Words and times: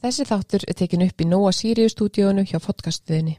Þessi 0.00 0.24
þáttur 0.24 0.62
er 0.64 0.76
tekin 0.80 1.02
upp 1.04 1.20
í 1.20 1.26
Nóa 1.28 1.50
Sirius 1.52 1.92
stúdíónu 1.92 2.46
hjá 2.48 2.56
podcastuðinni. 2.64 3.34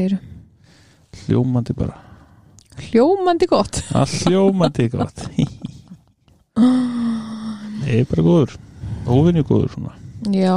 Segirðu? 0.00 0.20
hljómandi 1.26 1.74
bara 1.76 1.96
Hljómandi 2.80 3.46
gott. 3.50 3.80
Hljómandi 3.92 4.86
gott 4.88 5.26
Nei, 7.80 8.04
bara 8.08 8.24
góður 8.24 8.56
Óvinni 9.10 9.42
góður 9.44 9.74
svona 9.74 9.92
Já. 10.30 10.56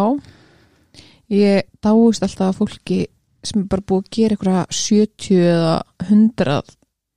Ég 1.31 1.67
dáist 1.83 2.23
alltaf 2.23 2.57
fólki 2.59 3.05
sem 3.43 3.61
er 3.63 3.67
bara 3.71 3.83
búið 3.87 4.03
að 4.03 4.09
gera 4.17 4.35
eitthvað 4.35 4.73
70 4.75 5.39
eða 5.51 5.75
100 6.07 6.73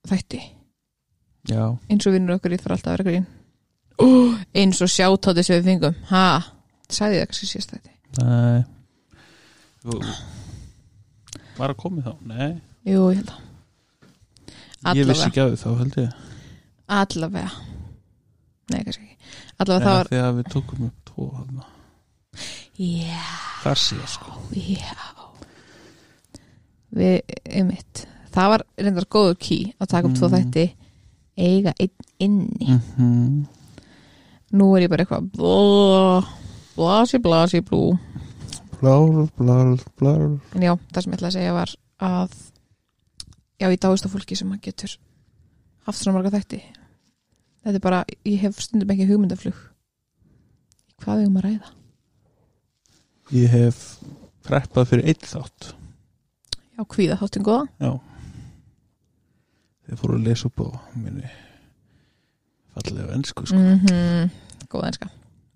þætti. 0.07 0.39
Já, 1.47 1.63
eins 1.91 2.07
og 2.07 2.15
vinnur 2.15 2.35
okkur 2.37 2.55
í 2.55 2.59
þarf 2.59 2.75
alltaf 2.77 2.91
að 2.91 2.95
vera 2.97 3.07
grín 3.07 3.27
oh, 4.03 4.33
eins 4.55 4.81
og 4.83 4.91
sjátátti 4.91 5.45
sem 5.47 5.59
við 5.59 5.69
fengum 5.71 5.95
ha, 6.09 6.23
sagði 6.91 7.19
ég 7.19 7.23
það 7.23 7.29
kannski 7.31 7.47
sést 7.51 7.75
þetta 7.75 7.91
nei 8.23 8.65
Jú. 9.87 10.01
Var 11.57 11.73
að 11.73 11.77
komið 11.81 12.03
þá? 12.07 12.13
Nei, 12.29 12.49
jú, 12.85 13.03
ég 13.11 13.17
held 13.21 13.31
að. 13.33 13.43
Ég 14.97 15.07
vissi 15.09 15.23
allavega, 15.23 15.27
ekki 15.27 15.41
að 15.43 15.51
því 15.51 15.57
þá 15.63 15.69
held 15.81 15.95
ég. 16.01 16.11
Allavega. 16.97 17.51
Nei, 18.71 18.81
kannski 18.83 19.03
ekki. 19.03 19.17
Allavega 19.57 19.85
Nei, 19.85 19.93
var, 19.97 20.07
Þegar 20.11 20.35
við 20.37 20.51
tókum 20.53 20.85
upp 20.87 20.97
tvo 21.09 21.27
þarna. 21.33 21.63
já, 22.77 23.23
Þar 23.63 23.81
síðan 23.83 24.11
sko. 24.13 24.35
Já. 24.53 24.97
Við, 26.97 27.17
einmitt. 27.49 28.03
Það 28.37 28.51
var 28.53 28.63
reyndar 28.77 29.07
góður 29.11 29.37
ký 29.41 29.57
að 29.81 29.87
taka 29.91 30.07
upp 30.07 30.15
tvo 30.19 30.29
Mm. 30.29 30.35
þætti 30.37 30.65
eiga 31.37 31.73
einn 31.79 31.91
inni. 32.19 32.67
Mm 32.67 32.81
-hmm. 32.97 33.45
nú 34.53 34.75
er 34.77 34.81
ég 34.83 34.89
bara 34.89 35.03
eitthvað 35.03 35.31
blasi, 36.75 37.17
blasi, 37.19 37.59
blú 37.61 37.97
Blár, 38.77 39.27
blár, 39.37 39.77
blár. 39.97 40.25
En 40.53 40.61
já, 40.61 40.73
það 40.93 41.01
sem 41.03 41.13
ég 41.13 41.17
ætla 41.17 41.29
að 41.29 41.35
segja 41.37 41.53
var 41.55 41.71
að 42.07 42.35
já, 43.57 43.69
ég 43.71 43.79
dáist 43.81 44.05
á 44.05 44.13
fólki 44.13 44.37
sem 44.37 44.51
að 44.53 44.67
getur 44.67 44.93
haft 45.87 46.01
svona 46.01 46.19
marga 46.19 46.33
þætti. 46.35 46.59
Þetta 47.65 47.79
er 47.79 47.83
bara, 47.83 48.03
ég 48.27 48.43
hef 48.43 48.61
stundum 48.61 48.93
ekki 48.93 49.07
hugmyndaflug 49.09 49.63
hvað 51.01 51.23
við 51.23 51.29
um 51.31 51.39
að 51.39 51.47
ræða. 51.47 51.73
Ég 53.37 53.51
hef 53.51 53.81
preppað 54.47 54.91
fyrir 54.91 55.09
eitt 55.09 55.25
þátt. 55.27 55.71
Já, 56.77 56.85
hvíða 56.85 57.17
þáttin 57.23 57.47
góða. 57.47 57.65
Já. 57.81 57.91
Þeir 59.87 60.01
fóru 60.03 60.19
að 60.19 60.27
lesa 60.29 60.51
upp 60.51 60.61
á 60.61 60.67
minni 60.99 61.29
fallega 62.77 63.15
ennsku 63.15 63.47
sko. 63.49 63.57
mm 63.57 64.29
góða 64.67 64.91
enska. 64.91 65.09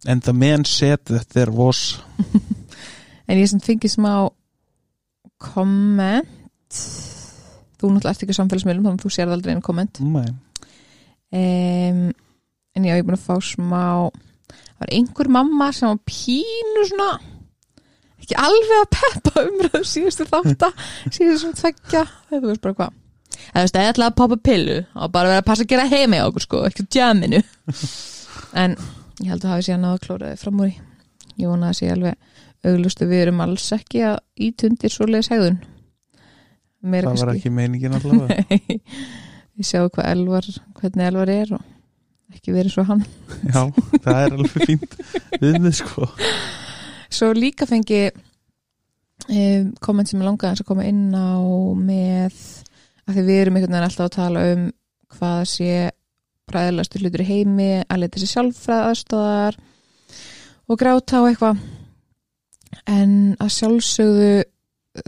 And 0.07 0.23
the 0.23 0.33
man 0.33 0.65
said 0.65 1.05
that 1.05 1.29
there 1.35 1.51
was 1.51 1.99
en 3.31 3.39
ég 3.39 3.49
sem 3.49 3.63
fengi 3.63 3.91
smá 3.91 4.13
komment 5.41 6.27
þú 7.81 7.89
náttúrulega 7.95 8.13
ert 8.13 8.25
ekki 8.25 8.35
á 8.35 8.39
samfélagsmiðlum 8.39 8.85
þannig 8.85 8.99
að 8.99 9.05
þú 9.07 9.13
sér 9.15 9.31
aldrei 9.33 9.55
einu 9.55 9.65
komment 9.65 10.01
um, 10.03 10.11
en 11.31 12.85
já, 12.85 12.93
ég 12.93 13.01
er 13.01 13.07
búin 13.07 13.17
að 13.17 13.25
fá 13.25 13.35
smá 13.41 14.11
það 14.11 14.81
var 14.83 14.95
einhver 14.97 15.29
mamma 15.33 15.71
sem 15.75 15.89
var 15.89 16.01
pínu 16.05 16.87
svona 16.89 17.11
ekki 18.21 18.37
alveg 18.37 18.79
að 18.79 18.89
peppa 18.95 19.43
umröðu 19.47 19.87
síðustu 19.87 20.27
þátta 20.29 20.71
síðustu 21.15 21.39
svona 21.41 21.59
tveggja. 21.59 22.03
Þetta 22.29 22.47
veist 22.47 22.63
bara 22.63 22.77
hvað. 22.77 22.97
Eða 23.41 23.53
þú 23.55 23.63
veist, 23.65 23.77
eða 23.79 23.91
ætlaði 23.91 24.11
að 24.11 24.17
poppa 24.19 24.37
pillu 24.45 24.77
og 24.93 25.13
bara 25.15 25.31
vera 25.31 25.41
að 25.41 25.47
passa 25.49 25.65
að 25.65 25.71
gera 25.71 25.87
heima 25.89 26.19
í 26.19 26.23
okkur 26.27 26.45
sko, 26.45 26.61
ekki 26.67 26.85
á 26.85 26.91
djaminu 26.95 27.41
en 28.61 28.75
ég 29.21 29.31
held 29.31 29.45
að 29.45 29.53
hafi 29.55 29.67
síðan 29.67 29.87
að 29.89 30.01
klóra 30.05 30.31
þið 30.31 30.43
fram 30.45 30.61
úr 30.61 30.71
í. 30.71 30.75
Ég 31.41 31.49
vona 31.49 31.71
að 31.71 31.79
sé 31.79 31.89
alveg 31.91 32.30
auglustu 32.67 33.07
við 33.09 33.25
erum 33.25 33.41
alls 33.43 33.67
ekki 33.75 34.03
að 34.05 34.19
ítundir 34.47 34.93
svoleiðis 34.93 35.31
hegðun. 35.33 35.59
Meira 36.81 37.11
það 37.11 37.25
var 37.25 37.35
ekki 37.35 37.51
meiningin 37.53 37.95
allavega. 37.97 38.45
Nei, 38.49 38.81
ég 39.61 39.67
sjáu 39.67 39.89
hvað 39.93 40.09
Elvar, 40.13 40.49
hvernig 40.79 41.07
Elvar 41.09 41.31
er 41.33 41.53
og 41.57 42.35
ekki 42.35 42.55
verið 42.55 42.73
svo 42.75 42.85
hann. 42.87 43.05
Já, 43.43 43.61
það 44.01 44.19
er 44.23 44.35
alveg 44.37 44.67
fínt 44.69 44.97
viðmið 45.41 45.77
sko. 45.81 46.07
Svo 47.11 47.31
líka 47.35 47.67
fengi 47.67 48.05
um, 48.11 49.71
komment 49.83 50.09
sem 50.09 50.21
ég 50.21 50.27
langaði 50.29 50.63
að 50.63 50.69
koma 50.69 50.85
inn 50.87 51.09
á 51.11 51.35
með 51.75 52.37
að 53.07 53.17
því 53.17 53.25
við 53.27 53.41
erum 53.41 53.57
einhvern 53.59 53.75
veginn 53.75 53.89
alltaf 53.89 54.07
að 54.07 54.15
tala 54.15 54.45
um 54.53 54.63
hvað 55.11 55.41
sé 55.51 55.73
bræðilegastu 56.51 57.01
hlutur 57.01 57.23
í 57.23 57.27
heimi 57.27 57.69
að 57.83 58.01
leta 58.03 58.21
sér 58.21 58.31
sjálffræð 58.31 58.87
aðstöðar 58.87 59.57
og 60.71 60.79
gráta 60.79 61.21
og 61.21 61.29
eitthvað 61.29 61.61
en 62.87 63.13
að 63.39 63.53
sjálfsögðu 63.57 64.31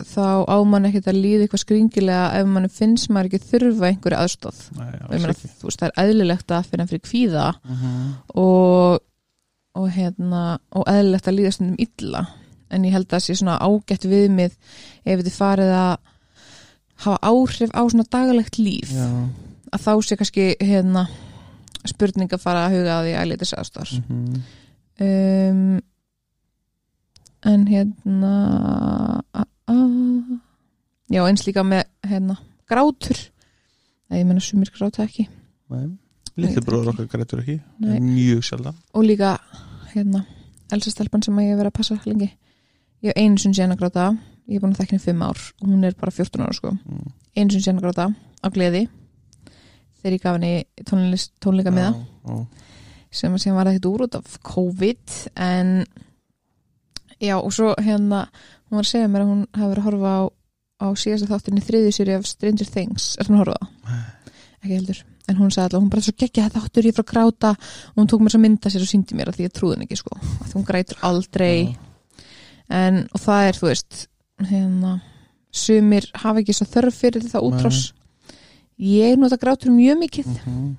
þá 0.07 0.47
á 0.47 0.57
mann 0.63 0.85
ekkert 0.87 1.09
að 1.11 1.17
líða 1.19 1.43
eitthvað 1.45 1.63
skringilega 1.65 2.27
ef 2.39 2.45
mann 2.47 2.69
finnst 2.71 3.09
maður 3.11 3.33
ekki 3.33 3.49
þurfa 3.49 3.89
einhverju 3.89 4.19
ekki. 5.33 5.49
þú 5.59 5.67
veist, 5.67 5.81
það 5.81 5.89
er 5.89 5.97
eðlilegt 6.05 6.53
að 6.55 6.69
finna 6.69 6.85
fyrir 6.87 7.03
kvíða 7.03 7.47
Mhm. 7.67 8.13
og, 8.35 8.99
og 9.75 9.89
hérna 9.91 10.43
og 10.71 10.87
eðlilegt 10.87 11.27
að 11.27 11.37
líða 11.39 11.51
stundum 11.51 11.75
illa 11.83 12.23
en 12.71 12.83
ég 12.87 12.91
held 12.95 13.07
að 13.07 13.17
það 13.17 13.25
sé 13.25 13.35
svona 13.35 13.59
ágætt 13.59 14.07
viðmið 14.07 14.55
ef 15.05 15.19
þið 15.27 15.35
farið 15.35 15.73
að 15.75 15.97
hafa 17.03 17.19
áhrif 17.21 17.71
á 17.75 17.81
svona 17.83 18.07
daglegt 18.09 18.57
líf 18.57 18.91
Já, 18.93 19.09
að 19.73 19.83
þá 19.83 19.93
sé 20.07 20.15
kannski 20.15 20.55
hérna 20.61 21.07
spurning 21.85 22.31
að 22.31 22.39
fara 22.39 22.67
að 22.67 22.77
huga 22.77 22.99
að 22.99 23.07
því 23.09 23.15
að 23.19 23.29
lítið 23.33 23.49
sæðastar 23.51 23.89
mhm. 24.07 24.43
um, 25.03 25.81
en 27.49 27.65
hérna 27.67 28.33
a, 29.33 29.43
a, 29.43 29.75
já 31.11 31.23
eins 31.23 31.45
líka 31.47 31.63
með 31.67 31.85
hérna 32.07 32.37
grátur. 32.69 33.19
Nei, 34.09 34.21
ég 34.21 34.27
menna 34.27 34.43
sumir 34.43 34.71
gráta 34.73 35.03
ekki. 35.05 35.27
Nei. 35.73 35.91
Lítið 36.33 36.65
bróður 36.65 36.93
okkar 36.93 37.09
grætur 37.11 37.43
ekki 37.43 37.59
Nei. 37.83 37.99
Mjög 38.01 38.41
sjaldan. 38.47 38.77
Og 38.97 39.05
líka 39.05 39.35
hérna 39.91 40.23
Elsa 40.73 40.89
stelpan 40.89 41.21
sem 41.21 41.37
ég 41.43 41.51
hef 41.51 41.59
verið 41.59 41.69
að 41.69 41.77
passa 41.77 41.97
lengi. 42.07 42.29
Ég 43.03 43.11
hef 43.11 43.19
einu 43.19 43.41
sinni 43.41 43.57
síðan 43.57 43.75
að 43.75 43.83
gráta. 43.83 44.07
Ég 44.47 44.57
hef 44.57 44.63
búin 44.63 44.73
að 44.73 44.81
þekka 44.81 44.95
henni 44.95 45.05
fimm 45.05 45.23
ár. 45.25 45.41
Og 45.61 45.69
hún 45.69 45.85
er 45.85 45.97
bara 45.99 46.13
14 46.15 46.45
ára 46.45 46.57
sko. 46.57 46.73
Mm. 46.73 47.11
einu 47.37 47.53
sinni 47.53 47.65
síðan 47.67 47.81
að 47.81 47.85
gráta 47.85 48.07
á 48.09 48.47
gleði. 48.55 48.83
Þegar 49.99 50.15
ég 50.15 50.23
gaf 50.23 50.39
henni 50.39 51.27
tónleika 51.43 51.73
með 51.75 51.91
já. 51.91 52.39
sem 53.13 53.35
að 53.35 53.43
síðan 53.43 53.59
var 53.59 53.69
ekkert 53.71 53.89
úr 53.91 54.05
út 54.07 54.17
af 54.17 54.39
COVID 54.49 55.17
en 55.45 55.75
já 57.23 57.35
og 57.39 57.53
svo 57.55 57.73
hérna 57.79 58.25
hún 58.27 58.77
var 58.77 58.85
að 58.85 58.91
segja 58.91 59.11
mér 59.11 59.23
að 59.23 59.31
hún 59.31 59.45
hafi 59.53 59.69
verið 59.71 59.83
að 59.83 59.87
horfa 59.87 60.11
á, 60.13 60.21
á 60.83 60.87
síðasta 60.99 61.29
þáttinni 61.31 61.63
þriðju 61.63 61.95
séri 61.95 62.17
af 62.17 62.27
Stranger 62.27 62.69
Things. 62.73 63.07
Er 63.19 63.29
hún 63.29 63.39
að 63.39 63.43
horfa 63.45 63.57
það? 63.63 64.03
ekki 64.63 64.77
heldur. 64.77 64.99
En 65.27 65.39
hún 65.39 65.51
sagði 65.51 65.63
alltaf, 65.63 65.81
hún 65.83 65.91
bara 65.91 66.03
svo 66.03 66.13
geggja 66.19 66.45
þetta 66.47 66.61
þáttur 66.65 66.87
ég 66.87 66.95
frá 66.95 67.03
að 67.03 67.09
gráta 67.11 67.49
og 67.55 67.97
hún 67.99 68.09
tók 68.11 68.23
mér 68.23 68.33
svo 68.33 68.41
mynda 68.43 68.71
sér 68.71 68.83
og 68.83 68.89
síndi 68.91 69.15
mér 69.15 69.31
að 69.31 69.39
því 69.39 69.47
ég 69.47 69.55
trúði 69.55 69.75
henni 69.75 69.87
ekki 69.87 69.99
sko. 69.99 70.19
Að 70.43 70.53
hún 70.57 70.67
grætur 70.67 71.01
aldrei. 71.07 71.57
En 72.71 73.03
og 73.11 73.23
það 73.23 73.47
er 73.47 73.59
þú 73.59 73.69
veist 73.69 73.99
hérna 74.49 74.93
sumir 75.53 76.07
hafa 76.23 76.43
ekki 76.43 76.55
svo 76.57 76.67
þörf 76.67 76.99
fyrir 77.03 77.27
það 77.31 77.47
útrás. 77.49 77.81
Ég 78.79 79.19
nota 79.19 79.39
grátur 79.39 79.71
mjög 79.71 79.99
mikið. 80.05 80.31
Mhm. 80.45 80.71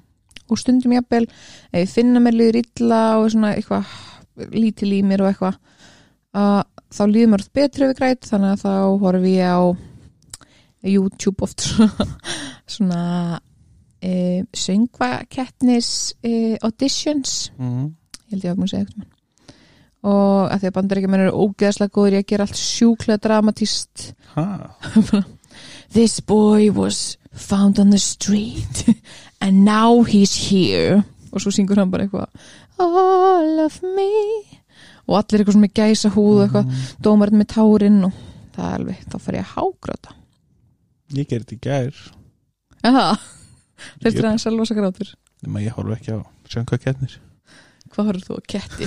og 0.44 0.58
stundum 0.60 0.92
jafnvel 0.92 1.24
ef 1.72 1.78
ég 1.78 1.88
finna 1.88 2.20
mér 2.20 2.34
liður 2.36 2.58
illa 2.60 2.98
og 3.16 3.30
svona 3.32 3.54
eitthvað 3.56 3.86
lítil 4.52 4.90
í 4.92 4.98
mér 5.00 5.22
og 5.24 5.30
eitthvað 5.30 5.56
að 6.34 6.60
þá 6.94 7.02
líður 7.10 7.32
mér 7.32 7.44
oft 7.44 7.56
betri 7.56 7.88
við 7.88 7.98
græt 7.98 8.28
þannig 8.28 8.54
að 8.54 8.62
þá 8.64 8.74
horfi 9.04 9.34
ég 9.34 9.50
á 9.54 9.62
YouTube 10.84 11.46
oft 11.46 11.64
svona, 12.74 13.40
e, 14.04 14.44
söngvakettnis 14.52 15.90
e, 16.22 16.56
auditions. 16.62 17.50
Mhm. 17.58 17.92
ég 18.24 18.34
held 18.34 18.44
ég 18.44 18.54
að 18.54 18.64
að 18.64 18.72
segja 18.72 18.86
eitthvað 18.86 19.10
og 20.04 20.50
að 20.52 20.60
því 20.60 20.68
að 20.68 20.74
bandaríkjumenn 20.76 21.22
eru 21.24 21.44
ógeðslega 21.46 21.94
góður 21.94 22.18
að 22.18 22.26
gera 22.28 22.44
allt 22.44 22.58
sjúklega 22.60 23.22
dramatíst 23.24 24.10
This 25.94 26.20
boy 26.20 26.70
was 26.74 27.16
found 27.32 27.78
on 27.78 27.90
the 27.90 27.98
street 27.98 28.84
and 29.40 29.64
now 29.64 30.02
he's 30.02 30.50
here. 30.50 31.04
Og 31.32 31.40
svo 31.40 31.52
syngur 31.54 31.78
hann 31.78 31.90
bara 31.90 32.04
eitthvað 32.04 32.28
All 32.82 33.60
of 33.64 33.80
me 33.82 34.10
og 35.08 35.16
allir 35.18 35.40
eitthvað 35.42 35.56
svona 35.56 35.66
með 35.66 35.74
gæsa 35.80 36.10
húð 36.14 36.42
eitthvað, 36.46 36.66
Mhm. 36.66 37.02
dómarinn 37.04 37.40
með 37.42 37.48
tárin 37.54 38.04
og 38.04 38.12
það 38.56 38.66
er 38.70 38.78
alveg, 38.78 39.04
þá 39.10 39.16
fer 39.20 39.34
ég 39.34 39.44
að 39.44 39.54
hágráta. 39.54 40.14
Ég 41.14 41.28
gerði 41.28 41.44
þetta 41.44 41.56
í 41.56 41.60
gær. 41.60 41.94
En 42.84 42.94
það, 42.94 43.18
er 44.04 44.10
Ég- 44.10 44.24
aðeins 44.24 44.46
að 44.46 44.56
losa 44.58 44.74
grátur. 44.74 45.14
Ég 45.44 45.72
horf 45.76 45.98
ekki 45.98 46.12
á 46.16 46.20
sjöngva 46.48 46.78
kettnir 46.80 47.18
hvað 47.94 48.08
horfður 48.10 48.26
þú 48.26 48.36
á 48.38 48.42
ketti? 48.48 48.86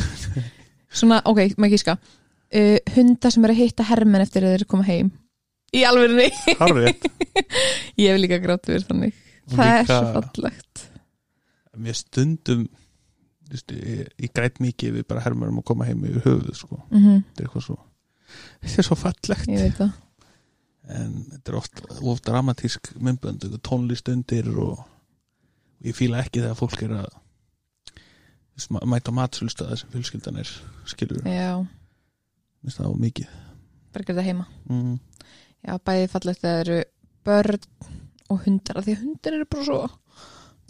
Svona, 0.92 1.22
ok, 1.26 1.38
maður 1.58 1.72
gíska. 1.78 1.98
Uh, 2.54 2.78
hunda 2.96 3.30
sem 3.32 3.44
er 3.46 3.52
að 3.54 3.60
hitta 3.62 3.84
hermenn 3.88 4.22
eftir 4.24 4.44
að 4.44 4.54
þeir 4.58 4.66
koma 4.68 4.84
heim. 4.88 5.12
Í 5.76 5.84
Harrið 5.84 6.96
ég 8.00 8.08
hef 8.12 8.20
líka 8.22 8.40
grátt 8.44 8.68
við 8.72 8.86
þannig. 8.88 9.14
Það 9.52 9.66
er 9.68 9.82
líka- 9.84 9.98
svo 9.98 10.14
fallegt. 10.22 10.84
Mér 11.78 11.96
stundum 12.00 12.68
ég, 13.52 14.10
ég 14.18 14.34
græt 14.34 14.60
mikið 14.64 15.00
við 15.00 15.08
bara 15.10 15.24
hermarum 15.26 15.62
að 15.62 15.68
koma 15.70 15.88
heim 15.88 16.04
yfir 16.08 16.26
höfuð 16.26 16.58
sko. 16.58 16.82
mm 16.90 17.22
þetta 17.30 17.44
er 17.44 17.48
eitthvað 17.48 17.68
svo 17.70 17.78
þetta 18.62 18.82
er 18.82 18.88
svo 18.88 18.98
fallegt. 19.00 19.82
En 20.88 21.16
þetta 21.34 21.52
er 21.52 21.58
oft, 21.60 21.82
oft 22.00 22.28
dramatísk 22.28 22.94
myndbönd, 23.04 23.44
tónlist 23.66 24.08
undir 24.12 24.48
og, 24.54 24.80
og 24.80 25.90
ég 25.90 25.98
fíla 25.98 26.22
ekki 26.24 26.44
þegar 26.44 26.60
fólk 26.60 26.84
er 26.86 26.94
að 27.02 27.10
mæta 28.88 29.14
á 29.14 29.18
matsölustöða 29.20 29.78
sem 29.82 29.92
fjölskyldan 29.94 30.40
er 30.42 30.54
skilur, 30.90 31.22
minnst 31.28 32.80
það 32.80 32.90
á 32.90 33.04
mikið. 33.04 33.36
Bara 33.94 34.08
gera 34.08 34.20
það 34.22 34.30
heima. 34.32 34.48
Mm. 34.72 34.96
já, 35.68 35.74
bæði 35.90 36.10
fallegt 36.14 36.42
þegar 36.42 36.56
það 36.56 36.64
eru 36.64 36.80
börn 37.28 37.68
og 38.28 38.44
hundar, 38.46 38.82
því 38.84 38.98
hundar 39.02 39.38
eru 39.38 39.50
bara 39.52 39.68
svo 39.68 39.82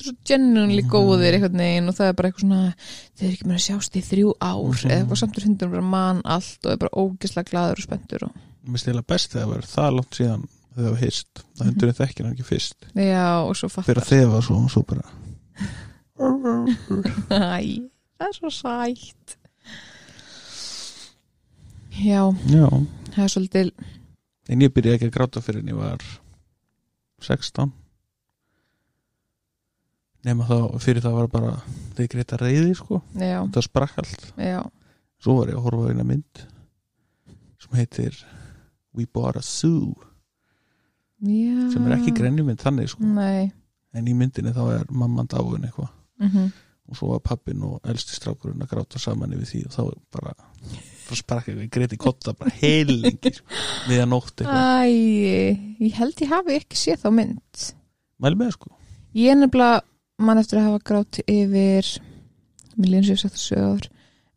svo 0.03 0.13
genuinely 0.27 0.83
Mhm. 0.83 0.89
góðir 0.91 1.33
einhvern 1.37 1.57
veginn 1.57 1.89
og 1.89 1.95
það 1.97 2.07
er 2.09 2.13
bara 2.13 2.29
eitthvað 2.29 2.45
svona 2.45 2.73
þeir 3.17 3.27
eru 3.27 3.33
ekki 3.37 3.47
með 3.47 3.57
að 3.57 3.65
sjást 3.67 3.95
í 3.97 4.01
þrjú 4.09 4.33
ár 4.41 4.61
Mhm. 4.61 4.89
eða 4.91 4.97
eitthvað 5.01 5.17
samt 5.23 5.37
er 5.37 5.43
hundur 5.47 5.69
bara 5.71 5.81
mann 5.81 6.21
allt 6.25 6.65
og 6.65 6.71
er 6.71 6.77
bara 6.77 6.95
ógislega 6.97 7.49
glaður 7.51 7.77
og 7.81 7.83
spenntur 7.87 8.23
og... 8.23 8.31
mér 8.67 8.77
stila 8.83 9.01
best 9.01 9.31
þegar 9.33 9.45
það 9.45 9.53
verður 9.53 9.71
það 9.73 9.95
langt 9.97 10.13
síðan 10.19 10.43
þegar 10.75 10.85
það 10.87 10.91
var 10.91 11.01
hist, 11.01 11.33
það 11.55 11.65
Mhm. 11.65 11.69
hundurinn 11.71 11.97
þekkir 11.97 12.23
hann 12.25 12.33
ekki 12.35 12.45
fyrst. 12.45 12.75
Já, 12.95 13.27
og 13.47 13.55
svo 13.55 13.69
fattar. 13.69 13.87
Fyrir 13.89 14.03
að 14.03 14.11
þefa 14.13 14.41
svo, 14.43 14.69
svo 14.69 14.83
bara 14.85 15.05
Æ, 16.17 17.89
það 18.17 18.27
er 18.27 18.33
svo 18.33 18.49
sætt. 18.49 19.35
Já, 21.97 22.21
já, 22.45 22.67
það 23.15 23.23
er 23.23 23.31
svolítið 23.33 23.71
en 24.49 24.61
ég 24.61 24.69
byrjaði 24.73 24.95
ekki 24.99 25.07
að 25.09 25.15
gráta 25.17 25.41
fyrir 25.41 25.63
en 25.63 25.71
ég 25.73 25.77
var 25.79 26.03
16 27.25 27.71
nema 30.27 30.47
þá 30.47 30.57
fyrir 30.83 31.03
það 31.05 31.17
var 31.17 31.29
bara 31.31 31.53
ég 31.97 32.11
greita 32.11 32.39
reyði 32.41 32.75
sko. 32.77 33.01
Já, 33.17 33.39
það 33.55 33.65
sprakk 33.65 34.01
allt. 34.03 34.27
Já, 34.41 34.59
svo 35.23 35.39
var 35.39 35.53
ég 35.53 35.59
að 35.59 35.65
horfa 35.67 35.87
á 35.87 35.91
eina 35.93 36.07
mynd 36.07 36.43
sem 37.63 37.79
heitir 37.79 38.19
We 38.97 39.07
Bought 39.09 39.39
a 39.39 39.43
Zoo. 39.45 39.95
Já. 41.25 41.71
Sem 41.73 41.87
er 41.87 41.97
ekki 41.97 42.13
grenjumynd 42.17 42.61
þannig 42.61 42.91
sko. 42.93 43.07
Nei. 43.17 43.49
En 43.97 44.07
í 44.07 44.13
myndinni 44.13 44.53
þá 44.53 44.63
er 44.75 44.89
mamman 44.93 45.29
dáin 45.31 45.65
eitthvað. 45.65 45.93
Mm 46.21 46.51
og 46.87 46.95
svo 46.95 47.11
var 47.11 47.23
pappin 47.23 47.63
og 47.67 47.81
elsti 47.87 48.15
strákurinn 48.15 48.63
að 48.63 48.71
gráta 48.71 48.99
saman 49.01 49.33
yfir 49.35 49.49
því 49.49 49.61
og 49.67 49.73
þá 49.75 49.81
bara 50.15 50.33
þá 51.07 51.13
sprakk 51.19 51.49
eitthvað, 51.51 51.69
greiti 51.75 51.99
kotta 51.99 52.33
bara 52.37 52.53
heilengi 52.61 53.33
sko, 53.35 53.59
við 53.89 54.03
að 54.03 54.09
nótt 54.11 54.43
eitthvað. 54.43 54.87
Æ, 54.87 55.87
ég 55.87 55.99
held 55.99 56.23
ég 56.23 56.31
hafi 56.31 56.57
ekki 56.61 56.79
séð 56.79 57.03
þá 57.03 57.09
mynd. 57.19 57.67
Mæli 58.23 58.39
með 58.39 58.53
sko. 58.55 58.71
Ég 59.17 59.33
er 59.33 59.39
nefnilega 59.41 59.83
mann 60.17 60.41
eftir 60.41 60.59
að 60.61 60.71
hafa 60.71 60.83
grátt 60.89 61.19
yfir 61.23 61.89
mér 62.77 62.91
líðan 62.91 63.07
sér 63.09 63.21
sagt 63.21 63.37
að 63.37 63.43
sögur 63.43 63.89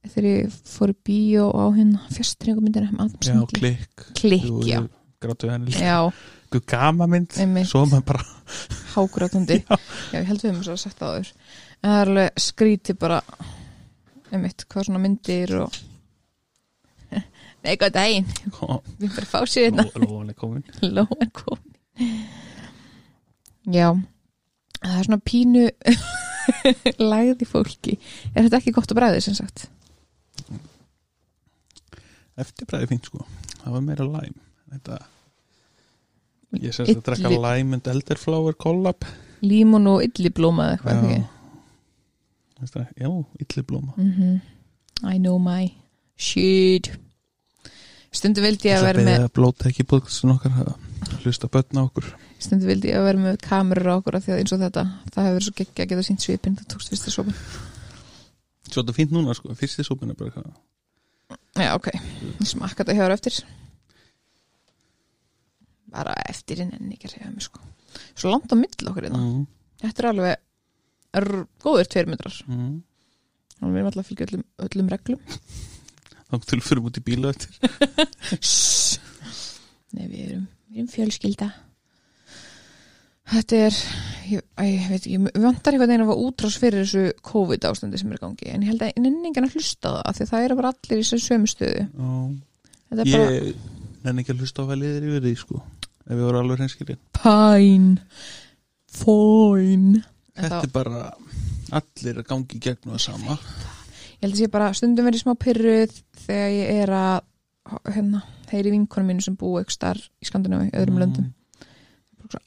þegar 0.08 0.28
ég 0.30 0.58
fór 0.68 0.92
í 0.92 0.96
bíó 1.06 1.46
á 1.52 1.64
hérna 1.76 2.02
fjastringumyndina 2.14 2.88
já, 3.20 3.36
klikk, 3.52 4.04
klikk, 4.16 4.18
klikk, 4.20 4.68
já, 4.68 4.80
gráttu 5.20 5.50
henni 5.52 5.72
líka. 5.72 6.10
Guð 6.50 6.64
gama 6.66 7.06
mynd, 7.06 7.36
svo 7.68 7.84
maður 7.86 8.06
bara 8.08 8.24
hágrátandi. 8.96 9.60
Já. 9.70 9.76
já, 10.10 10.16
ég 10.18 10.24
held 10.26 10.40
við 10.42 10.48
höfum 10.50 10.64
svo 10.66 10.74
sagt 10.82 10.98
það 10.98 11.12
áður 11.12 11.28
en 11.30 11.84
það 11.84 11.98
er 12.00 12.08
alveg 12.10 12.40
skríti 12.42 12.96
bara 12.98 13.20
einmitt, 14.32 14.64
hvað 14.66 14.88
svona 14.88 15.02
myndir 15.04 15.52
og 15.60 15.76
nei, 17.62 17.76
góð 17.78 17.92
daginn. 17.94 18.26
Við 18.98 19.14
bara 19.14 19.28
fá 19.30 19.38
sér 19.46 19.68
hérna. 19.68 19.86
Lóðan 19.94 20.32
er 20.34 20.38
komin. 20.42 20.66
Lóan 20.82 21.30
komin. 21.38 22.18
Já 23.70 23.92
það 24.84 24.98
er 25.00 25.08
svona 25.08 25.20
pínu 25.30 25.64
lagði 27.12 27.46
fólki. 27.48 27.96
Er 28.34 28.46
þetta 28.46 28.60
ekki 28.62 28.74
gott 28.76 28.92
að 28.94 29.00
bræði 29.00 29.22
sem 29.26 29.36
sagt? 29.38 29.66
Eftirbræði 32.40 32.88
fínt 32.94 33.08
sko, 33.10 33.24
það 33.60 33.74
var 33.76 33.82
meira 33.84 34.06
læm. 34.08 34.36
Þetta 34.70 35.00
ég 36.60 36.74
semst 36.74 36.96
að 36.96 37.04
drekka 37.10 37.28
Illi- 37.30 37.42
læm 37.44 37.74
and 37.76 37.90
elderflower 37.92 38.56
collab. 38.58 39.04
Límun 39.44 39.86
og 39.90 40.02
illiblóma 40.04 40.70
eða 40.74 40.78
eitthvað 40.78 41.12
já. 41.16 42.88
já, 43.00 43.10
illi 43.40 43.62
blóma 43.64 43.94
mm 43.96 44.40
I 45.02 45.16
know 45.16 45.38
my 45.40 45.70
shit 46.20 46.90
stundu 48.14 48.44
vildi 48.44 48.70
ég 48.70 48.80
að 48.80 48.88
vera 48.88 49.04
með 49.06 49.26
blóta 49.36 49.68
ekki 49.70 49.86
bóðkastin 49.88 50.34
okkar 50.34 50.74
hlusta 51.24 51.50
börn 51.52 51.80
á 51.80 51.82
okkur? 51.84 52.08
Stundu 52.40 52.68
vildi 52.68 52.90
ég 52.90 53.00
að 53.00 53.08
vera 53.10 53.24
með 53.26 53.40
kamerur 53.44 53.92
á 53.92 53.94
okkur 53.98 54.18
af 54.18 54.26
því 54.26 54.34
að 54.34 54.42
eins 54.42 54.54
og 54.56 54.62
þetta, 54.64 54.86
það 55.14 55.28
hefur 55.28 55.38
verið 55.38 55.48
svo 55.48 55.58
geggja 55.60 55.84
að 55.84 55.92
geta 55.92 56.06
sínt 56.08 56.24
svipinn, 56.24 56.56
það 56.58 56.72
tókst 56.74 56.92
fyrsta 56.92 57.14
sopin 57.14 57.38
svo 58.70 58.82
þetta 58.82 58.96
fínt 58.96 59.14
núna 59.14 59.34
sko, 59.36 59.54
fyrsti 59.58 59.86
sópin 59.86 60.12
er 60.12 60.18
bara 60.18 60.30
eitthvað 60.30 60.58
já 61.60 61.72
ok, 61.74 61.88
smakka 62.46 62.84
þetta 62.84 62.96
hjá 62.98 63.14
eftir. 63.14 63.40
Bara 65.90 66.14
eftir 66.30 66.62
inn 66.64 66.74
en 66.76 66.92
ekki 66.94 67.08
að 67.08 67.16
segja 67.16 67.32
mig 67.32 67.44
sko. 67.44 67.62
Svo 68.14 68.30
langt 68.30 68.52
á 68.54 68.56
mill 68.58 68.90
okkur 68.92 69.08
hérna. 69.08 69.18
Mm, 69.18 69.42
þetta 69.82 70.02
er 70.02 70.08
alveg 70.12 71.18
er 71.20 71.28
góður 71.62 71.90
tveir 71.90 72.10
metrar. 72.10 72.36
Mm. 72.46 72.78
og 73.60 73.68
við 73.68 73.80
erum 73.80 73.90
alltaf 73.90 74.04
að 74.04 74.08
fylgja 74.08 74.26
öllum, 74.28 74.44
öllum 74.66 74.92
reglum 74.94 75.18
þá 76.30 76.46
til 76.50 76.60
fyrir 76.64 76.86
út 76.86 77.00
í 77.00 77.04
bíla 77.04 77.32
eftir. 77.34 77.50
Nei 79.96 80.06
við 80.06 80.22
erum, 80.26 80.46
við 80.70 80.78
erum 80.78 80.90
fjölskylda. 80.92 81.50
Þetta 83.30 83.58
er 83.68 83.76
ég, 84.26 84.44
ég 84.66 84.86
veit 84.90 85.00
ekki, 85.04 85.18
við 85.22 85.44
vantar 85.44 85.74
eitthvað 85.76 85.92
einn 85.94 86.04
að 86.04 86.08
fá 86.10 86.22
útrás 86.24 86.56
fyrir 86.58 86.82
þessu 86.82 87.02
COVID 87.26 87.66
ástandi 87.68 88.00
sem 88.00 88.14
er 88.14 88.22
gangi 88.22 88.48
en 88.50 88.64
ég 88.64 88.72
held 88.72 88.82
að 88.86 89.02
nenningan 89.04 89.46
að 89.46 89.58
hlusta 89.58 89.92
það 89.92 90.00
af 90.02 90.16
því 90.16 90.24
að 90.24 90.32
það 90.32 90.46
eru 90.46 90.56
bara 90.58 90.72
allir 90.74 90.96
í 90.96 91.04
þessu 91.04 91.20
sömu 91.26 91.50
stöðu. 91.50 91.84
Þetta 92.90 93.04
er 93.04 93.12
bara 93.14 93.36
ég 93.36 93.52
nenni 94.06 94.24
ekki 94.24 94.34
að 94.34 94.42
hlusta 94.42 94.64
á 94.64 94.66
hvað 94.66 94.80
liðir 94.82 95.08
yfir 95.10 95.26
því 95.26 95.34
sko 95.44 95.60
ef 95.60 96.14
við 96.16 96.24
vorum 96.26 96.40
alveg 96.42 96.62
hreinskilin 96.62 97.02
fine. 98.90 100.02
En 100.34 100.46
þetta 100.48 100.64
er 100.64 100.72
bara 100.74 101.02
allir 101.78 102.22
að 102.22 102.28
gangi 102.32 102.58
gegnum 102.58 102.96
það 102.96 103.04
sama 103.04 103.38
ég 104.20 104.26
held 104.28 104.34
að 104.34 104.38
sé 104.42 104.48
bara 104.52 104.72
stundum 104.76 105.06
verið 105.08 105.22
smá 105.24 105.34
pyrruð 105.40 105.94
þegar 106.26 106.50
ég 106.52 106.80
er 106.84 106.92
að 106.94 107.20
hérna, 107.94 108.22
heyri 108.50 108.70
vinkonum 108.74 109.06
mínu 109.12 109.22
sem 109.24 109.36
búi 109.38 109.60
ekki 109.62 109.72
starf 109.76 110.08
í 110.20 110.26
Skandinavi, 110.28 110.70
öðrum 110.76 110.96
Mm. 110.96 111.02
löndum. 111.04 111.28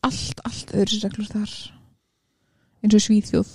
Allt, 0.04 0.40
allt 0.46 0.72
öðru 0.72 0.96
sér 0.96 1.10
reglur 1.10 1.28
þar. 1.28 1.54
Eins 2.84 2.94
og 2.96 3.02
Svíþjóð. 3.04 3.50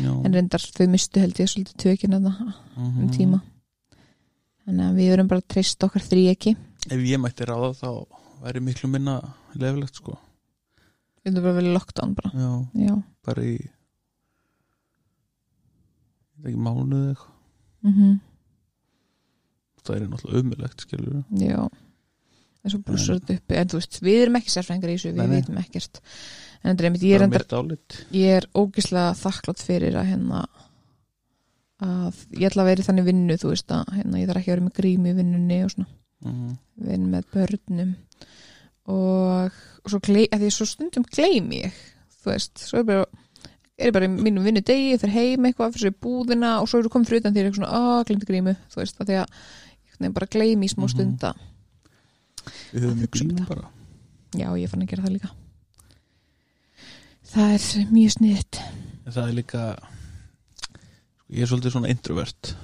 Já, 0.00 0.10
en 0.24 0.32
reyndar 0.32 0.60
þau 0.60 0.86
mistu 0.88 1.20
held 1.20 1.34
ég 1.38 1.48
svolítið 1.50 1.76
tökina 1.76 2.20
það 2.20 2.54
Mhm. 2.76 3.02
um 3.02 3.10
tíma. 3.10 3.42
Þannig 4.66 4.84
að 4.90 4.94
við 4.96 5.12
erum 5.12 5.28
bara 5.28 5.40
að 5.40 5.48
treysta 5.48 5.86
okkar 5.86 6.02
þrý 6.02 6.22
ekki. 6.30 6.56
Ef 6.90 6.98
ég 7.00 7.20
mætti 7.20 7.44
ráða 7.46 7.74
þá 7.76 8.06
væri 8.42 8.60
miklu 8.60 8.88
minna 8.90 9.20
lefilegt 9.56 9.94
sko. 9.96 10.18
Við 11.24 11.32
erum 11.32 11.42
bara 11.42 11.54
vel 11.54 11.64
í 11.64 11.72
lockdown 11.74 12.14
bara. 12.14 12.30
Já, 12.34 12.68
já, 12.86 13.02
bara 13.24 13.42
í 13.42 13.58
ég 13.58 13.68
ekki 16.50 16.64
mánuð 16.68 17.10
eitthvað. 17.10 17.34
Mm 17.84 18.14
það 19.84 19.96
er 19.96 20.04
náttúrulega 20.08 20.44
umilegt 20.44 20.84
skilur 20.84 21.16
já. 21.40 21.60
En 22.64 22.72
svo 22.72 22.80
blúsar 22.80 23.18
þetta 23.18 23.36
uppi. 23.36 23.56
En 23.60 23.70
þú 23.70 23.80
veist, 23.80 23.96
við 24.00 24.22
erum 24.22 24.36
ekki 24.38 24.52
sérfræðingar 24.54 24.90
í 24.90 24.94
þessu, 24.96 25.10
við 25.12 25.20
Nei, 25.20 25.32
veitum 25.34 25.58
ekkert. 25.60 25.98
En 26.62 26.70
þetta 26.70 26.80
er 26.80 26.88
einmitt, 26.88 27.02
ég 27.04 27.16
er, 27.18 27.24
endar, 27.26 27.74
ég 28.16 28.36
er 28.38 28.46
ógislega 28.56 29.16
þakklátt 29.20 29.64
fyrir 29.66 29.98
að 30.00 30.08
hérna 30.14 30.44
að 31.84 32.22
ég 32.38 32.46
ætla 32.48 32.64
að 32.64 32.70
vera 32.70 32.80
í 32.80 32.86
þannig 32.86 33.06
vinnu 33.10 33.36
þú 33.42 33.50
veist 33.50 33.74
að 33.76 33.90
hérna, 33.98 34.22
ég 34.22 34.30
þarf 34.30 34.40
ekki 34.40 34.48
að 34.48 34.54
vera 34.54 34.64
með 34.64 34.78
grími 34.78 35.12
í 35.12 35.18
vinnunni 35.18 35.58
og 35.66 35.74
svona, 35.74 35.90
mm. 36.24 36.54
vinn 36.88 37.10
með 37.12 37.28
börnum. 37.34 37.92
Og, 38.94 39.60
og 39.84 39.92
svo, 39.92 40.00
gley, 40.08 40.48
svo 40.48 40.68
stundum 40.68 41.04
gleymi 41.12 41.60
ég 41.66 41.84
þú 42.22 42.32
veist, 42.32 42.64
svo 42.64 42.80
er 42.80 42.88
bara 42.88 43.04
er 43.78 43.88
ég 43.90 43.92
bara 43.96 44.06
í 44.06 44.12
mínum 44.14 44.44
vinnu 44.46 44.60
degi, 44.62 44.98
fyrir 45.02 45.14
heim 45.16 45.46
eitthvað 45.48 45.74
fyrir 45.78 45.94
búðina 46.04 46.60
og 46.62 46.68
svo 46.70 46.78
eru 46.82 46.88
komið 46.92 47.08
fyrir 47.10 47.20
utan 47.24 47.34
því 47.34 47.40
er 47.42 47.48
eitthvað 47.48 47.60
svona, 47.62 47.80
að 47.98 48.04
glemdi 48.10 48.28
grímu, 48.28 48.56
þú 48.70 48.80
veist, 48.82 49.00
að 49.00 49.08
því 49.10 49.16
að 49.22 49.26
ég 49.88 49.96
veginn 49.98 50.14
bara 50.18 50.26
gleymi 50.34 50.66
í 50.68 50.72
smá 50.74 50.84
Mhm. 50.84 50.92
stunda 50.94 51.34
við 52.74 52.82
höfum 52.84 53.00
hugsa 53.04 53.24
um 53.24 53.30
þetta. 53.30 53.48
bara 53.48 53.68
já, 54.34 54.48
ég 54.58 54.68
fann 54.70 54.82
að 54.82 54.88
gera 54.92 55.02
það 55.02 55.12
líka 55.16 55.30
það 57.34 57.54
er 57.54 57.90
mjög 57.94 58.12
sniðt 58.18 58.60
en 59.06 59.12
það 59.12 59.28
er 59.28 59.34
líka 59.38 59.62
sko, 59.74 60.78
ég 61.34 61.42
er 61.42 61.50
svolítið 61.50 61.74
svona 61.74 61.90
introvert 61.92 62.54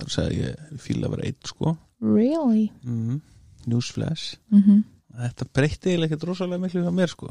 er 0.00 0.04
að 0.06 0.14
segja 0.16 0.48
ég 0.54 0.80
fíla 0.80 1.08
að 1.08 1.16
vera 1.16 1.26
einn 1.28 1.40
sko 1.44 1.76
Really? 2.00 2.70
mm. 2.84 3.20
Newsflash 3.66 4.36
Mm 4.52 4.84
Þetta 5.14 5.46
breytti 5.54 5.92
eiginlega 5.92 6.10
ekkert 6.10 6.26
rosalega 6.26 6.62
miklu 6.64 6.82
hjá 6.82 6.90
mér 6.94 7.12
sko. 7.12 7.28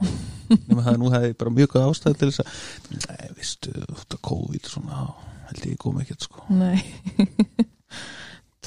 Það 0.54 0.90
að 0.94 1.00
nú 1.02 1.12
hefði 1.12 1.36
bara 1.42 1.54
mjög 1.58 1.74
góð 1.74 1.88
ástæð 1.90 2.18
til 2.20 2.30
þess 2.30 2.44
að 2.44 3.10
nei, 3.10 3.32
vistu, 3.40 3.74
af 3.92 4.06
COVID 4.30 4.70
svona, 4.72 5.04
held 5.50 5.66
ég 5.68 5.80
kom 5.82 6.00
ekkert 6.00 6.24
sko. 6.24 6.46
Nei. 6.56 6.80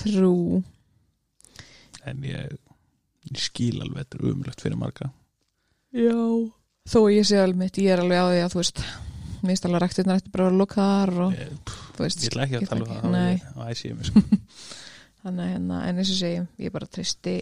Trú. 0.02 0.60
En 2.06 2.22
ég, 2.28 2.58
ég 3.30 3.40
skil 3.40 3.80
alveg 3.80 4.04
þetta 4.04 4.20
er 4.20 4.28
umlegt 4.34 4.64
fyrir 4.66 4.80
marga. 4.80 5.10
Já. 5.96 6.20
Þó 6.86 7.00
ég 7.10 7.26
sé 7.26 7.40
alveg 7.40 7.62
mitt, 7.64 7.80
ég 7.82 7.96
er 7.96 8.04
alveg 8.04 8.20
á 8.20 8.26
því 8.28 8.42
að 8.44 8.52
þú 8.52 8.62
veist 8.62 8.86
Mér 9.46 9.52
finnst 9.52 9.66
alveg 9.68 9.82
ræktirnar 9.82 10.18
eftir 10.18 10.32
bara 10.32 10.46
að 10.48 10.58
loka 10.58 10.82
þar 10.82 11.10
og 11.26 11.34
ég, 11.36 11.50
pff, 11.68 11.88
veist 12.00 12.22
ég 12.24 12.30
ætla 12.32 12.44
ekki 12.46 12.58
að 12.58 12.68
tala 12.70 12.86
um 12.86 13.14
það 13.14 13.42
á 13.52 13.60
æsíum 13.70 13.98
sko. 14.06 14.22
Þannig 15.22 15.42
að 15.44 15.50
hérna, 15.52 15.80
en 15.86 16.00
eins 16.00 16.12
og 16.12 16.18
segjum, 16.18 16.46
ég 16.62 16.72
bara 16.74 16.88
tristi 16.96 17.34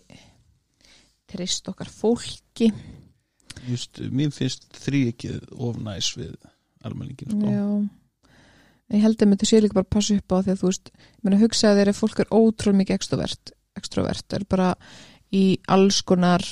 trist 1.35 1.69
okkar 1.71 1.91
fólki. 1.91 2.71
Just, 3.69 4.01
mér 4.13 4.33
finnst 4.35 4.67
þrý 4.85 5.05
ekki 5.13 5.35
of 5.55 5.79
næs 5.83 6.15
við 6.19 6.35
almenningin 6.85 7.35
sko. 7.35 7.53
Já. 7.53 8.35
Ég 8.95 9.03
held 9.03 9.23
að 9.23 9.31
myndi 9.31 9.49
sé 9.49 9.61
líka 9.63 9.79
bara 9.79 9.87
að 9.87 9.95
passa 9.97 10.17
upp 10.19 10.35
á 10.35 10.37
því 10.45 10.53
að 10.53 10.61
þú 10.61 10.71
veist, 10.71 10.91
ég 10.93 11.27
meina 11.27 11.41
hugsa 11.41 11.71
að 11.71 11.79
þeir 11.79 11.87
eru 11.87 11.97
fólk 11.99 12.21
er 12.21 12.35
ótrúlega 12.35 12.81
mikið 12.83 12.99
extrovert, 12.99 13.53
extrovert 13.81 14.37
er 14.37 14.45
bara 14.51 14.67
í 15.35 15.45
alls 15.73 16.03
konar 16.07 16.45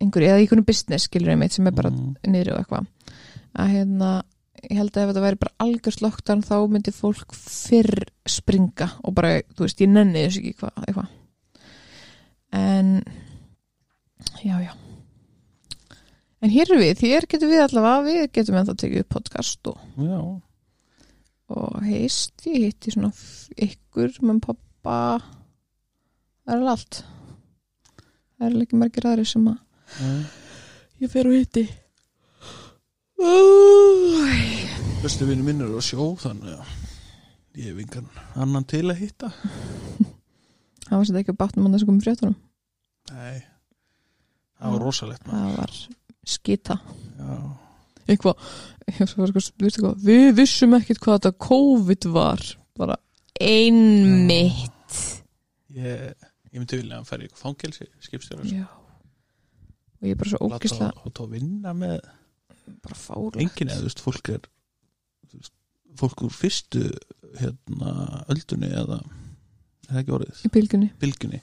einhver, 0.00 0.26
eða 0.26 0.40
í 0.40 0.44
einhvern 0.44 0.66
business 0.68 1.08
skilur 1.08 1.32
ég 1.32 1.40
mitt 1.40 1.56
sem 1.56 1.68
er 1.68 1.76
bara 1.76 1.92
mm, 1.92 2.18
niðri 2.28 2.54
og 2.54 2.60
eitthvað. 2.60 3.16
Að 3.60 3.72
hérna, 3.74 4.10
ég 4.66 4.76
held 4.78 4.92
að 4.92 5.02
ef 5.02 5.10
þetta 5.10 5.24
væri 5.24 5.40
bara 5.40 5.56
algjörst 5.64 6.04
loktan 6.04 6.44
þá 6.46 6.54
myndi 6.70 6.94
fólk 6.94 7.34
fyrr 7.36 8.04
springa 8.28 8.92
og 9.00 9.16
bara, 9.16 9.40
þú 9.56 9.66
veist, 9.66 9.80
ég 9.80 9.90
nenni 9.90 10.26
þessu 10.26 10.42
ekki 10.42 10.54
eitthvað, 10.54 10.84
eitthvað. 10.86 11.16
En 12.60 12.94
já, 14.44 14.56
já. 14.64 14.72
En 16.40 16.52
hér 16.52 16.70
er 16.72 16.80
við, 16.80 17.02
hér 17.04 17.26
getum 17.28 17.50
við 17.52 17.62
allavega 17.66 18.04
við 18.06 18.22
getum 18.32 18.56
ennþá 18.60 18.74
tekið 18.80 19.02
upp 19.02 19.10
podcast 19.12 19.68
og, 19.68 19.80
og 21.52 21.82
heist 21.84 22.46
ég 22.48 22.70
hitti 22.70 22.94
svona 22.94 23.10
ykkur 23.60 24.16
með 24.24 24.40
pappa 24.46 24.96
það 25.20 26.54
er 26.54 26.56
alveg 26.56 26.72
allt. 26.72 27.02
Það 28.40 28.46
er 28.48 28.56
ekki 28.64 28.80
margir 28.80 29.08
aðri 29.10 29.26
sem 29.28 29.50
að 29.50 29.58
nei. 30.00 30.22
ég 31.04 31.12
fer 31.12 31.28
og 31.28 31.36
hitti. 31.36 31.66
Bestu 35.00 35.28
vinnu 35.28 35.44
minn 35.44 35.60
eru 35.60 35.76
á 35.76 35.82
sjó 35.84 36.14
þannig 36.20 36.56
að 36.56 37.60
ég 37.60 37.68
hef 37.68 37.84
engan 37.84 38.08
annan 38.40 38.64
til 38.64 38.86
að 38.88 39.02
hitta. 39.04 39.32
Það 40.90 40.96
var 40.96 41.06
sér 41.06 41.20
ekki 41.20 41.34
að 41.34 41.40
batna 41.44 41.62
mann 41.62 41.76
þess 41.76 41.84
að 41.84 41.90
koma 41.92 42.04
fréttunum. 42.06 42.38
Nei, 43.10 43.36
það 44.60 44.76
var 44.76 44.86
rosalegt 44.86 45.26
það 45.26 45.50
var 45.56 45.76
skita 46.30 46.78
eitthvað, 48.10 48.48
eitthvað, 48.90 49.94
við 50.04 50.32
vissum 50.38 50.74
ekkit 50.78 51.00
hvað 51.02 51.20
þetta 51.20 51.32
COVID 51.46 52.08
var 52.14 52.44
bara 52.78 52.96
einmitt. 53.40 55.00
Ég, 55.76 56.14
ég 56.50 56.58
myndi 56.58 56.80
vilja 56.80 56.96
að 56.96 56.98
hann 56.98 57.08
færi 57.08 57.28
í 57.28 57.34
fangelsi 57.38 57.86
skipstjóra 58.04 58.46
já. 58.48 58.66
Og 60.00 60.08
ég 60.08 60.16
er 60.16 60.20
bara 60.20 60.32
svo 60.32 60.48
ógislega 60.48 61.04
og 61.04 61.14
þá 61.16 61.22
vinna 61.30 61.74
með 61.76 62.00
enginn 63.40 63.70
eða 63.70 63.82
þú 63.82 63.88
veist, 63.88 64.02
fólk 64.04 64.32
er 64.34 64.48
veist, 65.34 65.54
fólk 66.00 66.24
úr 66.26 66.34
fyrstu 66.34 66.86
hérna 67.38 68.24
öldunni 68.32 68.70
eða 68.72 69.00
er 69.00 69.92
það 69.92 70.02
ekki 70.02 70.16
orðið, 70.16 70.42
í 70.46 70.52
bylgunni, 70.54 70.90
bylgunni 71.02 71.42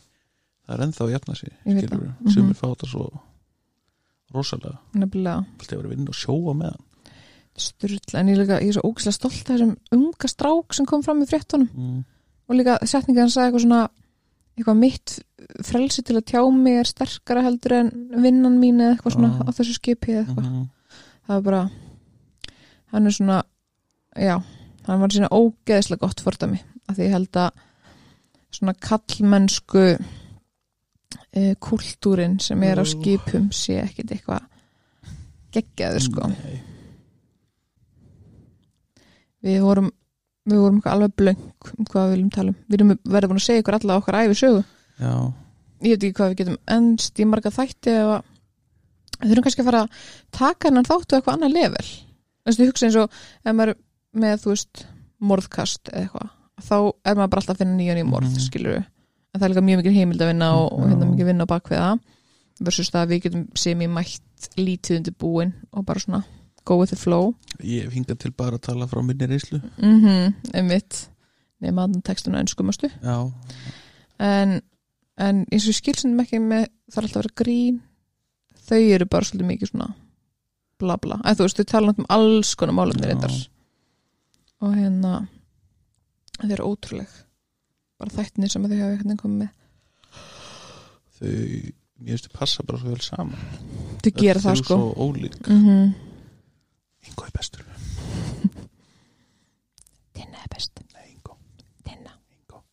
það 0.68 0.76
er 0.78 0.84
ennþá 0.86 1.06
að 1.06 1.14
jafna 1.16 1.36
sig 1.40 1.50
Ég 1.54 1.74
veit 1.74 1.84
skilurðu. 1.86 2.12
það. 2.12 2.22
Mhm. 2.22 2.34
sumir 2.36 2.60
fá 2.60 2.66
þetta 2.68 2.90
svo 2.92 3.06
rosalega, 4.36 4.78
nefnilega 4.94 5.38
alltaf 5.38 5.72
að 5.72 5.78
vera 5.78 5.88
að 5.88 5.96
vinna 5.96 6.12
og 6.14 6.20
sjóa 6.20 6.54
með 6.58 6.74
hann 6.74 6.84
styrla, 7.58 8.20
en 8.20 8.28
ég, 8.28 8.36
er 8.36 8.42
líka, 8.44 8.58
ég 8.62 8.70
er 8.70 8.78
svo 8.78 8.90
ógislega 8.92 9.18
stolt 9.18 9.50
af 9.50 9.56
þessum 9.56 9.78
unga 9.96 10.28
strák 10.30 10.74
sem 10.78 10.86
kom 10.86 11.04
fram 11.06 11.24
í 11.24 11.30
fréttunum 11.30 11.70
mm. 11.74 12.02
og 12.50 12.60
líka 12.60 12.78
setninga 12.86 13.24
hann 13.24 13.34
sagði 13.34 13.48
eitthvað 13.48 13.66
svona 13.66 13.84
eitthvað 14.58 14.78
mitt 14.78 15.16
frelsi 15.66 16.04
til 16.04 16.18
að 16.18 16.28
tjá 16.30 16.42
mig 16.54 16.78
er 16.82 16.90
sterkara 16.90 17.46
heldur 17.46 17.78
en 17.80 17.92
vinnan 18.22 18.60
mín 18.62 18.82
eða 18.82 18.98
eitthvað 18.98 19.16
svona 19.16 19.32
Já. 19.34 19.42
á 19.48 19.50
þessu 19.58 19.78
skipi 19.78 20.12
eða 20.14 20.26
eitthvað 20.26 20.50
Mm 20.52 20.66
það 21.28 21.36
var 21.36 21.44
bara 21.44 21.62
hann 22.94 23.08
er 23.08 23.16
svona 23.16 23.38
já, 24.16 24.36
hann 24.88 25.02
var 25.02 25.14
svona 25.14 25.32
ógeðslega 25.36 26.04
gott 26.06 26.24
fordæmi 26.24 26.62
af 26.88 26.96
því 26.96 27.08
ég 27.08 27.16
held 27.16 27.40
að 27.42 27.64
svona 28.58 28.74
kallmennsku 28.88 29.84
e, 31.32 31.56
kultúrin 31.64 32.38
sem 32.44 32.64
er 32.68 32.82
á 32.82 32.86
skipum 32.88 33.50
sé 33.56 33.80
ekkit 33.84 34.16
eitthvað 34.16 34.48
geggjaður 35.56 36.04
sko. 36.04 36.30
Nei. 36.32 36.58
við 39.48 39.62
vorum 39.64 39.92
við 40.48 40.64
vorum 40.64 40.82
alveg 40.88 41.16
blöng 41.20 41.44
um 41.78 41.88
hvað 41.90 42.08
við 42.08 42.16
viljum 42.16 42.32
tala 42.36 42.54
um. 42.54 42.58
Við 42.72 42.84
verið 43.04 43.32
búin 43.32 43.42
að 43.42 43.46
segja 43.48 43.64
ykkur 43.64 43.78
alla 43.80 44.00
okkar 44.00 44.20
æfi 44.22 44.40
sögu. 44.40 44.64
Já, 44.98 45.14
ég 45.84 45.94
veit 45.94 46.04
ekki 46.08 46.18
hvað 46.18 46.32
við 46.32 46.40
getum 46.42 46.60
ennst 46.78 47.20
í 47.20 47.28
marga 47.28 47.54
þætti 47.54 47.94
eða 47.94 48.22
við 49.18 49.32
þurfum 49.32 49.48
kannski 49.48 49.64
að 49.64 49.70
fara 49.70 49.84
að 49.84 50.06
taka 50.38 50.70
hennan 50.70 50.88
þáttu 50.88 51.18
eitthvað 51.18 51.38
annað 51.38 51.58
level. 51.58 51.88
Ég 52.48 52.70
hugsa 52.72 52.88
eins 52.88 53.00
og 53.02 53.20
ef 53.44 53.52
maður 53.52 53.76
með 54.18 54.44
þú 54.44 54.54
veist 54.54 54.86
morðkast 55.28 55.92
eða 55.92 56.06
eitthvað 56.06 56.34
þá 56.58 56.78
er 56.78 57.18
maður 57.18 57.32
bara 57.34 57.42
alltaf 57.44 57.56
að 57.56 57.62
finna 57.62 57.78
nýjan 57.78 58.02
í 58.02 58.06
morð 58.08 58.32
mm. 58.32 58.46
skilur 58.48 58.80
en 59.38 59.42
það 59.42 59.48
er 59.48 59.54
líka 59.54 59.66
mjög 59.68 59.82
mikil 59.82 59.98
heimild 59.98 60.24
að 60.24 60.32
vinna 60.32 60.48
og, 60.58 60.72
og 60.74 60.88
hérna 60.90 61.10
mikil 61.12 61.28
vinna 61.28 61.46
á 61.46 61.52
bakviða 61.52 61.90
versus 62.66 62.90
það 62.94 63.04
að 63.04 63.12
við 63.12 63.22
getum 63.26 63.44
sem 63.62 63.84
í 63.86 63.90
mætt 63.92 64.48
lítið 64.58 65.00
undir 65.00 65.16
búin 65.22 65.54
og 65.72 65.86
bara 65.86 66.02
svona 66.02 66.24
go 66.68 66.80
with 66.80 66.92
the 66.92 67.00
flow. 67.00 67.36
Ég 67.62 67.86
hef 67.86 67.94
hingað 67.96 68.20
til 68.24 68.34
bara 68.36 68.58
að 68.58 68.66
tala 68.68 68.88
frá 68.90 69.04
minni 69.06 69.30
reyslu 69.30 69.62
mm 69.62 70.00
-hmm, 70.02 70.34
einmitt. 70.54 71.10
Nema 71.62 71.88
að 71.88 72.02
textuna 72.04 72.40
ennskumastu 72.40 72.90
já, 73.02 73.32
en, 74.20 74.62
en 75.18 75.46
eins 75.52 75.68
og 75.68 75.74
skilsundum 75.74 76.20
ekki 76.20 76.40
með 76.40 76.68
er 76.68 77.04
alltaf 77.04 77.16
að 77.16 77.24
vera 77.24 77.38
grín. 77.44 77.80
Þau 78.68 78.82
eru 78.82 79.06
bara 79.06 79.26
svolítið 79.26 79.48
mikið 79.48 79.70
svona 79.70 79.94
bla 80.78 80.98
bla, 80.98 81.22
eða 81.26 81.36
þú 81.36 81.44
veist, 81.44 81.58
þau 81.58 81.72
tala 81.72 81.94
um 81.98 82.06
alls 82.10 82.56
konar 82.56 82.74
málefni 82.74 83.02
Já. 83.02 83.08
reyndar 83.08 83.50
og 84.62 84.76
hérna 84.76 85.28
þau 86.38 86.52
eru 86.52 86.64
ótrúleg 86.64 87.27
bara 87.98 88.14
þættinni 88.14 88.50
sem 88.52 88.64
þau 88.64 88.76
hafa 88.76 88.90
einhvern 88.92 89.08
veginn 89.08 89.22
komið 89.22 89.40
með. 89.44 89.52
Þau 91.18 91.32
mér 91.98 92.14
finnst 92.14 92.28
þau 92.28 92.40
passa 92.40 92.66
bara 92.68 92.82
svo 92.82 92.94
vel 92.94 93.06
saman. 93.06 93.46
Þau 94.04 94.12
gera 94.22 94.44
það 94.44 94.60
sko. 94.62 94.78
svo 94.78 95.08
ólík, 95.08 95.40
mm 95.48 95.64
-hmm. 95.66 95.94
Ingo 97.08 97.26
er 97.26 97.32
bestur. 97.38 97.64
Tinna 100.18 100.44
er 100.44 100.50
best, 100.54 100.84
nei, 100.94 101.08
Ingo, 101.14 101.38
Tinna, 101.84 102.14
Ingo. 102.36 102.64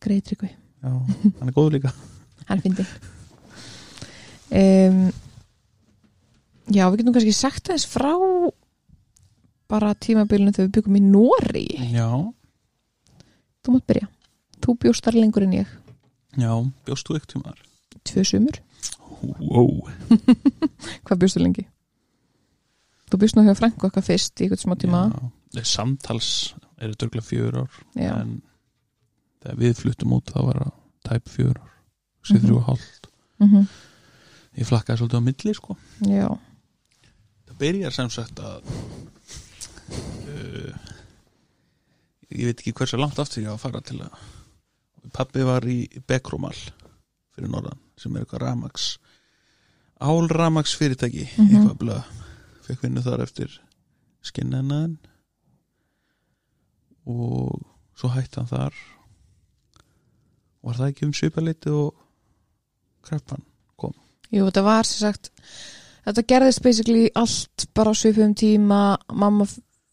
Greitrykvi 0.00 0.50
já, 0.82 0.92
hann 1.38 1.48
er 1.48 1.52
góð 1.52 1.72
líka. 1.76 1.92
Hann 2.48 2.60
fyndi 2.60 2.84
um, 4.50 5.12
já, 6.70 6.84
við 6.90 7.00
getum 7.00 7.14
kannski 7.14 7.34
sagt 7.36 7.70
aðeins 7.70 7.86
frá 7.86 8.14
bara 9.70 9.94
tímabilinu 9.94 10.54
þegar 10.54 10.66
við 10.66 10.76
byggum 10.78 10.98
í 10.98 11.02
Nóri 11.04 11.66
já, 11.92 12.08
þú 13.62 13.76
mátt 13.76 13.86
byrja, 13.86 14.08
þú 14.70 14.76
bjóst 14.84 15.04
þar 15.06 15.18
lengur 15.18 15.46
en 15.46 15.56
ég 15.58 15.74
já, 16.38 16.52
bjóst 16.86 17.10
þú 17.10 17.18
um 17.36 17.44
þar 17.48 17.60
tvö 18.06 18.22
sumur, 18.24 18.60
wow. 19.20 19.72
hvað 21.04 21.20
bjóstu 21.24 21.42
lengi? 21.42 21.66
þú 23.10 23.18
bjóst 23.24 23.40
hjá 23.42 23.56
Franko 23.58 23.88
eitthvað 23.90 24.06
fyrst 24.06 24.38
í 24.40 24.46
eitthvað 24.46 24.62
smá 24.62 24.76
tíma 24.78 25.02
já, 25.58 25.64
samtals 25.66 26.30
eru 26.80 26.94
dörglega 26.96 27.26
fjör 27.26 27.58
ár 27.64 27.80
já, 27.98 28.14
en 28.22 28.38
þegar 29.42 29.60
við 29.60 29.76
fluttum 29.82 30.14
út 30.16 30.30
þá 30.30 30.40
var 30.46 30.62
það 30.62 30.72
tæp 31.10 31.28
fjör 31.34 31.58
ár 31.58 31.70
sér 32.22 32.36
Mhm. 32.38 32.44
þrjú 32.46 32.56
og 32.60 32.66
hálft 32.70 33.10
mm 33.40 33.66
ég 34.60 34.66
flakkaði 34.66 34.98
svolítið 34.98 35.20
á 35.22 35.26
milli 35.26 35.52
sko 35.54 35.76
já. 36.10 36.28
það 37.48 37.58
byrjar 37.60 37.94
sem 37.94 38.10
sagt 38.10 38.40
að 38.42 38.66
uh, 40.30 40.74
ég 42.30 42.46
veit 42.50 42.60
ekki 42.60 42.74
hversu 42.74 42.98
langt 43.00 43.18
aftur 43.22 43.42
ég 43.44 43.50
á 43.50 43.54
að 43.54 43.62
fara 43.62 43.80
til 43.80 44.00
að 44.02 44.10
pappi 45.12 45.42
var 45.46 45.62
í 45.68 45.88
Bekromal 46.06 46.54
fyrir 47.34 47.48
norðan 47.50 47.78
sem 48.00 48.16
er 48.16 48.24
eitthvað 48.24 48.42
ramax 48.46 48.98
álramax 50.00 50.74
fyrirtæki 50.80 51.26
Mhm. 51.36 51.48
eitthvað 51.56 51.78
blöð. 51.78 52.04
Fekk 52.66 52.82
vinnu 52.82 53.02
þar 53.02 53.22
eftir 53.22 53.60
skinnaðan 54.22 54.98
og 57.06 57.60
svo 57.98 58.08
hætti 58.14 58.36
hann 58.40 58.48
þar. 58.50 58.74
Var 60.62 60.74
það 60.76 60.90
ekki 60.92 61.06
um 61.08 61.12
svipaleiti 61.16 61.70
og 61.72 61.94
kreppan 63.06 63.44
Jú, 64.30 64.44
þetta 64.46 64.62
var 64.62 64.86
sem 64.86 65.00
sagt 65.10 65.30
þetta 66.06 66.22
gerðist 66.30 66.62
basically 66.62 67.08
allt 67.18 67.64
bara 67.74 67.90
á 67.90 67.94
svipum 67.98 68.30
tíma 68.38 68.94
mamma 69.10 69.42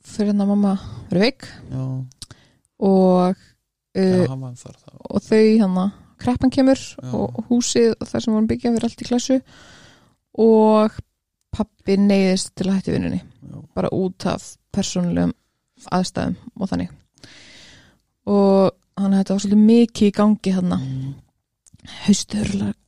fyrir 0.06 0.30
hérna 0.30 0.46
mamma 0.46 0.76
verið 1.10 1.24
veik. 1.24 1.48
Já, 1.72 2.06
og 2.86 3.36
Já, 3.98 4.27
hann 4.32 4.42
var 4.46 4.56
þar 4.62 4.77
þá 4.84 4.94
og 5.10 5.25
þau 5.27 5.42
hann 5.63 5.92
kreppan 6.18 6.54
kemur 6.54 6.80
Já. 6.82 7.10
og 7.13 7.44
húsið 7.50 7.92
og 7.98 8.08
það 8.10 8.24
sem 8.24 8.34
vorum 8.34 8.48
byggja 8.50 8.72
fyrir 8.74 8.88
allt 8.88 9.04
í 9.04 9.08
klassu 9.10 9.38
og 10.38 10.98
pappi 11.58 11.98
neyðist 11.98 12.54
til 12.58 12.68
að 12.70 12.80
hætti 12.80 12.96
vinnunni 12.96 13.22
Já. 13.22 13.58
bara 13.77 13.92
út 13.94 14.25
af 14.30 14.46
persónulegum 14.74 15.34
aðstæðum 15.94 16.36
og 16.58 16.72
þannig 16.72 16.92
og 18.27 18.74
hann 18.98 19.13
þetta 19.13 19.34
var 19.36 19.44
svolítið 19.46 19.66
mikið 19.72 20.10
í 20.12 20.16
gangi 20.18 20.54
hann 20.58 20.74
Mm. 20.77 21.13
haustu 22.04 22.38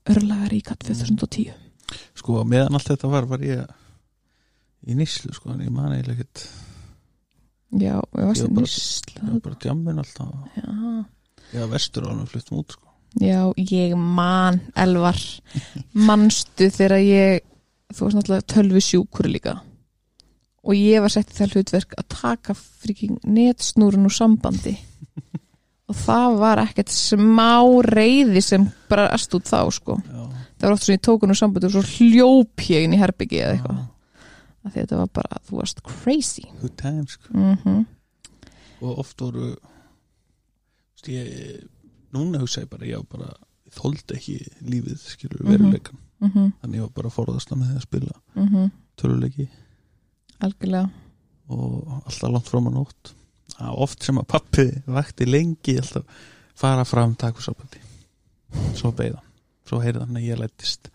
örlagar 0.09 0.51
í 0.51 0.61
katt 0.65 0.83
2010 0.83 1.53
Sko, 2.19 2.43
meðan 2.43 2.75
allt 2.75 2.89
þetta 2.89 3.07
var 3.09 3.25
var 3.29 3.39
ég 3.39 3.61
í 4.89 4.95
nýslu, 4.97 5.31
sko, 5.33 5.53
en 5.53 5.61
ég 5.63 5.71
man 5.71 5.93
eiginlega 5.93 6.19
ekkert 6.19 6.43
já, 7.71 7.95
og 7.99 8.15
ég 8.19 8.25
varst 8.29 8.41
Ég 8.41 8.45
í 8.45 8.49
var 8.49 8.55
bara- 8.55 8.65
nýsla 8.65 9.23
ég 9.23 9.31
var 9.33 9.39
bara 9.45 9.59
djammin 9.65 9.99
alltaf. 10.03 10.33
Já. 10.55 11.05
ég 11.53 11.59
var 11.59 11.71
vestur 11.75 12.03
á 12.03 12.09
hann 12.09 12.21
og 12.23 12.29
fluttum 12.31 12.59
út, 12.63 12.71
sko. 12.71 12.85
Já, 13.19 13.39
ég 13.57 13.95
man 13.97 14.59
Elvar, 14.75 15.17
manstu 16.07 16.69
þegar 16.69 16.99
ég 17.01 17.41
þú 17.93 18.05
varst 18.05 18.17
náttúrulega 18.19 18.47
tölvi 18.53 18.81
sjúkur 18.85 19.29
líka. 19.29 19.59
Og 20.63 20.75
ég 20.75 20.99
var 21.01 21.09
sett 21.09 21.31
í 21.31 21.37
það 21.37 21.53
hlutverk 21.55 21.93
að 21.97 22.07
taka 22.13 22.53
fríking 22.53 23.17
netsnúrun 23.23 24.05
úr 24.05 24.13
sambandi. 24.13 24.75
Og 25.89 25.95
það 25.97 26.35
var 26.37 26.59
ekkert 26.61 26.91
smá 26.93 27.63
reyði 27.87 28.41
sem 28.45 28.67
bara 28.91 29.07
erst 29.15 29.33
út 29.33 29.47
þá 29.49 29.63
sko. 29.73 29.95
Já, 30.05 30.27
það 30.59 30.67
var 30.67 30.75
oft 30.75 30.83
svona 30.85 30.97
ég 30.99 31.05
tók 31.07 31.23
hún 31.25 31.33
úr 31.33 31.39
sambandi 31.39 31.65
og 31.65 31.73
svo 31.73 31.81
hljóp 31.95 32.65
ég 32.69 32.85
inn 32.85 32.93
í 32.93 32.99
herbyggi 33.01 33.39
eða 33.41 33.55
eitthvað 33.55 33.79
að 34.69 34.77
þetta 34.79 34.99
var 35.01 35.09
bara, 35.19 35.39
þú 35.49 35.59
varst 35.59 35.81
crazy. 35.87 36.45
Good 36.61 36.77
times, 36.79 37.17
mm 37.33 37.85
og 38.79 38.99
oft 39.01 39.19
voru 39.19 39.49
veist, 40.95 41.09
ég, 41.11 41.65
núna 42.15 42.39
hugsa 42.39 42.61
ég 42.63 42.69
bara 42.71 42.87
ég 42.87 43.01
bara, 43.11 43.33
þóldi 43.75 44.15
ekki 44.15 44.37
lífið 44.63 45.01
skilur 45.03 45.41
Mhm. 45.43 45.51
veruleikan 45.51 45.97
mm 46.21 46.29
-hmm, 46.31 46.51
þannig 46.61 46.75
ég 46.79 46.85
var 46.85 46.93
bara 46.95 47.09
að 47.09 47.17
forðast 47.17 47.51
með 47.51 47.67
því 47.67 47.75
að 47.75 47.81
spila 47.87 48.21
mm 48.35 48.71
töluleiki 48.99 49.49
algjörlega. 50.41 50.89
Og 51.49 51.87
alltaf 52.05 52.31
langt 52.31 52.47
fram 52.47 52.67
á 52.67 52.71
nótt. 52.71 53.13
Það 53.57 53.77
oft 53.77 54.03
sem 54.03 54.17
að 54.17 54.27
pappi 54.27 54.65
vakti 54.87 55.25
lengi 55.25 55.77
alltaf 55.77 56.03
fara 56.55 56.83
fram 56.85 57.15
takusambandi 57.15 57.79
svo 58.75 58.91
beigða 58.91 59.21
svo 59.65 59.79
heyrði 59.79 59.99
hann 59.99 60.17
að 60.17 60.27
ég 60.27 60.37
lættist 60.39 60.89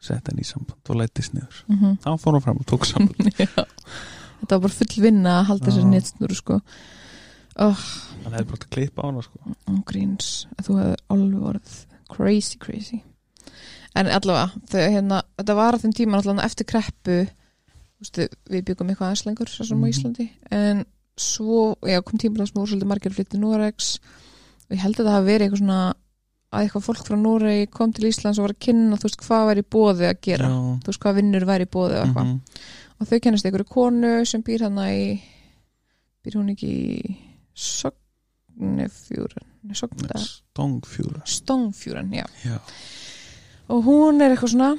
setja 0.00 0.30
hann 0.32 0.38
í 0.42 0.46
samband 0.46 0.90
og 0.92 0.96
lættist 1.00 1.34
niður. 1.34 1.64
Mm 1.68 1.78
-hmm. 1.78 1.96
þá 2.04 2.10
fór 2.22 2.32
hann 2.36 2.42
fram 2.44 2.56
og 2.62 2.66
tók 2.66 2.86
samband. 2.86 3.32
Þetta 4.38 4.54
var 4.54 4.60
bara 4.60 4.72
full 4.78 5.02
vinna 5.02 5.40
að 5.40 5.46
halda 5.48 5.66
þessari 5.66 5.90
netsnúru 5.90 6.34
sko. 6.38 6.60
Oh, 7.58 7.78
hann 8.24 8.32
hefði 8.32 8.44
bara 8.46 8.54
átt 8.58 8.66
að 8.68 8.74
klippa 8.76 9.02
á 9.02 9.06
hana 9.08 9.22
sko. 9.22 9.38
Gríns, 9.88 10.46
þú 10.62 10.76
hefur 10.78 11.00
alveg 11.10 11.42
orðið 11.50 11.78
crazy 12.08 12.58
crazy. 12.58 13.00
En 13.98 14.06
allavega, 14.06 14.52
þau 14.70 14.78
hérna 14.90 15.22
þetta 15.38 15.54
var 15.58 15.74
að 15.74 15.82
þeim 15.82 15.92
tíma 15.98 16.18
allavega 16.20 16.46
eftir 16.46 16.66
kreppu. 16.70 17.18
Vistu, 17.98 18.28
við 18.46 18.62
byggum 18.68 18.88
eitthvað 18.92 19.08
aðeins 19.08 19.26
lengur 19.26 19.48
svo 19.50 19.64
sem 19.66 19.78
á 19.78 19.82
Mhm. 19.82 19.90
Íslandi. 19.90 20.30
En 20.50 20.84
svo, 21.16 21.74
já, 21.82 22.00
kom 22.02 22.18
tíma 22.18 22.46
sem 22.46 22.54
voru 22.54 22.66
svolítið 22.70 22.86
margir 22.86 23.12
flytti 23.12 23.38
Noregs. 23.38 23.98
Og 24.70 24.76
ég 24.76 24.80
held 24.80 25.00
að 25.00 25.06
það 25.06 25.16
hafi 25.16 25.26
verið 25.26 25.42
eitthvað 25.48 25.58
svona 25.58 25.94
að 26.52 26.62
eitthvað 26.64 26.84
fólk 26.88 27.02
frá 27.06 27.16
Noregi 27.20 27.66
kom 27.70 27.92
til 27.92 28.08
Íslands 28.08 28.38
og 28.38 28.46
var 28.48 28.54
að 28.54 28.62
kynna 28.66 28.96
þú 28.96 29.04
veist 29.08 29.20
hvað 29.26 29.46
var 29.50 29.58
í 29.60 29.64
bóði 29.76 30.06
að 30.08 30.20
gera 30.24 30.48
Já. 30.48 30.58
þú 30.82 30.86
veist 30.92 31.02
hvað 31.02 31.18
vinnur 31.20 31.44
væri 31.48 31.66
bóði 31.68 31.98
eitthvað 32.02 32.24
Mhm. 32.24 32.40
og 33.00 33.06
þau 33.08 33.20
kennast 33.20 33.44
einhverju 33.46 33.68
konu 33.68 34.12
sem 34.26 34.42
býr 34.42 34.62
hana 34.66 34.86
í 34.90 35.20
býr 36.24 36.34
hún 36.40 36.50
ekki 36.54 36.68
í 36.68 37.16
Sognefjúran 37.54 39.46
Nei, 39.68 39.74
Sogna, 39.74 40.16
Stongfjúra 40.22 41.22
Stongfjúran, 41.26 42.10
já 42.14 42.24
Já. 42.44 42.58
og 43.68 43.84
hún 43.84 44.22
er 44.22 44.30
eitthvað 44.34 44.52
svona 44.54 44.78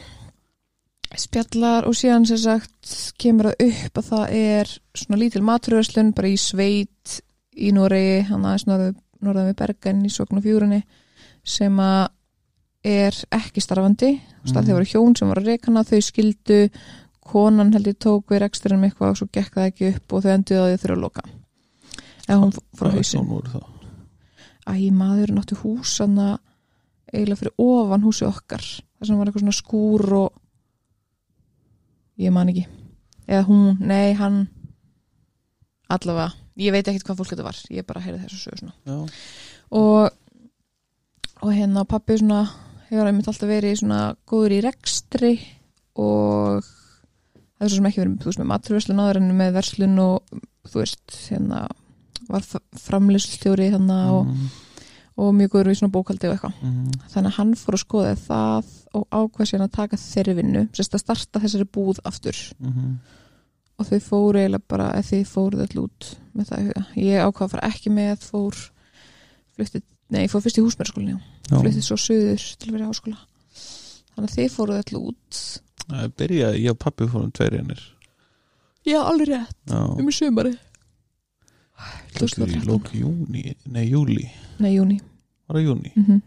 spjallar 1.20 1.88
og 1.90 1.94
síðan 1.98 2.26
sem 2.30 2.38
sagt 2.38 3.14
kemur 3.20 3.50
það 3.52 3.68
upp 3.68 3.98
að 4.02 4.10
það 4.10 4.34
er 4.40 4.72
svona 4.96 5.20
lítil 5.22 5.42
maturverslun 5.46 6.14
bara 6.16 6.28
í 6.32 6.38
sveit 6.38 7.22
í 7.58 7.72
Noregi 7.76 8.26
hann 8.30 8.46
aðeins 8.46 8.68
norðan 9.22 9.50
við 9.50 9.56
Bergen 9.60 10.06
í 10.06 10.10
Sognefjúrunni 10.14 10.84
sem 11.50 11.80
að 11.84 12.08
er 12.90 13.16
ekki 13.36 13.62
starfandi. 13.64 14.14
Starf 14.46 14.64
Mhm. 14.64 14.70
þegar 14.70 14.78
voru 14.80 14.92
hjón 14.94 15.18
sem 15.18 15.28
voru 15.28 15.42
að 15.44 15.50
rekana 15.52 15.84
þau 15.84 16.00
skildu 16.06 16.60
konan 17.30 17.74
held 17.76 17.88
ég 17.92 17.98
tók 18.00 18.32
við 18.32 18.40
reksturinn 18.46 18.80
með 18.82 18.92
eitthvað 18.94 19.12
og 19.14 19.18
svo 19.20 19.28
gekk 19.36 19.54
það 19.58 19.68
ekki 19.70 19.90
upp 19.96 20.14
og 20.14 20.24
þau 20.24 20.32
enduði 20.34 20.62
að 20.62 20.70
þau 20.70 20.82
þurfa 20.84 20.96
að 20.96 21.04
loka. 21.04 21.24
Eða 22.30 22.40
hún 22.44 22.54
fór 22.78 22.92
hjón 23.02 23.28
voru 23.28 23.52
það? 23.54 23.68
Æ, 24.70 24.74
maður 24.94 25.34
náttu 25.36 25.58
hús 25.64 25.98
eiginlega 27.10 27.40
fyrir 27.42 27.54
ofan 27.58 28.04
húsi 28.06 28.26
okkar. 28.28 28.62
Þar 29.00 29.08
sem 29.08 29.18
var 29.18 29.26
eitthvað 29.30 29.44
svona 29.44 29.58
skúr 29.58 30.04
og 30.14 30.34
ég 32.20 32.32
man 32.32 32.50
ekki. 32.52 32.66
Eða 33.28 33.46
hún, 33.48 33.80
nei, 33.80 34.14
hann 34.14 34.48
allavega, 35.90 36.34
ég 36.58 36.72
veit 36.76 36.88
ekkert 36.90 37.08
hvað 37.08 37.20
fólk 37.22 37.34
þetta 37.34 37.46
var. 37.48 37.60
Ég 37.74 37.86
bara 37.88 38.02
heyrði 38.04 38.24
þessu 38.26 38.42
sögur 38.44 38.64
svona. 38.64 38.76
Já. 38.86 38.98
og 39.72 40.12
og 41.42 41.54
hérna 41.56 41.86
pappi 41.88 42.18
svona 42.20 42.42
hefur 42.90 43.08
einmitt 43.10 43.28
alltaf 43.30 43.50
verið 43.50 43.78
svona 43.82 44.00
góður 44.30 44.56
í 44.58 44.62
rekstri 44.66 45.34
og 46.00 46.64
það 46.64 47.66
er 47.66 47.70
svo 47.72 47.76
sem 47.80 47.90
ekki 47.90 48.02
verið 48.04 48.18
þú 48.24 48.30
veist 48.32 48.42
með 48.42 48.50
maturverslun 48.54 49.04
áður 49.04 49.20
en 49.22 49.36
með 49.40 49.54
verslun 49.60 50.00
og 50.04 50.40
þú 50.70 50.82
veist 50.84 51.20
hérna 51.30 51.62
var 52.30 52.46
framlýslstjóri 52.78 53.70
hérna 53.74 54.00
og, 54.14 54.26
Mhm. 54.28 54.50
og 55.20 55.34
mjög 55.36 55.50
góður 55.54 55.72
í 55.72 55.78
svona 55.80 55.92
bókaldi 55.92 56.28
og 56.30 56.36
eitthvað 56.36 56.54
Mhm. 56.64 56.92
þannig 57.14 57.28
að 57.32 57.38
hann 57.38 57.54
fór 57.56 57.74
að 57.74 57.84
skoða 57.86 58.16
það 58.16 58.66
og 58.94 59.08
ákvað 59.12 59.50
sér 59.50 59.62
að 59.66 59.72
taka 59.72 59.98
þeirri 59.98 60.36
vinnu 60.36 60.70
sérst 60.74 60.94
að 60.94 61.00
starta 61.04 61.40
þessari 61.40 61.66
búð 61.66 62.00
aftur 62.06 62.36
Mhm. 62.60 63.00
og 63.80 63.86
þau 63.86 64.00
fóru 64.00 64.36
eiginlega 64.40 64.68
bara 64.68 64.92
eða 64.94 65.10
þið 65.12 65.26
fóruð 65.28 65.62
all 65.62 65.84
út 65.84 66.16
með 66.36 66.46
það 66.50 66.86
ég 66.96 67.24
ákvað 67.24 67.46
að 67.48 67.50
fara 67.52 67.68
ekki 67.70 67.90
með 67.92 68.18
fór 68.20 68.70
fluttið, 69.58 69.82
nei, 70.10 70.24
ég 70.26 70.32
fór 70.32 70.44
fyrst 70.46 70.60
í 70.60 70.64
húsmjörskólinni 70.66 71.18
Já. 71.18 71.58
fluttið 71.58 71.86
svo 71.86 71.98
suður 72.00 72.46
til 72.60 72.70
að 72.70 72.76
vera 72.76 72.86
í 72.86 72.90
háskóla. 72.90 73.20
Þannig 74.16 74.30
að 74.30 74.36
þið 74.38 74.56
fóruð 74.56 74.82
all 74.82 75.02
út. 75.02 75.44
Það 75.90 76.16
byrjaði, 76.22 76.64
ég 76.66 76.74
og 76.76 76.82
pappi 76.84 77.08
fórum 77.10 77.32
tveir 77.36 77.60
einir. 77.60 77.86
Já, 78.88 79.00
alveg 79.04 79.30
rétt, 79.34 79.76
um 79.76 80.10
í 80.10 80.16
sumari 80.16 80.56
þetta 82.10 82.26
er 82.44 82.52
í 82.52 82.60
2013. 82.60 82.66
lók 82.68 82.90
júni 82.96 83.44
Nei, 83.72 83.86
júli, 83.88 84.26
nei, 84.60 84.74
júni 84.74 84.98
var 85.48 85.60
það 85.60 85.70
júni? 85.70 85.92
mm 85.96 86.20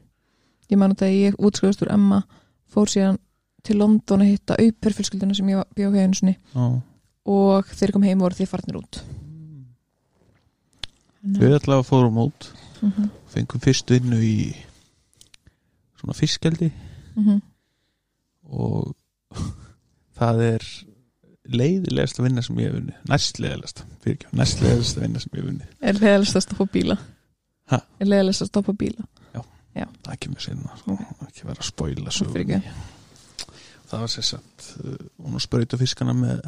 ég 0.73 0.79
man 0.81 0.95
að 0.97 1.11
ég 1.12 1.35
útskrifast 1.37 1.83
úr 1.85 1.90
Emma 1.92 2.23
fór 2.73 2.88
síðan 2.88 3.18
til 3.66 3.77
London 3.77 4.23
að 4.25 4.31
hitta 4.33 4.57
auperfylskildina 4.57 5.35
sem 5.37 5.51
ég 5.53 5.66
bjóð 5.77 5.99
hefðinu 5.99 6.16
sinni. 6.16 6.33
Já. 6.55 6.64
Og 7.29 7.75
þeir 7.77 7.92
kom 7.92 8.07
heim 8.07 8.23
og 8.23 8.25
voru 8.25 8.38
því 8.38 8.47
farnir 8.49 8.79
út. 8.81 9.01
Við 11.23 11.59
allavega 11.59 11.85
fórum 11.87 12.23
út 12.25 12.49
mm 12.83 12.92
-hmm. 12.92 13.09
fengum 13.35 13.61
fyrst 13.61 13.90
vinnu 13.90 14.21
í 14.21 14.37
svona 16.01 16.18
fiskjaldi 16.18 16.73
Mm 17.16 17.40
og 18.53 18.97
það 20.18 20.40
er 20.42 20.64
leiðilegast 21.45 22.18
að 22.18 22.25
vinna 22.25 22.42
sem 22.42 22.59
ég 22.59 22.68
hef 22.68 22.75
vunnið 22.75 22.95
næstleiðilegast, 23.09 23.85
fyrir 24.03 24.16
ekki, 24.16 24.37
næstleiðilegast 24.37 24.97
að 24.97 25.03
vinna 25.03 25.21
sem 25.21 25.31
ég 25.33 25.40
hef 25.40 25.47
vunnið, 25.47 25.66
Er 25.81 25.95
leiðilegast 25.95 26.37
að 26.37 26.42
stoppa 26.42 26.66
bíla? 26.73 26.97
Ha? 27.71 27.79
Er 28.01 28.07
leiðilegast 28.07 28.42
að 28.42 28.47
stoppa 28.47 28.73
bíla? 28.73 29.05
það 30.03 30.18
kemur 30.25 30.45
sinna 30.45 30.77
sko, 30.81 30.97
ekki 31.27 31.47
vera 31.49 31.62
að 31.62 31.68
sögunni 32.16 32.59
ekki. 32.59 32.73
það 33.90 34.05
var 34.05 34.12
sér 34.12 34.27
satt 34.29 34.66
hún 35.23 35.38
að 35.38 35.45
sprauta 35.47 35.79
fiskana 35.81 36.14
með 36.16 36.42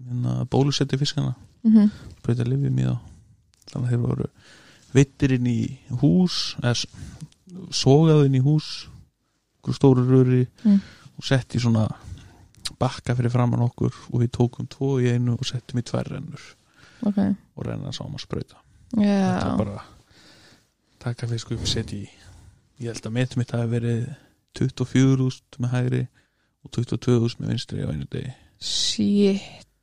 minna, 0.00 0.44
bólusetti 0.50 0.98
fiskana 1.00 1.36
Mm 1.62 1.74
-hmm. 1.74 1.88
sprauta 2.18 2.44
lifið 2.48 2.70
mjög 2.72 2.96
þannig 3.68 3.86
að 3.86 3.90
þeir 3.90 3.98
voru 4.00 4.28
vittir 4.94 5.32
inn 5.36 5.46
í 5.46 5.78
hús 6.00 6.56
eða 6.62 6.70
s- 6.74 6.86
sogað 7.70 8.26
inn 8.26 8.34
í 8.38 8.42
hús 8.44 8.86
stóru 9.76 10.02
röri 10.08 10.46
Mm. 10.64 10.80
og 11.18 11.24
sett 11.24 11.54
í 11.54 11.60
svona 11.60 11.88
bakka 12.78 13.14
fyrir 13.14 13.30
framann 13.30 13.60
okkur 13.62 13.92
og 14.12 14.20
við 14.22 14.30
tókum 14.30 14.66
tvo 14.68 14.98
í 15.00 15.10
einu 15.12 15.34
og 15.34 15.44
settum 15.46 15.78
í 15.78 15.82
tvær 15.82 16.08
rennur 16.08 16.40
Ok. 17.02 17.18
og 17.56 17.66
renna 17.66 17.92
sáum 17.92 18.14
að 18.14 18.20
sprauta 18.24 18.56
þetta 18.94 19.04
Já. 19.04 19.56
var 19.56 19.56
bara 19.64 19.82
taka 20.98 21.26
fisk 21.26 21.50
upp, 21.52 21.66
setja 21.66 21.98
í 21.98 22.08
ég 22.80 22.86
held 22.92 23.02
að 23.06 23.12
metum 23.12 23.38
mitt 23.38 23.50
hafi 23.52 23.68
verið 23.68 24.16
24.000 24.54 25.60
með 25.60 25.70
hægri 25.70 26.06
og 26.64 26.70
22.000 26.72 27.40
með 27.40 27.48
vinstri 27.48 27.84
á 27.84 27.88
einu 27.92 28.06
degi 28.10 28.32
Shit. 28.60 29.40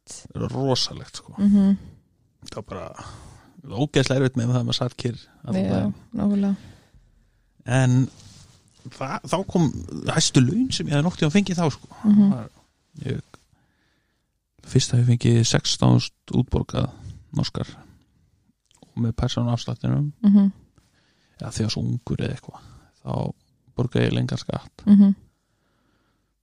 það 0.07 0.43
er 0.43 0.49
rosalegt 0.53 1.15
sko 1.21 1.33
Mm 1.37 1.49
-hmm. 1.53 1.77
það 2.49 2.55
var 2.55 2.63
bara 2.63 3.05
ógeðslega 3.75 4.19
erfitt 4.21 4.37
með 4.39 4.47
það 4.53 4.59
að 4.61 4.67
maður 4.67 4.77
allan 5.47 5.65
Já, 5.67 5.71
en 7.77 7.97
það, 8.95 9.17
þá 9.27 9.37
kom 9.51 9.65
hæstu 10.15 10.43
laun 10.45 10.69
sem 10.71 10.87
ég 10.87 10.93
hefði 10.95 11.07
noktið 11.09 11.27
að 11.27 11.35
fengið 11.35 11.59
þá 11.59 11.65
sko. 11.75 11.87
Mm 12.03 12.29
Var- 12.31 12.49
ég, 13.05 13.21
fyrst 14.67 14.93
að 14.93 14.99
ég 15.03 15.09
fengið 15.11 15.41
16.000 15.43 16.37
útborgað 16.39 16.87
norskar 17.37 17.67
og 18.87 18.95
með 19.03 19.11
persónu 19.19 19.51
afslættinum 19.51 20.13
Mm 20.23 20.31
-hmm. 20.33 20.51
já, 21.41 21.47
þegar 21.51 21.69
svo 21.71 21.81
ungur 21.81 22.17
eða 22.23 22.33
eitthvað 22.33 22.61
þá 23.03 23.33
borgaði 23.75 24.05
ég 24.05 24.13
lengan 24.13 24.37
skatt. 24.37 24.83
Mm 24.85 25.13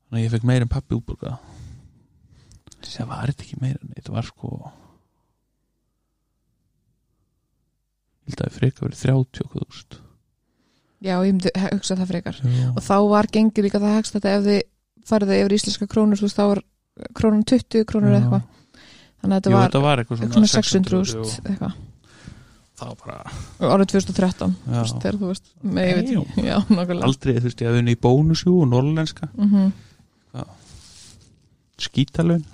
þannig 0.04 0.20
að 0.20 0.24
ég 0.24 0.30
fekk 0.30 0.44
meir 0.44 0.62
en 0.62 0.68
pappi 0.68 0.94
útborgað. 0.94 1.38
Það 2.84 3.06
var 3.08 3.26
þetta 3.26 3.42
ekki 3.42 3.60
meir 3.60 3.78
en 3.82 3.88
þetta 3.96 4.12
var 4.12 4.22
sko 4.24 4.72
ég 8.13 8.13
held 8.24 8.40
að 8.40 8.44
það 8.48 8.58
freka 8.58 8.86
verið 8.86 9.02
30 9.04 9.44
okkur 9.46 9.66
úrst 9.68 9.98
já, 11.04 11.14
ég 11.20 11.34
myndi 11.34 11.52
hugsa 11.66 11.96
það 11.98 12.10
frekar. 12.14 12.38
Og 12.72 12.80
þá 12.84 12.94
var 13.10 13.28
gengið 13.32 13.66
líka 13.66 13.80
það 13.82 13.96
hegst 13.98 14.14
þetta 14.16 14.34
ef 14.38 14.44
þið 14.46 14.60
farið 15.04 15.32
yfir 15.36 15.54
íslenska 15.58 15.88
krónur 15.90 16.20
þú 16.20 16.28
veist, 16.28 16.38
þá 16.38 16.44
var 16.48 16.60
krónun 17.18 17.42
20 17.44 17.84
krónur 17.90 18.08
Já. 18.08 18.14
eða 18.14 18.22
eitthvað. 18.22 18.46
Þannig 19.24 19.34
að 19.34 19.34
Jú, 19.34 19.42
þetta 19.42 19.56
var 19.56 19.66
þetta 19.68 19.82
var 19.84 20.02
eitthvað 20.02 20.22
svona 20.22 20.38
svona 20.38 20.52
600 20.54 20.94
jú. 20.94 21.02
úst 21.04 21.50
eitthvað. 21.50 21.74
Það 22.74 22.88
var 22.90 22.96
bara 23.04 23.34
Og 23.60 23.74
árið 23.74 23.90
2013 23.92 24.54
þú 24.64 24.72
já, 24.74 24.78
veist, 24.80 24.96
þegar 25.04 25.18
þú 25.20 25.28
veist, 25.30 25.50
með 25.62 25.84
ég 25.90 25.98
veit 25.98 26.08
Damn. 26.08 26.24
ekki 26.24 26.46
já, 26.48 26.56
aldrei, 27.06 27.34
þú 27.36 27.46
veist, 27.46 27.60
ég 27.62 27.68
hafði 27.70 27.82
unni 27.84 27.94
í 27.94 28.00
bónusjú 28.06 28.54
og 28.64 28.70
norrlenska, 28.72 29.28
mm 29.36 29.68
skítalun 31.84 32.44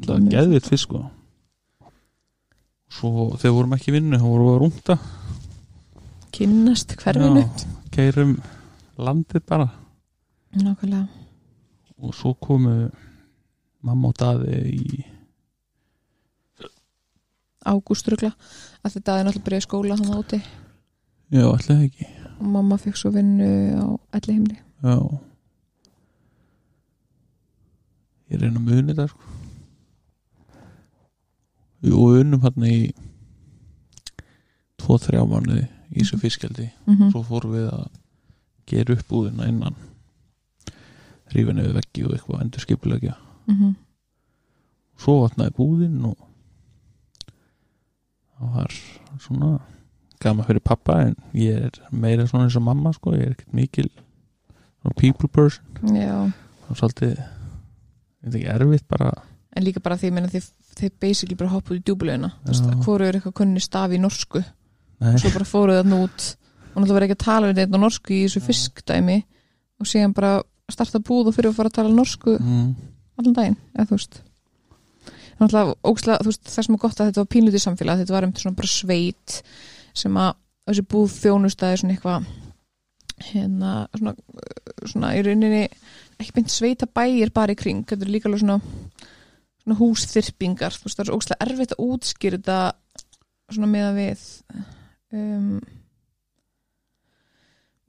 það 0.00 0.10
var 0.14 0.22
geðvitt 0.32 0.68
fyrst 0.70 0.86
sko 0.86 1.02
svo 2.90 3.30
þegar 3.36 3.56
vorum 3.56 3.76
ekki 3.78 3.94
vinnu 3.94 4.18
þá 4.18 4.26
vorum 4.26 4.48
við 4.48 4.56
að 4.56 4.60
rúnta. 4.64 4.98
Kynnast 6.34 6.96
hverfinu. 6.98 7.46
Keirum 7.94 8.36
landið 9.00 9.46
bara. 9.48 9.70
Nokkulega 10.60 11.06
og 12.00 12.14
svo 12.16 12.34
komu 12.40 12.88
mamma 13.84 14.10
og 14.10 14.16
daði 14.20 14.60
í 14.72 15.00
ágústrugla 17.60 18.32
að 18.80 18.94
þetta 18.96 19.16
er 19.18 19.26
náttúrulega 19.26 19.46
byrjaði 19.48 19.62
í 19.62 19.66
skóla 19.66 19.98
þannig 20.00 20.20
áti 20.20 20.38
já, 20.40 21.44
allir 21.44 21.82
ekki. 21.86 22.06
Og 22.40 22.46
mamma 22.56 22.78
fekk 22.80 22.96
svo 22.96 23.12
vinnu 23.12 23.50
á 23.76 23.86
elli 24.16 24.36
heimli 24.36 24.56
já. 24.56 24.96
Ég 28.30 28.40
reyna 28.40 28.62
að 28.62 28.64
muni 28.70 28.94
þetta 28.94 29.10
sko 29.10 29.29
Jú, 31.80 31.96
við 32.12 32.20
unnum 32.24 32.42
hann 32.44 32.66
í 32.68 32.92
tvo, 34.80 34.98
þrjá 35.00 35.22
mánuði 35.28 35.66
í 35.90 36.02
þessu 36.02 36.18
fiskjaldi 36.20 36.68
mm 36.86 36.94
-hmm. 36.96 37.10
svo 37.12 37.22
fórum 37.24 37.54
við 37.56 37.68
að 37.72 37.86
gera 38.70 38.94
upp 38.94 39.06
búðina 39.08 39.48
innan 39.48 39.74
rífa 41.34 41.52
nefið 41.54 41.74
veggi 41.78 42.04
og 42.06 42.12
eitthvað 42.14 42.42
endur 42.42 42.60
skipulegja 42.60 43.14
Mhm. 43.50 43.74
svo 45.00 45.20
vatnaði 45.24 45.50
búðin 45.56 46.04
og 46.04 46.16
það 48.38 48.54
var 48.54 48.74
svona 49.18 49.60
gama 50.20 50.44
fyrir 50.44 50.60
pappa 50.60 51.00
en 51.06 51.16
ég 51.34 51.64
er 51.66 51.70
meira 51.90 52.26
svona 52.26 52.44
eins 52.44 52.56
og 52.56 52.62
mamma 52.62 52.92
sko, 52.92 53.12
ég 53.16 53.26
er 53.26 53.30
ekkert 53.34 53.52
mikil 53.56 53.90
people 54.96 55.28
person. 55.28 55.64
Já, 55.82 56.32
og 56.68 56.76
svolítið 56.76 57.18
erfitt 58.24 58.88
bara. 58.88 59.10
En 59.56 59.64
líka 59.64 59.80
bara 59.82 59.96
því 59.96 60.08
ég 60.08 60.12
meina 60.12 60.28
þið 60.78 60.92
basically 61.02 61.38
bara 61.38 61.52
hoppuð 61.54 61.80
í 61.80 61.82
djúbulögina 61.84 62.30
Já. 62.46 62.60
hvoru 62.84 63.06
er 63.06 63.18
eitthvað 63.18 63.36
kunni 63.40 63.62
staf 63.62 63.92
í 63.94 64.00
norsku. 64.00 64.42
Nei, 65.00 65.12
og 65.14 65.20
svo 65.22 65.32
bara 65.34 65.48
fóruð 65.48 65.80
þarna 65.80 66.00
út. 66.04 66.26
Og 66.70 66.76
náttúrulega 66.76 66.96
verið 66.98 67.08
ekki 67.08 67.18
að 67.18 67.26
tala 67.26 67.50
við 67.50 67.60
þetta 67.62 67.82
norsku 67.82 68.14
í 68.14 68.22
þessu 68.24 68.42
fiskdæmi. 68.46 69.18
Og 69.80 69.88
síðan 69.88 70.16
bara 70.16 70.32
starta 70.70 71.00
búð 71.02 71.30
og 71.30 71.36
fyrir 71.36 71.50
að 71.50 71.56
fara 71.58 71.72
að 71.72 71.78
tala 71.80 71.94
norsku 71.94 72.36
mm, 72.36 72.66
allan 73.18 73.36
daginn, 73.36 73.56
eða 73.74 73.88
þú 73.88 73.96
veist. 73.98 74.20
Náttúrulega 75.40 75.74
ógstlega, 75.90 76.20
þú 76.20 76.30
veist, 76.30 76.44
það 76.52 76.66
sem 76.66 76.76
er 76.76 76.82
gott 76.84 77.00
að 77.00 77.10
þetta 77.10 77.22
var 77.22 77.30
pínlítið 77.34 77.64
samfélag, 77.64 78.02
þetta 78.02 78.16
var 78.16 78.26
um 78.28 78.34
svona 78.38 78.60
bara 78.60 78.70
sveit 78.70 79.40
sem 79.96 80.20
að 80.20 80.30
þessi 80.70 80.86
búð 80.92 81.16
þjónustæði 81.16 81.80
svona 81.80 81.96
eitthvað 81.96 82.28
hérna, 83.30 83.72
svona, 83.96 84.14
svona 84.84 85.14
í 85.16 85.24
rauninni 85.26 85.64
ekki 86.20 86.34
beint 86.36 86.52
sveita 86.52 86.88
bæir 86.88 87.32
bara 87.34 87.54
í 87.54 87.58
kring, 87.58 87.82
þetta 87.88 88.06
er 88.06 88.12
líka 88.12 88.28
alveg 88.30 88.44
svona 88.44 88.60
svona 89.70 89.78
húsþyrpingar, 89.80 90.74
þú 90.74 90.88
veist, 90.88 90.96
það 90.98 91.04
er 91.04 91.08
svo 91.10 91.18
ógstlega 91.20 91.46
erfitt 91.46 91.74
að 91.76 91.82
útskýra 91.86 92.38
þetta 92.40 92.58
svona 93.54 93.68
meða 93.70 93.92
við 93.96 94.24
um, 95.14 95.60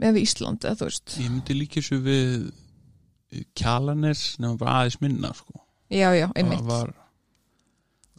meða 0.02 0.16
við 0.18 0.26
Ísland, 0.26 0.66
eða 0.66 0.80
þú 0.80 0.88
veist. 0.90 1.16
Ég 1.22 1.30
myndi 1.34 1.56
líka 1.58 1.80
þessu 1.82 2.00
við 2.06 3.46
kjalanes 3.58 4.24
nema 4.44 4.58
bara 4.60 4.80
aðeins 4.82 5.00
minna 5.04 5.32
sko. 5.38 5.62
Já, 5.92 6.10
já, 6.16 6.28
einmitt. 6.36 6.60
það 6.62 6.68
var 6.72 6.94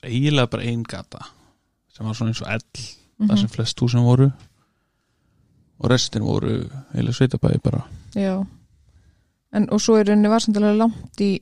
eiginlega 0.03 0.51
bara 0.53 0.67
ein 0.69 0.83
gata 0.89 1.21
sem 1.93 2.07
var 2.09 2.17
svona 2.17 2.33
eins 2.33 2.43
og 2.43 2.49
ell 2.53 2.89
Mhm. 3.23 3.29
það 3.29 3.39
sem 3.39 3.49
flest 3.53 3.79
húsin 3.81 4.03
voru. 4.03 4.33
Og 5.83 5.91
restin 5.91 6.23
voru 6.25 6.49
eiginlega 6.95 7.15
sveitabæði 7.15 7.61
bara. 7.63 7.83
Já. 8.15 8.47
En, 9.53 9.69
og 9.71 9.81
svo 9.81 9.97
er 9.99 10.07
rauninni 10.09 10.29
var 10.33 10.41
samt 10.41 10.57
alveg 10.57 10.77
langt 10.79 11.21
í 11.21 11.41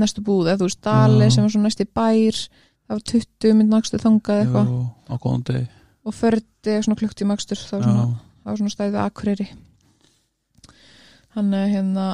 næstu 0.00 0.24
búð, 0.26 0.48
eða 0.48 0.60
þú 0.60 0.68
veist 0.68 0.82
Dali 0.84 1.30
sem 1.30 1.44
var 1.44 1.54
svona 1.54 1.68
næst 1.68 1.84
í 1.84 1.88
bær 1.88 2.40
það 2.84 2.96
var 2.96 3.04
20 3.12 3.56
mynd 3.58 3.72
nakstu 3.72 4.00
þangað 4.02 4.42
eitthvað. 4.42 4.74
á 5.08 5.14
góðan 5.16 5.46
deg 5.48 5.68
og 6.04 6.16
fördi 6.16 6.76
svona 6.84 7.00
klukt 7.00 7.22
í 7.22 7.28
makstur 7.28 7.60
það 7.60 7.78
var 7.78 7.86
svona, 7.88 8.04
það 8.42 8.50
var 8.50 8.60
svona 8.60 8.74
stæðið 8.74 9.00
akureyri. 9.04 9.48
Hann 11.34 11.54
er 11.56 11.70
hérna 11.72 12.08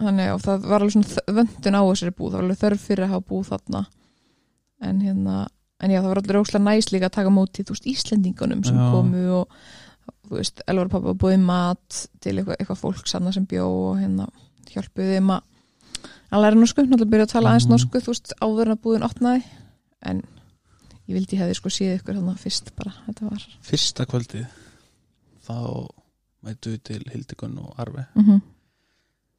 hann 0.00 0.18
er, 0.20 0.34
og 0.34 0.42
það 0.42 0.66
var 0.66 0.82
alveg 0.82 0.96
svona 0.96 1.38
vöndun 1.38 1.78
á 1.78 1.82
þessari 1.84 2.16
búð, 2.16 2.32
það 2.32 2.38
var 2.38 2.46
alveg 2.46 2.60
þörf 2.64 2.86
fyrir 2.88 3.06
að 3.06 3.14
hafa 3.14 3.28
búð 3.30 3.50
þarna. 3.52 3.82
En 4.80 5.02
hérna 5.04 5.36
en 5.80 5.92
já, 5.92 6.00
það 6.00 6.10
var 6.10 6.20
allir 6.22 6.40
óslega 6.40 6.64
næs 6.66 6.90
líka 6.92 7.08
að 7.08 7.16
taka 7.18 7.32
móti 7.32 7.64
þú 7.64 7.76
veist, 7.76 7.88
Íslendingunum 7.88 8.64
sem 8.66 8.76
Já. 8.76 8.88
komu 8.92 9.22
og 9.38 9.54
þú 10.28 10.36
veist, 10.36 10.62
Elvar 10.68 10.90
pappa 10.92 11.14
búið 11.16 11.44
mat 11.44 12.00
til 12.20 12.34
eitthvað, 12.36 12.58
eitthvað 12.58 12.82
fólk 12.82 13.08
sanna 13.08 13.32
sem 13.32 13.46
bjó 13.48 13.68
og 13.68 14.00
hérna 14.00 14.28
hjálpuði 14.70 15.16
þeim 15.16 15.32
að 16.30 16.36
að 16.38 16.42
læra 16.44 16.58
norsku, 16.60 16.82
náttúrulega 16.86 17.10
byrja 17.14 17.26
að 17.26 17.32
tala 17.32 17.50
aðeins 17.50 17.66
Mhm. 17.66 17.72
norsku 17.74 18.00
þú 18.00 18.06
veist, 18.14 18.32
áður 18.40 18.66
en 18.66 18.76
að 18.76 18.82
búðin 18.84 19.06
opnaði. 19.08 19.42
En 20.02 20.22
ég 21.08 21.14
vildi 21.16 21.36
hefði 21.38 21.54
sko 21.56 21.68
séð 21.68 21.98
ykkur 22.00 22.14
þannig 22.20 22.38
fyrst 22.38 22.70
bara, 22.76 22.92
þetta 23.08 23.30
var 23.30 23.46
fyrsta 23.62 24.06
kvöldið 24.06 24.46
þá 25.46 25.56
mætu 26.44 26.70
við 26.76 26.82
til 26.84 27.02
Hildigun 27.12 27.58
og 27.58 27.74
Arve 27.78 28.06
mm 28.14 28.24
-hmm, 28.24 28.40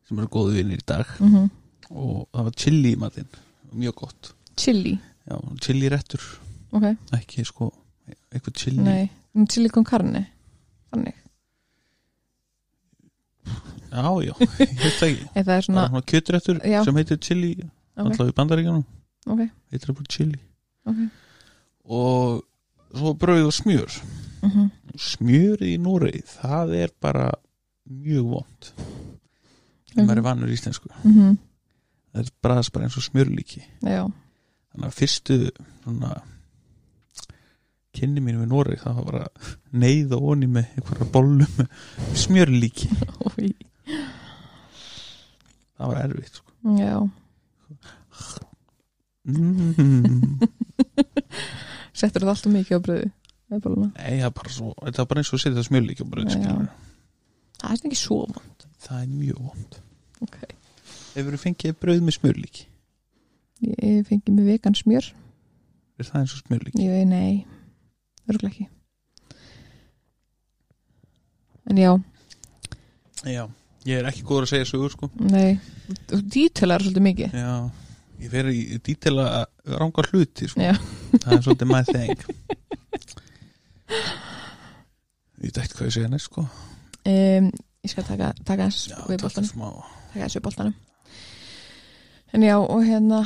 sem 0.07 0.19
eru 0.19 0.27
góðu 0.27 0.53
vinnir 0.59 0.77
í 0.79 0.85
dag. 0.85 1.05
Mm 1.19 1.49
og 1.91 2.27
það 2.33 2.43
var 2.43 2.51
chili 2.55 2.93
í 2.95 2.97
matinn 2.97 3.27
mjög 3.75 3.95
gott. 3.95 4.33
Chili, 4.55 4.99
Já, 5.29 5.37
chili 5.61 5.89
réttur, 5.89 6.21
ok, 6.71 6.97
ekki 7.13 7.45
sko 7.45 7.71
eitthvað 8.31 8.53
chili. 8.55 8.77
Nei 8.81 9.09
chili 9.47 9.69
con 9.69 9.83
carne 9.83 10.27
þannig, 10.93 11.13
Já, 13.91 14.07
já, 14.23 14.33
ég 14.39 14.77
veit 14.79 14.97
það 14.99 15.07
ekki. 15.09 15.25
Það 15.35 15.53
er 15.55 15.65
svona 15.67 15.87
svona 15.89 16.03
kjötréttur 16.11 16.61
Já. 16.63 16.79
sem 16.87 16.99
heitir 17.01 17.17
chili 17.19 17.51
ok, 17.59 18.05
alltaf 18.05 18.29
í 18.31 18.35
bandaríkjanum, 18.37 18.85
ok, 19.27 19.41
heitir 19.73 19.91
það 19.91 19.97
bara 19.99 20.13
chili. 20.15 20.39
Ok. 20.87 21.01
Og 21.91 22.43
svo 22.95 23.13
brauð 23.19 23.49
og 23.49 23.57
smjör. 23.57 23.97
Mm 24.41 24.69
smjör 24.99 25.61
í 25.63 25.77
Núrei, 25.79 26.19
það 26.27 26.73
er 26.81 26.91
bara 27.01 27.29
mjög 27.87 28.25
vond 28.33 28.71
ef 29.91 30.05
maður 30.05 30.21
er 30.21 30.25
vannur 30.25 30.51
íslensku. 30.51 30.89
-hmm. 31.03 31.37
það 32.11 32.21
er 32.21 32.31
bræðast 32.43 32.71
bara 32.71 32.85
eins 32.85 32.97
og 32.97 33.03
smjörlíki. 33.03 33.63
Já, 33.81 34.07
þannig 34.71 34.87
að 34.87 34.97
fyrstu 34.99 35.37
svona 35.83 36.21
kynni 37.95 38.23
mín 38.23 38.39
við 38.41 38.51
Núrei 38.51 38.77
það 38.81 38.99
var 38.99 39.07
bara 39.09 39.49
neyða 39.83 40.19
onni 40.31 40.49
með 40.51 40.75
einhverja 40.77 41.07
bollum 41.13 41.57
með 41.57 41.67
smjörlíki. 42.23 42.91
Það 45.77 45.91
var 45.91 46.03
erfitt 46.05 46.39
sko. 46.39 46.55
já. 46.77 46.95
Mm. 49.21 50.39
settur 52.01 52.23
það 52.25 52.31
alltaf 52.31 52.53
mikið 52.55 52.73
á 52.73 52.81
bröðu 52.81 53.09
nei, 53.51 54.15
það 54.17 54.25
er 54.25 54.33
bara 54.39 54.53
svo 54.55 54.71
þetta 54.79 55.03
er 55.03 55.07
bara 55.11 55.21
eins 55.21 55.29
og 55.29 55.37
að 55.37 55.43
setja 55.43 55.63
smjörlíki 55.67 56.01
á 56.01 56.07
skilurðu. 56.09 56.65
það 57.61 57.75
er 57.75 57.85
ekki 57.91 57.99
svo 57.99 58.17
vond 58.23 58.65
það 58.81 59.03
er 59.03 59.11
mjög 59.11 59.43
vond 59.45 59.77
ok, 60.25 60.37
hefur 61.13 61.37
þú 61.37 61.41
fengið 61.43 61.77
brauð 61.83 62.01
með 62.07 62.17
smjörlíki? 62.17 62.65
Ég 63.61 64.07
fengi 64.09 64.33
mig 64.33 64.47
vegan 64.47 64.73
smjör. 64.73 65.11
Er 66.01 66.07
það 66.07 66.23
eins 66.23 66.31
og 66.33 66.41
smjörlíki? 66.41 66.85
Nei, 67.05 67.45
örgulega 68.31 68.53
ekki. 68.53 68.69
En 71.71 71.77
já, 71.77 71.91
já, 73.29 73.43
ég 73.87 73.99
er 74.01 74.09
ekki 74.09 74.25
góður 74.27 74.47
að 74.47 74.53
segja 74.55 74.71
sögur 74.71 74.95
sko. 74.95 75.11
Nei 75.21 75.59
dítelar 76.09 76.83
svolítið 76.83 77.05
mikið. 77.05 77.35
Já, 77.35 77.53
ég 78.21 78.33
fer 78.33 78.49
í 78.51 78.61
dítela 78.83 79.27
að 79.41 79.77
ranga 79.81 80.05
hluti 80.09 80.49
sko. 80.51 80.61
Já. 80.63 80.75
það 81.23 81.33
er 81.37 81.43
svolítið 81.45 81.71
my 81.71 81.81
thing. 81.89 82.25
Ég 85.41 85.47
veit 85.47 85.57
ekkert 85.57 85.77
hvað 85.77 85.89
ég 85.89 85.95
segja 85.97 86.11
næst 86.11 86.29
sko. 86.29 86.45
um, 87.11 87.49
ég 87.81 87.93
skal 87.93 88.05
taka, 88.07 88.31
taka 88.45 88.69
þess 88.69 88.93
við 89.09 89.25
er 89.25 89.47
smá. 89.49 89.67
Taka 90.13 90.27
þessu 90.27 90.43
boltanum. 90.45 90.77
En 92.31 92.45
já 92.45 92.55
og 92.61 92.85
hérna 92.87 93.25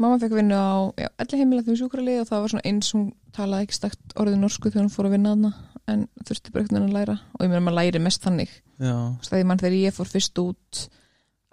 mamma 0.00 0.20
fekk 0.20 0.36
vinnu 0.38 0.56
á 0.56 0.72
já, 0.96 1.08
allir 1.20 1.42
heimilega 1.42 1.66
því 1.68 1.76
sjúkrali 1.80 2.14
og 2.20 2.28
það 2.28 2.42
var 2.42 2.52
svona 2.52 2.68
eins 2.70 2.94
hún 2.96 3.10
talaði 3.36 3.66
ekki 3.66 3.76
stakt 3.76 4.14
orðið 4.20 4.40
norsku 4.40 4.70
þegar 4.70 4.86
hún 4.86 4.94
fór 4.94 5.08
að 5.08 5.14
vinna 5.16 5.34
hana 5.34 5.52
en 5.90 6.06
þurfti 6.26 6.54
bara 6.54 6.66
veginn 6.66 6.86
að 6.86 6.94
læra. 6.94 7.16
Og 7.36 7.44
ég 7.44 7.50
meina 7.52 7.62
maður 7.66 7.78
læri 7.80 8.02
mest 8.02 8.24
þannig. 8.24 8.52
Þú 8.80 8.92
veist, 9.20 9.32
þegar, 9.34 9.76
ég 9.76 9.96
fór 9.96 10.10
fyrst 10.10 10.42
út 10.42 10.82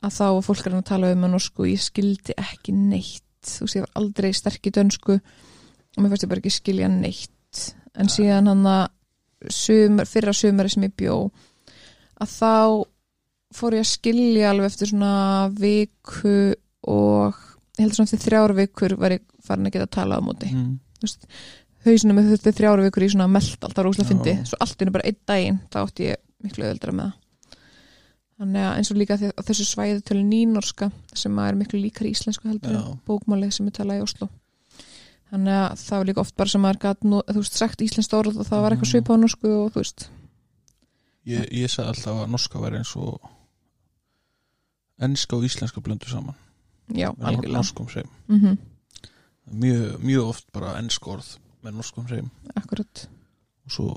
að 0.05 0.13
þá 0.13 0.25
var 0.27 0.45
fólk 0.45 0.69
að 0.69 0.83
tala 0.87 1.13
um 1.13 1.25
að 1.25 1.33
norsku 1.33 1.65
og 1.65 1.71
ég 1.71 1.83
skildi 1.83 2.35
ekki 2.37 2.75
neitt. 2.75 3.25
Þú 3.47 3.65
veist, 3.65 3.77
ég 3.77 3.85
var 3.87 3.95
aldrei 4.01 4.29
sterk 4.35 4.69
í 4.69 4.73
dönsku 4.75 5.17
og 5.17 5.99
mér 6.03 6.13
fannst 6.13 6.27
ég 6.27 6.31
bara 6.31 6.43
ekki 6.43 6.53
skilja 6.53 6.91
neitt. 6.91 7.63
En 7.97 8.11
síðan 8.11 8.51
hann 8.51 8.69
að 8.69 8.85
sumar, 9.53 10.09
fyrra 10.09 10.33
sumari 10.33 10.71
sem 10.73 10.85
ég 10.87 10.95
bjó 10.97 11.17
að 12.21 12.31
þá 12.33 12.53
fór 13.57 13.77
ég 13.77 13.85
að 13.85 13.91
skilja 13.91 14.51
alveg 14.51 14.71
eftir 14.71 14.91
svona 14.91 15.13
viku 15.57 16.37
og 16.87 17.37
ég 17.77 17.85
heldur 17.85 17.99
svona 17.99 18.09
eftir 18.09 18.23
þrjára 18.25 18.57
vikur 18.57 18.97
var 18.99 19.15
ég 19.17 19.23
farin 19.45 19.69
að 19.69 19.77
geta 19.77 19.87
að 19.87 19.95
tala 19.97 20.19
á 20.19 20.21
móti. 20.25 20.49
Mm, 20.53 20.73
hausinu 21.87 22.17
með 22.17 22.33
þetta 22.33 22.55
þrjára 22.57 22.87
vikur 22.87 23.05
í 23.05 23.11
svona 23.13 23.29
meld 23.31 23.67
alltaf 23.67 23.85
róslega 23.85 24.07
Já. 24.07 24.11
fyndi, 24.11 24.35
svo 24.49 24.59
allt 24.65 24.83
innu 24.83 24.95
bara 24.97 25.07
einn 25.07 25.21
daginn 25.29 25.61
þá 25.71 25.79
átti 25.83 26.09
ég 26.09 26.23
miklu 26.43 26.67
öðuldra 26.67 26.95
með 26.97 27.11
það. 27.11 27.23
Þannig 28.37 28.67
að 28.67 28.75
eins 28.77 28.91
og 28.93 28.97
líka 28.99 29.15
þessu 29.17 29.63
svæði 29.65 30.01
tölu 30.05 30.25
nýnorska 30.27 30.91
sem 31.17 31.39
er 31.41 31.55
miklu 31.57 31.79
líkar 31.81 32.05
í 32.05 32.11
íslensku 32.13 32.51
heldur 32.51 32.75
Já. 32.75 32.83
bókmáli 33.07 33.49
sem 33.53 33.69
er 33.69 33.73
talað 33.79 34.03
í 34.03 34.05
Oslo 34.05 34.27
þannig 35.31 35.57
að 35.59 35.81
það 35.81 35.99
var 35.99 36.09
líka 36.09 36.23
oft 36.23 36.35
bara 36.39 36.51
sem 36.51 36.63
maður 36.63 37.01
nú, 37.03 37.21
þú 37.27 37.41
veist, 37.41 37.57
sagt 37.59 37.83
íslenskt 37.83 38.15
orð 38.15 38.39
og 38.39 38.47
það 38.47 38.63
var 38.63 38.75
eitthvað 38.75 38.91
svipað 38.93 39.19
á 39.19 39.21
norsku 39.23 39.51
og 39.51 39.71
þú 39.73 39.83
veist. 39.83 40.07
Ég, 41.27 41.47
ég 41.51 41.71
sagði 41.71 41.91
alltaf 41.91 42.21
að 42.21 42.29
norska 42.31 42.61
væri 42.63 42.79
eins 42.79 42.93
og 42.95 43.31
enska 45.03 45.37
og 45.37 45.47
íslenska 45.47 45.83
blöndu 45.83 46.07
saman 46.09 46.37
já, 46.93 47.11
með 47.11 47.29
algjörlega. 47.31 47.57
norskum 47.57 47.91
seim. 47.93 48.09
Mm 48.31 48.57
mjög, 49.51 49.99
mjög 50.03 50.27
oft 50.27 50.47
bara 50.51 50.77
ensk 50.81 51.07
orð 51.07 51.27
með 51.63 51.77
norskum 51.79 52.07
seim. 52.09 52.29
Akkurat. 52.55 53.03
Og 53.67 53.71
svo 53.73 53.87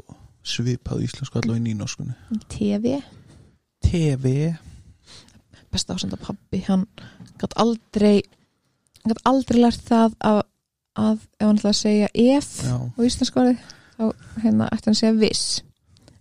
svipað 0.47 1.05
íslensku 1.05 1.41
allavega 1.41 1.61
inn 1.61 1.71
í 1.73 1.77
norskunni. 1.79 2.15
TV, 2.53 2.99
TV 3.85 4.55
besta 5.71 5.95
ásenda 5.95 6.19
pabbi 6.19 6.65
hann 6.67 6.87
gætt 7.39 7.55
aldrei 7.61 8.23
hann 9.03 9.13
gætt 9.13 9.27
aldrei 9.29 9.61
lært 9.61 9.85
það 9.87 10.17
að, 10.27 10.41
að 10.99 11.19
ef 11.21 11.45
hann 11.47 11.61
ætla 11.61 11.71
að 11.71 11.79
segja 11.79 12.09
ef 12.11 12.49
já, 12.67 12.75
á 12.75 12.99
íslensku 13.07 13.43
orði 13.43 13.57
þá 13.61 14.05
hérna 14.43 14.71
ætti 14.71 14.89
hann 14.89 14.97
að 14.97 15.03
segja 15.03 15.19
viss. 15.21 15.45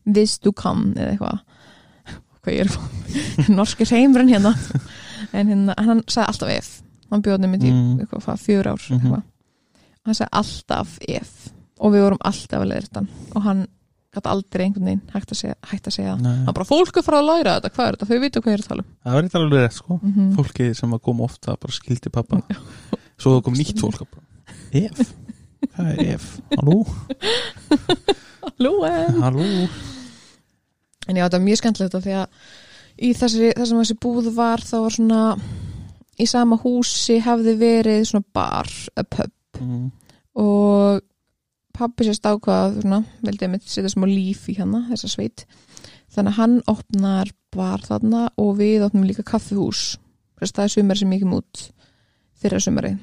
Viss 0.10 0.40
du 0.44 0.52
kann 0.54 0.92
eða 0.98 1.16
eitthvað. 1.16 1.40
Hvað 2.40 2.56
ég 2.56 2.66
er 2.66 3.52
norski 3.58 3.88
heimurinn 3.90 4.34
hérna 4.34 4.54
en 5.34 5.48
hérna, 5.48 5.74
hann 5.78 6.02
sagði 6.08 6.28
alltaf 6.28 6.50
ef. 6.58 6.70
Hann 7.12 7.22
bjóði 7.26 7.40
nefnir 7.46 7.70
í 7.70 7.74
Mm. 7.74 8.08
fjör 8.46 8.68
ár 8.74 8.82
Mhm. 8.90 9.00
eitthvað. 9.00 9.24
hann 10.06 10.14
sagði 10.16 10.30
alltaf 10.32 10.98
ef. 11.08 11.50
Og 11.80 11.92
við 11.94 12.02
vorum 12.04 12.18
alltaf 12.26 12.62
að 12.62 12.68
leira 12.68 13.08
og 13.36 13.42
hann 13.44 13.68
gæti 14.14 14.26
aldrei 14.26 14.66
einhvern 14.66 14.86
veginn 14.86 15.02
hægt 15.14 15.30
að 15.32 15.38
segja, 15.38 15.56
hægt 15.70 15.86
að 15.88 15.94
segja. 15.94 16.16
Hann 16.22 16.54
bara 16.54 16.66
fólk 16.66 16.98
er 16.98 17.04
frá 17.06 17.20
að 17.22 17.28
læra 17.30 17.62
þetta, 17.62 17.70
hvað 17.76 17.88
er 17.88 17.96
þetta, 17.96 18.08
þau 18.10 18.20
vita 18.22 18.42
hvað 18.42 18.52
ég 18.52 18.58
er 18.58 18.64
að 18.64 18.68
tala 18.68 18.84
það 19.06 19.14
var 19.14 19.24
eitthvað 19.24 19.44
alveg 19.46 19.60
rétt 19.64 19.74
sko. 19.74 20.00
Um 20.04 20.14
mm 20.16 20.36
fólki 20.36 20.76
sem 20.76 20.92
að 20.92 21.02
koma 21.02 21.24
ofta 21.24 21.56
bara 21.60 21.72
skildi 21.72 22.10
pappa 22.12 22.42
svo 23.20 23.38
það 23.40 23.44
kom 23.44 23.54
nýtt 23.54 23.80
fólk. 23.80 24.08
Ef, 24.74 25.14
hvað 25.76 26.00
er 26.00 26.14
ef? 26.16 26.42
Halló, 26.58 26.86
Lúen 28.60 29.22
halló? 29.22 29.70
En 31.08 31.16
já, 31.18 31.24
þetta 31.26 31.38
var 31.40 31.46
mjög 31.46 31.58
skemmtilegt 31.62 31.96
af 31.98 32.04
því 32.06 32.14
að 32.20 32.28
í 33.00 33.12
þessi, 33.18 33.52
þessum 33.58 33.82
þessi 33.82 33.98
búð 34.04 34.30
var 34.36 34.64
þá 34.64 34.76
var 34.86 34.96
svona 34.96 35.22
í 36.20 36.28
sama 36.28 36.60
húsi 36.60 37.20
hafði 37.24 37.56
verið 37.60 38.04
svona 38.10 38.28
bar, 38.36 38.70
a 39.00 39.06
pub. 39.08 39.34
Mm, 39.60 39.86
og 40.40 41.02
pappi 41.76 42.08
sérst 42.08 42.28
ákvað 42.28 42.82
svona, 42.82 43.04
vildi 43.24 43.48
ég 43.48 43.54
mitt 43.54 43.68
setja 43.68 43.92
smá 43.92 44.08
líf 44.10 44.48
í 44.52 44.58
hana, 44.60 44.84
þessa 44.92 45.12
sveit. 45.12 45.46
Þannig 46.10 46.34
að 46.34 46.40
hann 46.42 46.58
opnar 46.68 47.32
bar 47.56 47.86
þarna 47.86 48.28
og 48.42 48.58
við 48.60 48.84
opnum 48.88 49.08
líka 49.08 49.26
kaffihús. 49.28 49.94
Þess 50.40 50.56
það 50.58 50.66
er 50.66 50.76
sumari 50.76 51.02
sem 51.02 51.16
ég 51.16 51.24
kem 51.24 51.38
út 51.38 51.64
fyrra 52.40 52.62
sumari 52.64 52.94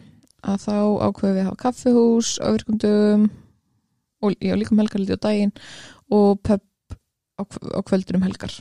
að 0.46 0.62
þá 0.62 0.76
ákveðum 1.08 1.34
við 1.34 1.42
að 1.42 1.48
hafa 1.48 1.62
kaffihús 1.64 2.30
á 2.38 2.46
virkundum 2.54 3.26
og 4.24 4.36
já, 4.40 4.54
líka 4.56 4.72
um 4.72 4.80
helgar 4.80 5.02
lítið 5.02 5.18
á 5.20 5.24
daginn 5.26 5.52
og 6.12 6.40
pub 6.46 6.62
á, 7.36 7.42
á 7.42 7.80
kvöldur 7.84 8.18
um 8.18 8.24
helgar 8.26 8.54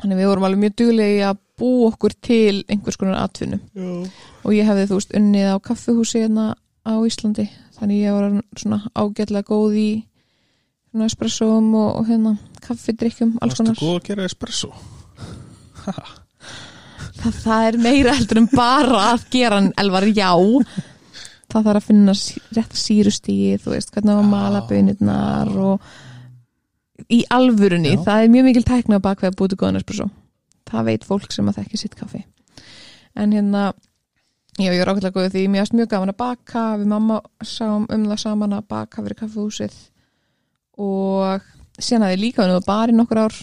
þannig 0.00 0.20
við 0.20 0.28
vorum 0.30 0.46
alveg 0.48 0.62
mjög 0.64 0.76
duglegi 0.80 1.22
að 1.28 1.40
bú 1.60 1.70
okkur 1.90 2.14
til 2.24 2.62
einhvers 2.72 2.96
konar 3.00 3.20
atvinnu. 3.24 3.58
Og 4.44 4.54
ég 4.56 4.68
hefði 4.68 4.86
þú 4.90 5.00
veist 5.00 5.16
unnið 5.18 5.50
á 5.52 5.56
kaffihúsi 5.64 6.22
hérna 6.24 6.46
á 6.88 6.94
Íslandi. 7.04 7.48
Þannig 7.76 8.04
ég 8.04 8.16
var 8.16 8.38
svona 8.60 8.80
ágætlega 8.96 9.48
góð 9.50 9.76
í 9.80 9.88
svona 10.90 11.08
espressum 11.10 11.68
og, 11.76 11.90
og 12.00 12.08
hérna 12.08 12.34
kaffidrykkjum 12.64 13.36
alls 13.44 13.60
konar. 13.60 13.76
góð 13.78 13.98
að 14.00 14.08
gera 14.10 14.26
espresso? 14.28 14.72
Það, 17.20 17.34
það 17.42 17.66
er 17.68 17.76
meira 17.84 18.12
heldur 18.16 18.38
en 18.40 18.46
bara 18.48 19.00
að 19.10 19.24
gera 19.34 19.58
en 19.60 19.66
elvar 19.80 20.06
já. 20.08 20.30
Það 21.50 21.66
þarf 21.66 21.80
að 21.80 21.84
finna 21.84 22.14
rétt 22.56 22.76
sírustíð 22.80 23.58
þú 23.64 23.72
veist 23.74 23.90
hvernig 23.92 24.14
að 24.14 24.28
mala 24.30 24.62
Já. 24.62 24.66
bönirnar 24.70 25.50
og 25.60 25.90
í 27.10 27.20
alvörunni, 27.34 27.94
Já. 27.96 28.02
það 28.06 28.24
er 28.24 28.32
mjög 28.34 28.48
mikil 28.48 28.64
tækna 28.68 28.98
á 29.02 29.06
bakveð 29.06 29.32
að 29.32 29.38
búti 29.40 29.58
góðan 29.60 29.80
espresso. 29.80 30.08
Það 30.70 30.90
veit 30.90 31.06
fólk 31.06 31.32
sem 31.34 31.48
að 31.50 31.60
þekki 31.60 31.80
sitt 31.80 31.96
kaffi. 31.98 32.24
En 33.18 33.32
hérna 33.34 33.70
já, 34.56 34.70
ég 34.70 34.80
er 34.80 34.90
ákveðlega 34.90 35.16
góð 35.16 35.32
því. 35.34 35.46
Mér 35.50 35.64
varst 35.64 35.78
mjög 35.78 35.90
gaman 35.90 36.12
að 36.12 36.20
baka. 36.20 36.66
Við 36.78 36.92
mamma 36.92 37.20
sáum 37.42 37.88
um 37.90 38.04
það 38.12 38.22
saman 38.22 38.54
að 38.58 38.68
baka 38.70 39.02
fyrir 39.02 39.18
kaffihúsið. 39.18 39.80
Og 40.80 41.48
síðan 41.80 42.06
að 42.06 42.14
ég 42.14 42.22
líka 42.22 42.44
unnið 42.44 42.62
á 42.62 42.68
barinn 42.68 43.00
nokkur 43.00 43.24
ár. 43.24 43.40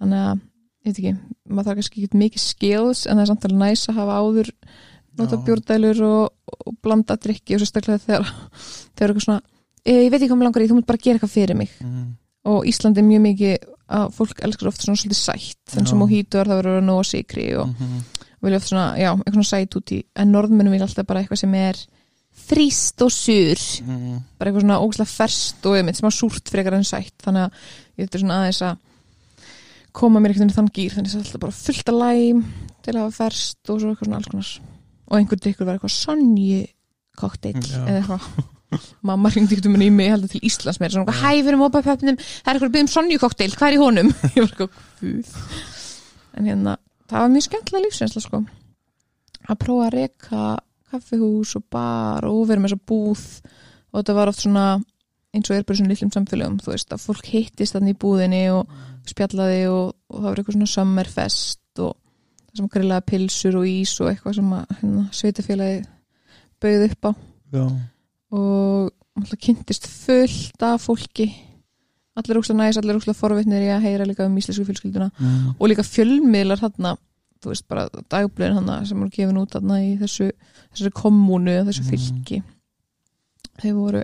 Þannig 0.00 0.24
að, 0.30 0.40
ég 0.82 0.88
veit 0.88 1.02
ekki 1.02 1.14
maður 1.52 1.68
þarf 1.68 1.80
kannski 1.80 2.06
ekki 2.06 2.20
mikið 2.22 2.42
skills 2.42 3.04
en 3.06 3.18
það 3.18 3.24
er 3.24 3.30
samt 3.30 3.46
alveg 3.48 3.60
næs 3.60 3.84
að 3.90 3.98
hafa 4.00 4.18
áður 4.22 4.50
nota 5.20 5.36
Já. 5.36 5.42
bjórdælur 5.46 6.02
og, 6.06 6.54
og 6.66 6.76
blanda 6.84 7.16
drikki 7.20 7.56
og 7.56 7.62
sérstaklega 7.62 8.00
þegar 8.02 8.30
þegar 8.96 9.12
eitthvað 9.12 9.26
svona, 9.26 9.42
e, 9.84 9.96
ég 10.06 10.12
veit 10.12 10.20
ekki 10.20 10.30
hvað 10.30 10.40
mér 10.40 10.48
langar 10.48 10.64
í 10.64 10.70
þú 10.70 10.78
mútt 10.78 10.88
bara 10.88 11.02
gera 11.02 11.18
eitthvað 11.18 11.34
fyrir 11.34 11.58
mig. 11.58 11.74
Mm, 11.84 12.08
og 12.48 12.66
Íslandi 12.66 13.02
er 13.02 13.06
mjög 13.06 13.24
mikið 13.28 13.70
að 13.92 14.12
fólk 14.16 14.42
elskar 14.46 14.70
oft 14.70 14.82
svona 14.82 14.98
svolítið 14.98 15.20
sætt 15.20 15.74
Já. 15.76 15.82
sem 15.88 15.98
mojito 16.00 16.40
er 16.40 16.50
það 16.50 16.60
verður 16.62 16.78
að 16.80 16.86
nóa 16.88 17.02
sigri 17.06 17.48
og 17.60 17.72
mm, 17.72 17.98
vilja 18.42 18.60
oft 18.60 18.70
svona, 18.70 18.86
já, 18.98 19.10
eitthvað 19.12 19.36
svona 19.36 19.50
sætt 19.50 19.76
út 19.78 19.92
í 19.92 19.98
en 20.22 20.32
norðmennum 20.32 20.74
vilja 20.74 20.88
alltaf 20.88 21.08
bara 21.08 21.22
eitthvað 21.22 21.42
sem 21.42 21.58
er 21.60 21.82
þrýst 22.48 23.04
og 23.04 23.12
sur 23.12 23.62
mm, 23.84 24.16
bara 24.38 24.50
eitthvað 24.50 24.64
svona 24.64 24.80
ógæslega 24.82 25.12
ferst 25.12 25.68
og 25.68 25.76
einmitt 25.78 26.00
smá 26.00 26.08
súrt 26.14 26.50
frekar 26.50 26.76
en 26.78 26.86
sætt. 26.88 27.14
Þannig 27.22 27.46
að 27.46 27.68
ég 28.00 28.08
þetta 28.08 28.22
svona 28.22 28.38
aðeins 28.40 28.62
að 28.66 28.80
koma 29.92 30.22
mér 30.22 30.32
einhvern 30.32 30.52
í 30.52 30.56
þann 30.56 30.70
gýr 30.72 30.94
þannig 30.96 31.12
að 31.12 31.22
alltaf 31.26 31.42
bara 31.44 31.58
fullt 31.58 31.92
að 31.92 32.00
læm 32.00 32.40
til 32.82 32.94
að 32.94 33.02
hafa 33.02 33.16
ferst 33.18 33.72
og 33.72 33.82
svo 33.82 33.92
eitthvað 33.92 34.08
svona 34.08 34.20
alls 34.22 34.32
konar. 34.32 34.52
Og 35.12 35.18
einhver 35.18 35.42
drikkur 35.44 35.68
var 35.68 35.76
eitthvað 35.76 35.94
sonju 35.98 36.62
kokteil 37.20 37.58
eða 37.60 37.98
eitthvað 38.00 38.28
mamma 39.08 39.32
ringdi 39.32 39.56
ykkur 39.56 39.70
um 39.70 39.84
í 39.84 39.90
mig 39.94 40.26
til 40.32 40.42
Íslands 40.48 40.80
með 40.82 40.96
svona 40.96 41.16
hæ, 41.18 41.30
við 41.40 41.52
erum 41.52 41.66
opað 41.68 41.88
pöpnum 41.90 42.18
það 42.18 42.50
er 42.50 42.56
eitthvað 42.56 42.68
að 42.68 42.74
byggja 42.76 42.86
um 42.86 42.92
sonju 42.94 43.20
kokteil, 43.22 43.52
hvað 43.56 43.68
er 43.68 43.76
í 43.76 43.80
honum? 43.82 44.12
Ég 44.34 44.38
var 44.38 44.50
eitthvað, 44.50 44.76
guð. 45.00 45.32
En 46.32 46.48
hérna, 46.48 46.76
það 47.10 47.24
var 47.24 47.34
mjög 47.34 47.48
skemmtilega 47.48 47.86
lífsreynsla 47.86 48.24
sko. 48.24 48.44
Að 49.42 49.60
prófa 49.60 49.88
að 49.88 49.94
reka 49.96 50.46
kaffihús 50.92 51.56
og 51.58 51.66
bar 51.72 52.28
og 52.28 52.46
vera 52.48 52.62
með 52.62 52.74
þessa 52.74 52.88
búð. 52.92 53.26
Og 53.92 54.00
þetta 54.00 54.16
var 54.16 54.32
oft 54.32 54.44
svona 54.44 54.66
eins 55.32 55.48
og 55.48 55.56
er 55.56 55.64
bara 55.64 55.78
svona 55.78 55.92
litlum 55.92 56.12
samfélögum 56.12 56.60
þú 56.60 56.74
veist 56.74 56.92
að 56.92 57.04
fólk 57.06 57.28
hittist 57.32 57.76
þannig 57.76 57.94
í 57.94 58.00
búðinni 58.02 58.42
og 58.52 58.72
spjallaði 59.08 59.62
og, 59.72 59.94
og 60.12 60.18
það 60.18 60.28
var 60.28 60.40
eitthvað 60.40 60.56
svona 60.58 60.72
summerfest 60.74 61.82
og 61.82 61.94
það 61.96 62.60
sem 62.60 62.70
grillaði 62.74 63.06
pilsur 63.08 63.58
og 63.62 63.68
ís 63.70 63.94
og 64.02 64.10
eitthvað 64.10 64.36
sem 64.38 64.52
að 64.58 64.74
hérna, 64.80 65.04
sveitafélagi 65.16 65.80
bauð 66.62 66.86
upp 66.88 67.08
á. 67.08 67.10
Já, 67.52 67.64
og 68.32 68.90
alltaf 69.18 69.38
kynntist 69.44 69.86
fullt 69.86 70.62
af 70.64 70.80
fólki. 70.86 71.28
Allir 72.16 72.40
úkslega 72.40 72.58
næs, 72.58 72.76
allir 72.80 72.98
úkslega 72.98 73.16
forvitnir. 73.16 73.62
Í 73.64 73.70
að 73.72 73.84
heyra 73.86 74.06
líka 74.08 74.26
um 74.26 74.36
íslensku 74.36 74.64
fjölskylduna. 74.68 75.10
Mm, 75.18 75.54
og 75.58 75.68
líka 75.70 75.84
fjölmiðlar 75.86 76.60
þarna 76.60 76.96
þú 77.42 77.50
veist 77.50 77.66
bara 77.68 77.88
dagblöðin 78.12 78.58
þarna 78.60 78.76
sem 78.86 78.98
voru 79.00 79.10
gefin 79.10 79.38
út 79.40 79.50
þarna 79.56 79.78
í 79.82 79.94
þessu 80.00 80.28
þessari 80.72 80.92
kommunu, 80.94 81.56
þessu 81.66 81.82
Mhm. 81.82 81.90
fylki. 81.90 82.42
Þau 83.62 83.72
voru 83.74 84.02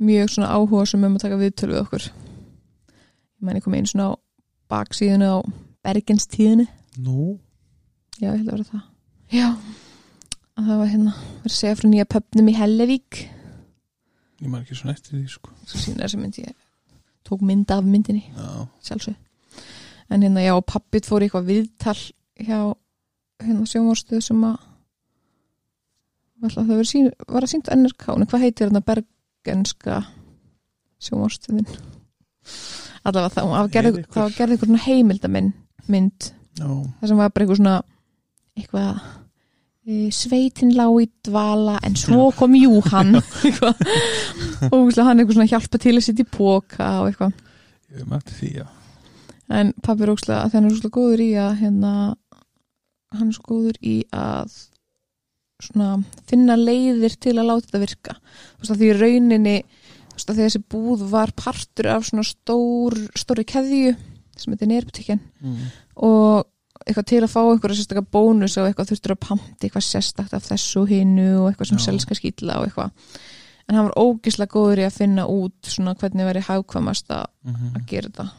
mjög 0.00 0.30
svona 0.30 0.48
áhuga 0.54 0.86
sem 0.88 1.04
um 1.04 1.16
að 1.16 1.20
taka 1.20 1.36
viðtölu 1.36 1.74
við 1.74 1.82
okkur. 1.82 2.00
Ég 2.08 3.42
meni 3.42 3.60
kom 3.60 3.74
einu 3.74 3.86
svona 3.86 4.08
á 4.08 4.12
baksíðinu 4.70 5.28
á 5.28 5.38
Bergenstíðinu 5.84 6.66
nú? 6.98 7.38
Já, 8.20 8.32
ég 8.32 8.38
held 8.38 8.48
að 8.48 8.52
vera 8.52 8.64
það. 8.64 8.82
Já, 9.32 9.48
að 10.56 10.66
það 10.68 10.78
var 10.78 10.86
hérna 10.92 11.14
verið 11.42 11.52
að 11.52 11.58
segja 11.58 11.76
frá 11.76 11.88
nýja 11.90 12.04
pöpnum 12.04 12.48
í 12.48 12.54
Hellevík 12.54 13.28
ég 14.42 14.50
maður 14.50 14.66
ekki 14.66 14.78
svona 14.80 14.96
eftir 14.96 15.16
því 15.16 15.24
sko. 15.30 15.54
Sína 15.70 16.04
þessa 16.04 16.20
mynd 16.20 16.38
ég 16.42 16.54
tók 17.26 17.42
mynd 17.46 17.70
af 17.70 17.84
myndinni 17.86 18.24
já, 18.26 18.66
sjálfsög 18.82 19.14
en 20.12 20.22
hérna 20.22 20.42
já, 20.44 20.54
pappit 20.66 21.06
fór 21.08 21.24
eitthvað 21.24 21.48
viðtal 21.48 21.98
hjá 22.42 22.58
hérna 23.42 23.66
sjónvarstöð 23.68 24.24
sem 24.26 24.42
að 24.46 24.58
það 26.42 26.74
var, 26.74 26.88
sín, 26.88 27.08
var 27.30 27.46
að 27.46 27.52
sýnt 27.54 27.70
NRK 27.70 28.08
en 28.16 28.28
hvað 28.28 28.44
heitir 28.44 28.68
hérna 28.68 28.84
bergenska 28.84 30.02
sjónvarstöðin 31.02 31.70
allavega 33.06 33.32
það, 33.38 33.54
það 33.54 34.36
gerði 34.36 34.58
eitthvað 34.58 34.86
heimildamind 34.88 35.58
mynd, 35.90 36.30
já, 36.58 36.66
það 36.66 37.08
sem 37.08 37.22
var 37.22 37.32
bara 37.32 37.46
eitthvað 37.46 37.62
svona 37.62 37.78
eitthvað 38.58 39.02
sveitin 40.14 40.74
lá 40.76 40.84
í 41.02 41.08
dvala 41.26 41.78
en 41.82 41.96
svo 41.98 42.28
kom 42.36 42.54
Júhann 42.54 43.16
og 43.18 44.92
hann 44.94 45.18
eitthvað 45.18 45.34
svona 45.34 45.50
hjálpa 45.50 45.80
til 45.82 45.96
að 45.96 46.04
sitja 46.06 46.22
í 46.22 46.30
póka 46.30 46.90
og 47.02 47.10
eitthvað. 47.10 47.32
Ég 47.92 48.08
mætti 48.08 48.36
því, 48.38 48.50
já. 48.62 48.66
En 49.52 49.72
pappi 49.82 50.06
er 50.06 50.12
óslega, 50.14 50.44
þegar 50.48 50.60
hann 50.60 50.68
er 50.68 50.76
óslega 50.76 50.96
góður 50.96 51.24
í 51.24 51.30
að 51.42 51.56
hérna, 51.64 51.94
hann 53.18 53.32
er 53.32 53.36
svo 53.36 53.48
góður 53.50 53.80
í 53.82 53.96
að 54.16 54.54
svona 55.62 55.90
finna 56.30 56.56
leiðir 56.58 57.18
til 57.22 57.36
að 57.36 57.50
láta 57.50 57.66
þetta 57.66 57.82
virka. 57.82 58.16
Þú 58.54 58.62
veist 58.62 58.74
að 58.74 58.84
því 58.84 58.92
rauninni 59.00 59.56
þú 60.12 60.16
veist 60.16 60.32
að 60.32 60.40
þessi 60.42 60.62
búð 60.72 61.04
var 61.10 61.34
partur 61.38 61.90
af 61.90 62.06
svona 62.06 62.24
stór, 62.26 62.96
stóri 63.18 63.44
keðju 63.48 63.94
sem 64.38 64.54
þetta 64.54 64.64
er 64.64 64.72
nýrbutikinn 64.72 65.22
mm. 65.42 65.62
og 66.06 66.48
eitthvað 66.86 67.06
til 67.10 67.20
að 67.22 67.30
fá 67.32 67.40
einhverja 67.42 67.78
sérstakka 67.78 68.04
bónus 68.16 68.56
og 68.58 68.66
eitthvað 68.68 68.90
þurftur 68.92 69.14
að 69.14 69.20
pamti 69.26 69.68
eitthvað 69.68 69.86
sérstakt 69.86 70.34
af 70.36 70.44
þessu 70.48 70.82
og 70.82 70.88
hinu 70.92 71.26
og 71.42 71.48
eitthvað 71.52 71.68
sem 71.72 71.78
Já. 71.78 71.84
selska 71.86 72.14
skýtla 72.18 72.58
og 72.60 72.66
eitthvað. 72.68 72.90
En 73.68 73.76
hann 73.78 73.88
var 73.88 73.98
ógislega 74.02 74.50
góður 74.52 74.82
í 74.82 74.86
að 74.88 74.96
finna 74.98 75.26
út 75.30 75.70
svona 75.70 75.94
hvernig 75.94 76.26
veri 76.26 76.40
hagkvæmast 76.48 77.10
að 77.10 77.26
Mm 77.44 77.74
að 77.76 77.86
gera 77.86 78.08
þetta. 78.08 78.30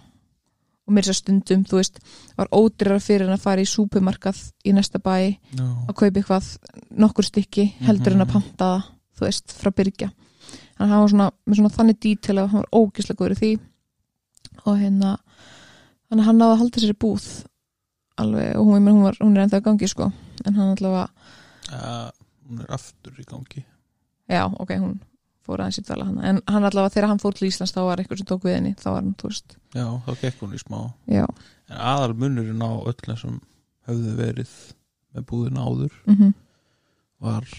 Og 0.87 0.93
mér 0.93 1.07
að 1.07 1.15
stundum, 1.15 1.63
þú 1.63 1.77
veist, 1.79 1.99
var 2.37 2.47
ódýrar 2.51 2.99
fyrir 2.99 3.25
hann 3.27 3.37
að 3.37 3.41
fara 3.45 3.61
í 3.61 3.65
súpumarkað 3.65 4.51
í 4.65 4.73
næsta 4.73 4.99
bæ 4.99 5.15
já, 5.55 5.63
að 5.87 5.95
kaupa 5.95 6.19
eitthvað 6.19 6.57
nokkur 6.91 7.23
stykki 7.23 7.73
heldur 7.79 8.11
en 8.13 8.21
að 8.21 8.27
Mhm. 8.27 8.33
panta 8.33 8.65
það, 8.65 8.83
þú 9.17 9.25
veist, 9.25 9.47
frá 9.53 9.71
að 10.79 10.89
hann 10.89 10.99
var 10.99 11.07
svona, 11.07 11.31
með 11.47 11.55
svona 11.55 11.75
þannig 11.77 11.99
dítil 11.99 12.37
að 12.39 12.49
hann 12.49 12.63
var 12.63 12.73
ógislega 12.81 13.19
góður 13.19 13.31
í 13.31 13.39
því. 13.39 13.59
Og 14.65 14.77
hérna 14.79 15.17
hann 16.09 16.37
náði 16.37 16.53
að 16.53 16.57
halda 16.57 16.81
sér 16.81 16.93
í 16.93 16.99
búð 16.99 17.27
alveg, 18.21 18.51
og 18.59 18.67
hún, 18.67 18.89
hún, 18.89 19.01
var, 19.05 19.17
hún 19.21 19.37
er 19.37 19.45
ennþá 19.45 19.61
í 19.61 19.65
gangi 19.69 19.89
sko, 19.89 20.09
en 20.43 20.59
hann 20.59 20.75
allavega 20.75 21.07
ja, 21.69 22.11
hún 22.47 22.61
er 22.63 22.75
aftur 22.77 23.17
í 23.17 23.25
gangi. 23.29 23.65
Já, 24.31 24.45
ok, 24.47 24.75
hún 24.81 24.99
fór 25.43 25.63
aðeins 25.63 25.81
í 25.81 25.85
dvala 25.87 26.07
hann 26.09 26.21
en 26.23 26.43
hann 26.47 26.67
allavega, 26.69 26.93
þegar 26.93 27.11
hann 27.13 27.23
fór 27.23 27.37
til 27.37 27.49
Íslands 27.49 27.75
þá 27.75 27.81
var 27.87 28.03
eitthvað 28.03 28.21
sem 28.21 28.29
tók 28.29 28.45
við 28.47 28.57
henni, 28.59 28.75
þá 28.79 28.87
var 28.91 29.01
hann, 29.01 29.15
þú 29.19 29.31
veist. 29.31 29.57
Já, 29.73 29.87
þá 30.05 30.11
gekk 30.21 30.45
hún 30.45 30.55
í 30.55 30.61
smá. 30.61 30.79
Já, 31.11 31.25
en 31.71 31.81
aðal 31.93 32.13
munurinn 32.21 32.63
á 32.63 32.71
öll 32.71 33.17
sem 33.19 33.41
höfðu 33.87 34.15
verið 34.19 34.53
með 35.13 35.25
búðina 35.29 35.65
áður 35.67 35.97
mhm. 36.09 36.33
var 37.23 37.49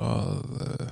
að 0.00 0.54
uh, 0.64 0.90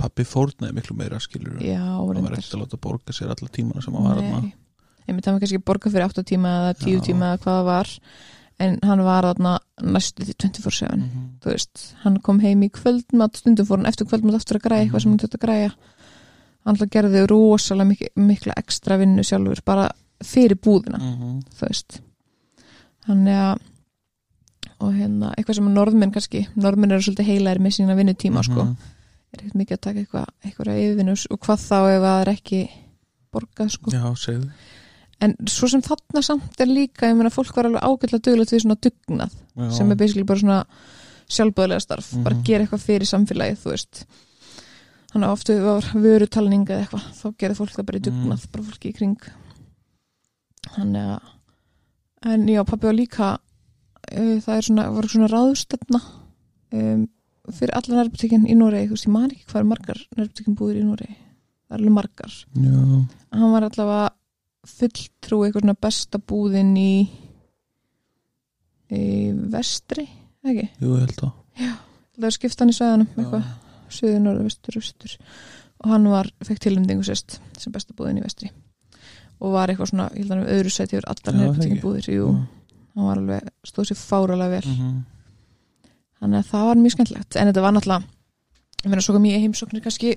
pappi 0.00 0.24
fórnaði 0.28 0.76
miklu 0.76 0.96
meira 0.96 1.18
skilur 1.22 1.58
já, 1.64 1.82
hann 1.82 2.24
var 2.24 2.36
ekkert 2.36 2.56
að 2.56 2.62
láta 2.64 2.80
borga 2.80 3.14
sér 3.16 3.32
alla 3.34 3.50
tímana 3.52 3.84
sem 3.84 3.96
hann 3.96 4.06
var 4.06 4.22
Nei, 4.22 4.52
einmitt 5.08 5.26
hann 5.26 5.34
var 5.36 5.40
kannski 5.44 5.58
borga 5.64 5.90
fyrir 5.90 6.06
8 6.08 6.24
tíma 6.24 6.48
eða 6.60 6.74
10 6.84 6.98
Já. 6.98 7.00
tíma 7.08 7.30
eða 7.34 7.40
hvað 7.44 7.56
það 7.60 7.64
var 7.70 7.88
en 8.60 8.78
hann 8.84 9.02
var 9.06 9.24
þarna 9.24 9.52
næstu 9.82 10.24
því 10.26 10.34
24-7 10.36 10.90
Mhm. 10.96 11.28
þú 11.40 11.46
veist, 11.54 11.94
hann 12.02 12.18
kom 12.20 12.40
heim 12.40 12.60
í 12.62 12.70
kvöldmat 12.70 13.36
stundum 13.36 13.66
fór 13.66 13.76
hann 13.78 13.86
eftir 13.86 14.06
kvöldmat 14.06 14.34
aftur 14.36 14.58
að 14.58 14.66
græja 14.68 14.84
eitthvað 14.84 15.00
sem 15.02 15.10
Mhm. 15.12 15.18
hann 15.20 15.28
þetta 15.28 15.38
að 15.38 15.46
græja 15.46 15.72
hann 16.66 16.76
gerði 16.76 17.26
rosalega 17.26 17.88
mikla, 17.88 18.08
mikla 18.16 18.52
ekstra 18.56 18.98
vinnu 18.98 19.22
sjálfur, 19.24 19.64
bara 19.64 19.90
fyrir 20.22 20.56
búðina 20.60 20.98
Mhm. 21.00 21.42
þú 21.56 21.66
veist 21.68 22.00
hann 23.06 23.26
er 23.28 23.54
að 23.54 23.58
og 24.80 24.94
hérna, 24.94 25.34
eitthvað 25.36 25.54
sem 25.54 25.74
norðmenn 25.74 26.12
kannski 26.12 26.46
norðmenn 26.56 26.92
eru 26.92 27.00
svolítið 27.02 27.26
heilæri 27.26 27.60
með 27.60 27.74
sína 27.76 27.96
vinnutíma 27.96 28.42
sko, 28.44 28.64
Mhm. 28.64 28.76
er 29.32 29.38
ekkert 29.40 29.54
mikið 29.54 29.76
að 29.76 29.80
taka 29.80 30.00
eitthvað 30.00 30.26
eitthvað 30.44 30.80
yfirvinnu 30.80 31.26
og 31.30 31.40
hvað 31.40 31.58
þá 31.68 31.96
ef 31.96 32.02
það 32.02 32.20
er 32.22 32.32
ekki 32.34 32.70
borgað 33.32 33.70
sko 33.70 33.90
já, 33.90 34.02
segðu 34.16 34.50
en 35.20 35.34
svo 35.50 35.68
sem 35.68 35.82
þarna 35.84 36.22
samt 36.24 36.60
er 36.60 36.66
líka 36.70 37.10
ég 37.10 37.16
meina 37.18 37.30
fólk 37.34 37.52
var 37.56 37.68
alveg 37.68 37.82
ágætlega 37.84 38.24
duglegt 38.28 38.52
við 38.54 38.62
svona 38.64 38.78
dugnað 38.80 39.34
já. 39.56 39.70
sem 39.76 39.90
er 39.92 39.96
basically 40.00 40.24
bara 40.24 40.40
svona 40.40 40.58
sjálfböðlega 41.30 41.80
starf, 41.84 42.08
bara 42.24 42.34
Mhm. 42.36 42.42
gera 42.44 42.64
eitthvað 42.64 42.86
fyrir 42.88 43.06
samfélagið, 43.06 43.58
þú 43.62 43.70
veist. 43.70 44.04
Þannig 45.12 45.26
að 45.28 45.34
oftu 45.36 45.54
var 45.62 45.82
vörutalning 45.94 46.64
eða 46.66 46.80
eitthvað, 46.86 47.04
þá 47.20 47.26
gerði 47.38 47.56
fólk 47.60 47.74
það 47.76 47.86
bara 47.86 47.98
í 47.98 48.04
dugnað 48.06 48.46
bara 48.52 48.64
fólki 48.64 48.88
í 48.90 48.96
kring. 48.96 49.16
Þannig 50.74 51.14
að 51.14 52.32
en 52.34 52.46
já, 52.52 52.60
pappi 52.68 52.86
var 52.90 52.96
líka 52.98 53.28
uh, 53.38 54.36
það 54.44 54.56
er 54.56 54.66
svona, 54.66 54.84
var 54.94 55.08
svona 55.08 55.28
ráðstefna 55.32 56.00
um, 56.76 57.06
fyrir 57.50 57.72
alla 57.78 58.02
nærbutikinn 58.02 58.44
í 58.50 58.54
Noregi, 58.58 58.90
þú 58.90 58.96
veist, 58.96 59.06
ég 59.08 59.14
man 59.14 59.30
ekki 59.30 59.46
hvað 59.50 59.62
er 59.62 59.68
margar 59.70 60.02
nærbutikinn 60.18 60.56
búður 60.58 60.80
í 60.82 60.84
Noregi. 60.86 61.16
Það 61.66 61.76
er 61.76 61.80
alveg 61.80 61.94
margar. 61.96 62.34
Já, 62.60 63.06
hann 63.38 63.52
var 63.54 63.66
allavega 63.70 64.10
fulltrú 64.68 65.42
eitthvað 65.46 65.64
svona 65.64 65.76
besta 65.80 66.18
búðin 66.18 66.74
í 66.76 66.92
í 68.90 69.02
vestri 69.52 70.04
ekki, 70.44 70.66
jú, 70.82 70.94
ég 70.96 71.04
held 71.04 71.22
að 71.24 71.32
það 71.60 72.24
var 72.24 72.34
skiptan 72.34 72.72
í 72.72 72.74
sveðanum 72.76 73.10
eitthvað, 73.14 73.44
já, 73.44 73.52
suður, 73.96 74.18
norður, 74.24 74.46
vestur, 74.48 74.78
austur. 74.80 75.12
Og 75.80 75.92
hann 75.94 76.08
var, 76.12 76.28
fekk 76.44 76.58
tilumdingu 76.66 77.04
sérst 77.06 77.38
sem 77.58 77.72
besta 77.72 77.94
búðin 77.96 78.18
í 78.20 78.24
vestri. 78.24 78.50
Og 79.40 79.54
var 79.54 79.70
eitthvað 79.72 79.92
svona, 79.92 80.08
ég 80.12 80.26
held 80.26 80.34
að 80.34 80.40
hann 80.42 80.52
öðru 80.58 80.72
sæti 80.74 80.98
yfir 80.98 81.06
allar 81.08 81.36
Já, 81.36 81.40
nefntingin 81.40 81.80
búðir, 81.80 82.08
jú, 82.12 82.26
hann 82.96 83.06
var 83.08 83.20
alveg 83.22 83.48
stóð 83.70 83.88
sér 83.92 84.00
fáralega 84.02 84.58
vel, 84.58 84.74
Mhm. 84.74 84.98
þannig 86.20 86.42
að 86.42 86.50
það 86.50 86.66
var 86.68 86.82
mjög 86.82 86.94
skemmtilegt. 86.96 87.36
En 87.40 87.48
þetta 87.48 87.62
var 87.64 87.72
náttúrulega, 87.72 88.04
ég 88.84 88.90
meina 88.90 89.02
svo 89.06 89.14
kom 89.16 89.24
ég 89.30 89.40
heimsóknir 89.40 89.82
kannski, 89.86 90.16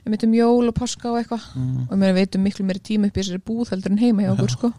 ég 0.00 0.08
myndi 0.12 0.26
um 0.26 0.34
jól 0.34 0.68
og 0.68 0.74
páska 0.74 1.10
og 1.10 1.18
eitthvað. 1.20 1.44
Mhm. 1.54 1.88
og 1.90 1.96
ég 1.98 2.04
við 2.04 2.14
veitum 2.20 2.42
miklu 2.42 2.64
meiri 2.64 2.80
tíma 2.80 3.06
upp 3.06 3.16
í 3.16 3.20
þessari 3.20 3.42
búð 3.44 3.70
heldur 3.70 3.92
en 3.92 3.98
heima 3.98 4.22
hjá 4.22 4.32
okkur 4.34 4.50
sko. 4.50 4.72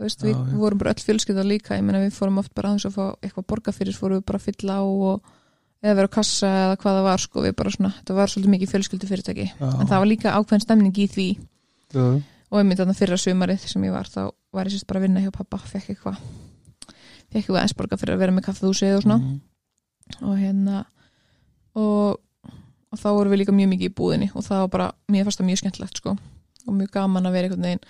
Þú 0.00 0.06
veist, 0.06 0.22
við 0.24 0.32
Já, 0.32 0.56
vorum 0.56 0.78
bara 0.78 0.94
öll 0.94 1.04
fjölskylda 1.04 1.44
líka. 1.44 1.76
Ég 1.76 1.84
meina 1.84 2.00
við 2.00 2.14
fórum 2.16 2.38
oft 2.38 2.54
bara 2.54 2.70
aðeins 2.70 2.86
að 2.88 2.94
fá 2.96 3.04
eitthvað 3.20 3.46
borga 3.46 3.72
fyrir 3.72 3.92
fórum 3.92 4.16
við 4.20 4.24
bara 4.24 4.38
að 4.38 4.46
fylla 4.48 4.72
á 4.80 4.84
og 4.84 5.22
eða 5.82 5.94
vera 5.96 6.08
á 6.08 6.16
kassa 6.16 6.46
eða 6.46 6.76
hvað 6.80 6.96
það 6.96 7.04
var 7.04 7.18
sko. 7.18 7.42
Við 7.44 7.56
bara 7.56 7.70
svona, 7.70 7.92
þetta 8.00 8.14
var 8.14 8.26
svolítið 8.28 8.54
mikið 8.54 8.70
fjölskyldu 8.72 9.06
fyrirtæki 9.10 9.46
Já. 9.60 9.68
en 9.80 9.86
það 9.86 9.98
var 10.00 10.06
líka 10.08 10.32
ákveðin 10.32 10.64
stemning 10.64 10.96
í 10.96 11.06
því. 11.08 11.28
Já. 11.92 12.22
og 12.50 12.58
einmitt 12.58 12.80
þarna 12.80 12.94
fyrra 12.98 13.18
sumarið 13.18 13.66
sem 13.70 13.84
ég 13.86 13.92
var 13.94 14.08
þá 14.10 14.30
var 14.54 14.66
ég 14.68 14.74
sérst 14.74 14.86
bara 14.90 15.00
að 15.00 15.06
vinna 15.06 15.22
hjá 15.22 15.30
pappa 15.34 15.58
fekk 15.70 15.92
eitthvað 15.92 16.16
fekk 17.30 17.36
eitthvað 17.44 17.60
eins 17.62 17.76
borga 17.78 17.98
fyrir 18.00 18.16
að 18.16 18.22
vera 18.24 18.34
með 18.34 18.46
kaffehúsið 18.48 18.96
og 18.96 19.04
svona. 19.04 19.18
Mhm. 19.18 19.40
og 20.26 20.34
hérna 20.38 20.84
og, 21.78 22.18
og 22.90 22.98
þá 22.98 23.08
vorum 23.14 23.32
við 23.34 23.42
líka 23.42 23.54
mjög 23.54 23.70
mikið 23.74 23.90
í 23.90 23.94
búðinni 24.00 24.28
og 24.34 24.44
það 24.46 24.64
var 24.64 24.70
bara, 24.74 24.88
mér 25.10 25.26
fannst 25.26 25.40
það 25.40 25.48
mjög 25.50 25.60
skemmtilegt 25.62 26.00
sko. 26.00 26.16
Og 26.66 26.76
mjög 26.76 26.90
gaman 26.96 27.28
að 27.28 27.36
vera 27.36 27.48
einhvern 27.48 27.66
veginn 27.68 27.84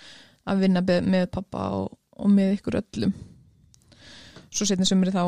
að 0.51 0.61
vinna 0.65 0.83
með, 0.85 1.25
pappa 1.33 1.65
og, 1.77 1.95
og 2.17 2.29
með 2.31 2.55
ykkur 2.57 2.79
öllum. 2.81 3.15
Svo 4.51 4.67
setni 4.67 4.87
sömurinn 4.87 5.15
þá 5.15 5.25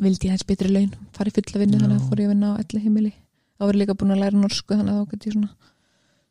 vildi 0.00 0.28
ég 0.28 0.36
hægt 0.36 0.48
betri 0.48 0.70
laun 0.72 0.92
fara 1.16 1.28
í 1.30 1.34
fulla 1.36 1.60
vinnu 1.60 1.76
Já. 1.76 1.82
þannig 1.84 1.98
að 1.98 2.06
fór 2.08 2.22
ég 2.22 2.28
að 2.28 2.34
vinna 2.34 2.52
á 2.52 2.60
elli 2.62 2.82
heimili. 2.84 3.12
Þá 3.58 3.64
var 3.66 3.76
ég 3.76 3.82
líka 3.82 3.96
búin 4.00 4.14
að 4.14 4.22
læra 4.22 4.40
norsku 4.40 4.76
þannig 4.76 4.94
að 4.94 5.00
þá 5.00 5.10
gæti 5.12 5.30
ég 5.30 5.36
svona 5.36 5.50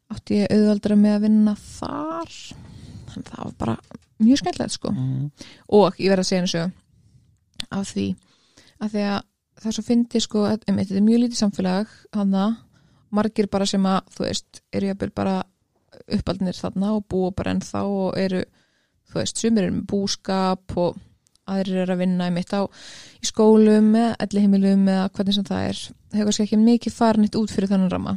átti 0.10 0.40
ég 0.40 0.54
auðvaldra 0.56 0.98
með 0.98 1.16
að 1.16 1.26
vinna 1.28 1.56
þar. 1.62 2.38
Þannig 3.10 3.20
að 3.20 3.34
það 3.34 3.44
var 3.44 3.58
bara 3.60 3.76
mjög 4.20 4.42
skemmtilegt 4.42 4.76
sko. 4.76 4.92
Mhm. 4.92 5.30
og 5.78 6.00
ég 6.02 6.10
verð 6.14 6.26
að 6.26 6.30
segja 6.30 6.46
þessu 6.48 6.64
af 7.70 7.94
því 7.94 8.08
að 8.80 8.94
því 8.94 9.04
að 9.14 9.29
það 9.60 9.70
er 9.70 9.76
svo 9.76 9.86
fyndi 9.86 10.22
sko 10.24 10.46
um, 10.48 10.80
þetta 10.80 10.96
er 10.96 11.06
mjög 11.06 11.24
lítið 11.24 11.42
samfélag 11.42 11.92
hana, 12.16 12.46
margir 13.16 13.50
bara 13.52 13.68
sem 13.70 13.86
að 13.90 14.14
þú 14.16 14.26
veist, 14.26 14.64
eru 14.74 14.92
jafnvel 14.92 15.12
bara 15.16 15.36
uppaldnir 16.16 16.58
þarna 16.58 16.96
og 16.96 17.06
búa 17.12 17.34
bara 17.36 17.54
ennþá 17.56 17.84
og 17.90 18.18
eru, 18.20 18.44
þú 19.12 19.22
veist, 19.22 19.42
sumir 19.42 19.68
eru 19.68 19.78
með 19.78 19.86
búskap 19.92 20.78
og 20.80 20.98
aðrir 21.50 21.84
eru 21.84 21.96
að 21.96 22.04
vinna 22.04 22.30
í 22.30 22.34
mitt 22.34 22.54
á 22.54 22.62
í 22.62 23.30
skólum 23.30 23.92
eða 23.98 24.16
ellihimilum 24.26 24.86
eða 24.86 25.08
hvernig 25.16 25.38
sem 25.38 25.48
það 25.48 25.70
er. 25.72 25.80
Hefur 26.14 26.30
kannski 26.30 26.46
ekki 26.46 26.60
mikið 26.62 26.96
farinnitt 26.96 27.38
út 27.40 27.54
fyrir 27.54 27.72
þannig 27.72 27.94
ramma. 27.94 28.16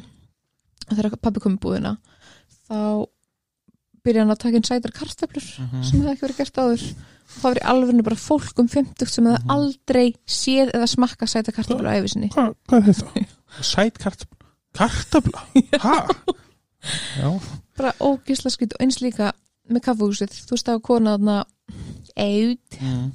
Og 0.89 0.93
þegar 0.93 1.17
pappi 1.17 1.41
kom 1.41 1.57
í 1.57 1.63
búðina 1.63 1.97
þá 2.69 3.09
byrja 4.05 4.23
hann 4.25 4.31
að 4.35 4.39
taka 4.43 4.57
inn 4.57 4.65
sætar 4.69 4.93
kartöflur 4.97 5.47
Mhm. 5.59 5.83
sem 5.85 6.01
hefði 6.01 6.13
ekki 6.13 6.27
verið 6.27 6.37
gert 6.43 6.59
áður 6.59 6.83
og 6.93 7.37
það 7.39 7.43
var 7.49 7.61
í 7.61 7.67
alvörinu 7.73 8.03
bara 8.05 8.17
fólk 8.17 8.59
um 8.59 8.69
50 8.69 9.09
sem 9.09 9.25
hefði 9.25 9.43
Mhm. 9.43 9.51
aldrei 9.51 10.15
séð 10.27 10.73
eða 10.75 10.89
smakka 10.89 11.27
sæta 11.27 11.53
kartöflu 11.53 11.87
á 11.89 11.95
æfisinni 12.01 12.31
Hva, 12.35 12.55
hvað 12.69 12.89
er 12.89 12.93
þetta? 12.93 13.27
Sæt 13.73 13.99
kartabla 13.99 14.39
Kartabla? 14.73 15.41
Hæ? 15.79 17.41
Bara 17.79 17.93
ógisla 18.01 18.51
skýt 18.51 18.73
og 18.75 18.81
eins 18.83 18.99
líka 19.03 19.33
með 19.71 19.85
kaffehúsið, 19.87 20.33
þú 20.47 20.57
veist 20.57 20.67
það 20.67 20.79
var 20.79 20.87
kona 20.89 21.17
þarna 21.19 21.37
Eid 22.17 22.79
mm. 22.81 23.13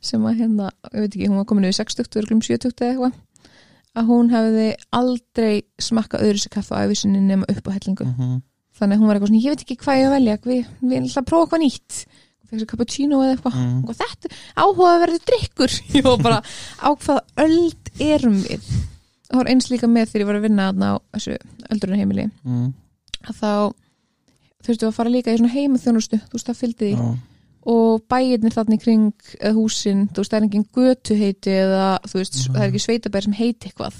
sem 0.00 0.22
að 0.24 0.38
hérna, 0.40 0.70
ég 0.94 1.00
veit 1.02 1.16
ekki, 1.16 1.26
hún 1.28 1.36
var 1.40 1.44
komin 1.50 1.64
yfir 1.68 1.84
60 1.84 2.20
örglum 2.22 2.40
70 2.40 2.70
eða 2.78 2.92
eitthvað 2.94 3.12
að 4.00 4.06
hún 4.06 4.30
hefði 4.30 4.66
aldrei 4.96 5.62
smakkað 5.82 6.22
öðru 6.28 6.40
sér 6.44 6.52
kaffe 6.54 6.72
á 6.78 6.84
æfisinni 6.86 7.20
nema 7.20 7.44
upp 7.50 7.66
á 7.68 7.70
hellingu 7.74 8.06
Mhm. 8.06 8.42
Þannig 8.80 8.96
að 8.96 9.02
hún 9.02 9.10
var 9.10 9.18
eitthvað 9.18 9.30
svona, 9.30 9.44
ég 9.44 9.54
veit 9.54 9.64
ekki 9.64 9.78
hvað 9.84 10.00
ég 10.00 10.08
að 10.08 10.14
velja 10.16 10.36
við, 10.46 10.72
við 10.80 10.96
ætla 11.00 11.22
að 11.22 11.30
prófa 11.30 11.46
eitthvað 11.46 11.64
nýtt. 11.64 12.00
Sér 12.50 12.66
cappuccino 12.66 13.20
eða 13.22 13.34
eitthvað. 13.36 13.58
Mm. 13.60 13.82
og 13.86 13.98
þetta 14.00 14.30
áhuga 14.58 14.88
að 14.90 15.02
verði 15.04 15.20
drikkur 15.30 15.74
ég 15.96 16.06
var 16.08 16.24
bara 16.24 16.40
á 16.82 16.88
hvað 16.98 17.20
öld 17.44 17.92
erum 18.02 18.40
við? 18.42 18.70
Það 19.30 19.38
var 19.38 19.50
eins 19.52 19.70
líka 19.70 19.86
með 19.86 20.10
þegar 20.10 20.24
ég 20.24 20.30
var 20.32 20.38
að 20.40 20.46
vinna 20.48 20.70
á 20.74 20.92
þessu 21.14 21.36
öldrunarheimili. 21.70 22.26
Mm. 22.42 22.72
að 23.28 23.38
þá 23.38 23.52
þurftum 24.66 24.82
við 24.82 24.88
að 24.90 24.96
fara 24.98 25.12
líka 25.14 25.30
í 25.30 25.38
svona 25.38 25.54
heimaþjónustu 25.54 26.18
þú 26.24 26.34
veist, 26.34 26.48
það 26.50 26.58
fylgdi 26.64 26.88
því. 26.90 26.96
Já, 26.98 27.30
og 27.68 28.04
bæirnir 28.08 28.54
þarna 28.54 28.76
í 28.76 28.80
kring 28.80 29.32
húsin, 29.56 30.06
þú 30.10 30.22
veist, 30.22 30.32
það 30.32 30.38
er 30.38 30.46
engin 30.46 30.66
götu 30.76 31.16
heiti 31.18 31.54
eða 31.60 31.86
þú 32.06 32.20
veist, 32.22 32.38
það 32.48 32.62
er 32.62 32.68
ekki 32.70 32.82
sveitabær 32.86 33.26
sem 33.26 33.36
heiti 33.36 33.70
eitthvað, 33.70 33.98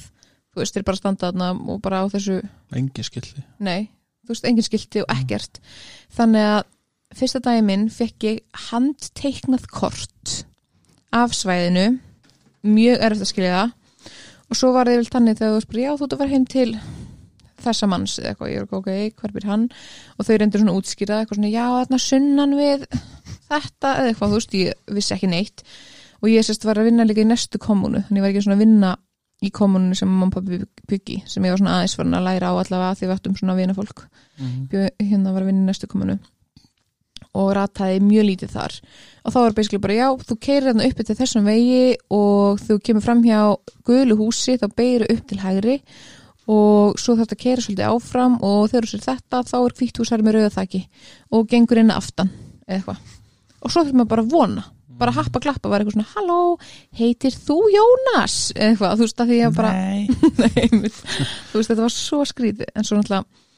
þú 0.55 0.63
veist, 0.63 0.77
þeir 0.77 0.87
bara 0.89 1.01
standa 1.01 1.29
þarna 1.29 1.51
og 1.75 1.81
bara 1.85 2.01
á 2.01 2.05
þessu, 2.13 2.39
engi 2.77 3.05
skildi 3.05 3.45
nei 3.61 3.91
þú 4.31 4.37
veist, 4.37 4.47
engin 4.47 4.67
skilti 4.67 5.03
og 5.03 5.11
ekkert. 5.17 5.61
Þannig 6.15 6.47
að 6.53 6.61
fyrsta 7.19 7.43
daginn 7.43 7.67
minn 7.67 7.91
fekk 7.91 8.27
ég 8.29 8.65
handteiknað 8.71 9.67
kort 9.75 10.35
af 11.11 11.35
svæðinu. 11.35 11.99
Mjög 12.63 13.03
erfitt 13.03 13.27
að 13.27 13.33
skilja 13.33 13.55
það. 13.57 13.77
Og 14.51 14.59
svo 14.59 14.73
var 14.75 14.91
þið 14.91 15.01
vel 15.01 15.11
þannig 15.11 15.39
þegar 15.39 15.57
þú 15.57 15.71
bara, 15.71 15.83
já, 15.83 15.91
þú 15.95 16.07
ert 16.07 16.15
að 16.15 16.23
fara 16.23 16.35
heim 16.35 16.47
til 16.51 16.71
þessa 17.61 17.89
manns 17.91 18.17
eða 18.19 18.31
eitthvað, 18.33 18.51
ég 18.51 18.63
er 18.63 18.79
ok, 18.79 18.91
hver 19.21 19.35
býr 19.35 19.47
hann? 19.51 19.67
Og 20.17 20.27
þau 20.27 20.33
reyndur 20.41 20.63
svona 20.63 20.73
að 20.75 20.81
útskýra 20.81 21.19
eitthvað 21.21 21.41
svona, 21.41 21.53
já, 21.53 21.67
þarna 21.77 22.01
sunnan 22.07 22.57
við 22.59 22.87
þetta 23.51 23.93
eða 23.99 24.09
eitthvað, 24.11 24.33
þú 24.33 24.39
veist, 24.39 24.57
ég 24.57 24.97
vissi 24.97 25.15
ekki 25.17 25.31
neitt. 25.31 25.65
Og 26.21 26.33
ég 26.33 26.47
sérst 26.47 26.67
var 26.69 26.81
að 26.81 26.91
vinna 26.91 27.07
líka 27.07 27.23
í 27.23 27.29
næstu 27.29 27.61
kommunu, 27.63 28.03
þannig 28.07 28.21
ég 28.21 28.27
var 28.27 28.33
ekki 28.33 28.45
svona 28.47 28.59
að 28.59 28.65
vinna 28.65 28.95
í 29.41 29.51
kommunu 29.55 29.97
sem 29.97 30.11
mamma 30.11 30.29
og 30.29 30.35
pappi 30.37 30.61
byggi 30.91 31.23
sem 31.29 31.45
ég 31.47 31.55
var 31.55 31.63
svona 31.63 31.79
aðeins 31.79 31.97
farin 31.97 32.19
að 32.19 32.27
læra 32.27 32.53
á 32.53 32.55
allavega 32.61 32.99
því 32.99 33.07
við 33.07 33.15
ættum 33.17 33.39
svona 33.39 33.55
að 33.55 33.63
vinna 33.63 33.77
fólk. 33.79 34.05
Mm. 34.41 34.61
bjó, 34.69 34.85
hérna 35.01 35.33
var 35.33 35.45
að 35.45 35.51
vinna 35.51 35.65
í 35.65 35.71
næstu 35.71 35.89
kommunu 35.91 36.19
og 37.41 37.51
rataði 37.55 38.01
mjög 38.03 38.27
lítið 38.27 38.55
þar. 38.57 38.77
Og 39.25 39.35
þá 39.35 39.39
var 39.39 39.57
basically 39.57 39.83
bara 39.83 39.99
já, 39.99 40.07
þú 40.27 40.37
keirir 40.43 40.71
hérna 40.71 40.89
uppi 40.89 41.07
til 41.07 41.17
þessum 41.19 41.47
vegi 41.47 41.85
og 42.17 42.63
þú 42.65 42.79
kemur 42.87 43.05
fram 43.05 43.21
hjá 43.23 43.41
gulu 43.87 44.17
húsi, 44.19 44.57
þá 44.59 44.67
beigir 44.75 45.07
upp 45.07 45.29
til 45.31 45.39
hægri 45.41 45.77
og 46.51 46.99
svo 46.99 47.15
þarf 47.15 47.29
þetta 47.29 47.37
að 47.37 47.43
keira 47.45 47.65
svolítið 47.65 47.93
áfram 47.93 48.37
og 48.43 48.65
þegar 48.73 48.89
þú 48.89 48.91
sér 48.91 49.07
þetta 49.07 49.43
þá 49.47 49.57
er 49.61 49.77
hvítt 49.79 50.01
húsar 50.01 50.25
með 50.27 50.37
rauða 50.37 50.53
þaki 50.57 50.83
og 51.37 51.49
gengur 51.53 51.83
inn 51.85 51.95
aftan 51.95 52.33
eða 52.67 52.81
eitthvað. 52.81 53.17
Og 53.61 53.71
svo 53.71 53.85
þurfum 53.85 54.01
maður 54.01 54.13
bara 54.15 54.25
að 54.25 54.35
vona 54.35 54.67
bara 55.01 55.15
að 55.15 55.21
happa 55.21 55.43
klappa, 55.43 55.71
var 55.73 55.83
eitthvað 55.83 55.97
svona 55.97 56.15
halló, 56.15 56.41
heitir 57.01 57.37
þú 57.37 57.59
Jónas? 57.75 58.39
Eða 58.57 58.73
eitthvað, 58.73 58.97
þú 58.97 59.07
veist 59.07 59.23
að 59.25 59.31
því 59.31 59.39
ég 59.41 59.57
bara 59.57 59.73
Nei, 59.77 60.09
þú 61.51 61.61
veist 61.61 61.73
þetta 61.73 61.85
var 61.85 61.95
svo 61.95 62.21
skrítið 62.29 62.75
en 62.75 62.87
svo 62.87 62.99
náttúrulega 63.01 63.49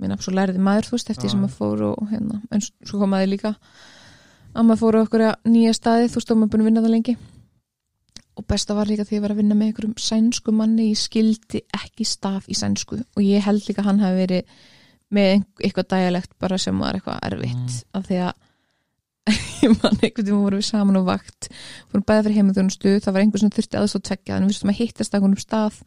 minna, 0.00 0.18
svo 0.20 0.34
læriði 0.34 0.62
maður 0.64 0.88
þú 0.88 0.96
veist 0.96 1.10
eftir 1.12 1.28
Já. 1.28 1.32
sem 1.34 1.42
maður 1.44 1.56
fór 1.58 1.82
og 1.90 2.12
hérna 2.12 2.40
en 2.50 2.64
svo 2.64 3.00
kom 3.00 3.12
maður 3.12 3.32
líka. 3.34 3.52
Að 4.50 4.66
maður 4.66 4.80
fór 4.80 4.98
á 4.98 5.00
okkur 5.04 5.26
nýja 5.50 5.74
staði 5.76 6.08
þú 6.08 6.20
veist 6.20 6.32
og 6.32 6.40
maður 6.40 6.52
búin 6.54 6.64
að 6.64 6.70
vinna 6.70 6.84
það 6.84 6.94
lengi. 6.96 7.16
Og 8.40 8.46
besta 8.48 8.76
var 8.76 8.88
líka 8.88 9.04
því 9.04 9.18
að 9.18 9.24
vera 9.26 9.36
að 9.36 9.40
vinna 9.42 9.56
með 9.58 9.70
einhverjum 9.70 9.96
sænsku 10.00 10.54
manni, 10.56 10.90
ég 10.94 11.00
skildi 11.00 11.60
ekki 11.76 12.06
staf 12.08 12.46
í 12.48 12.56
sænsku. 12.56 13.00
Og 13.18 13.24
ég 13.26 13.44
held 13.44 13.66
líka 13.66 13.82
að 13.84 13.90
hann 13.90 14.00
hafi 14.04 14.20
verið 14.22 14.54
með 15.10 15.42
eitthvað 15.60 15.90
dæjalegt 15.92 16.32
bara 16.40 16.58
sem 16.62 16.78
var 16.80 16.96
eitthvað 16.96 17.20
erfitt. 17.26 17.80
Af 17.98 18.06
því 18.08 18.22
að 18.28 18.32
ég 19.64 19.74
man 19.82 19.98
einhvern 20.00 20.26
tíma 20.26 20.40
vorum 20.40 20.60
við 20.62 20.66
saman 20.70 20.98
á 20.98 21.02
vakt. 21.04 21.50
Fórum 21.90 22.04
bæða 22.08 22.24
fyrir 22.26 22.38
heimilþjónustu, 22.40 22.94
það 23.04 23.14
var 23.16 23.24
einhver 23.24 23.42
sem 23.42 23.52
þurfti 23.54 23.78
aðstóð 23.80 24.02
tveggja, 24.08 24.32
þannig 24.34 24.48
við 24.50 24.56
þurftum 24.56 24.72
að 24.72 24.80
hittast 24.80 25.12
á 25.12 25.16
einhvernum 25.18 25.42
stað. 25.44 25.78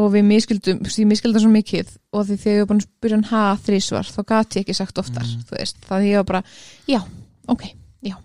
Og 0.00 0.06
við 0.14 0.24
miskildum 0.24 0.78
ég 0.88 1.08
miskildum 1.10 1.42
svo 1.44 1.50
mikið. 1.52 1.90
Og 2.16 2.24
því 2.28 2.36
þegar 2.40 2.56
ég 2.56 2.62
var 2.62 2.68
búin 2.70 2.80
að 2.80 2.86
spyrja 2.88 3.18
hann 3.18 3.28
ha 3.28 3.42
þrísvar, 3.66 4.08
þá 4.08 4.20
gati 4.32 4.58
ég 4.58 4.64
ekki 4.64 4.76
sagt 4.78 5.00
oftar 5.02 5.26
Mm. 5.28 5.42
veist, 5.52 5.76
það 5.84 6.06
ég 6.08 6.16
var 6.22 6.28
bara, 6.30 6.42
já, 6.88 7.00
ok 7.52 7.64
já, 8.02 8.16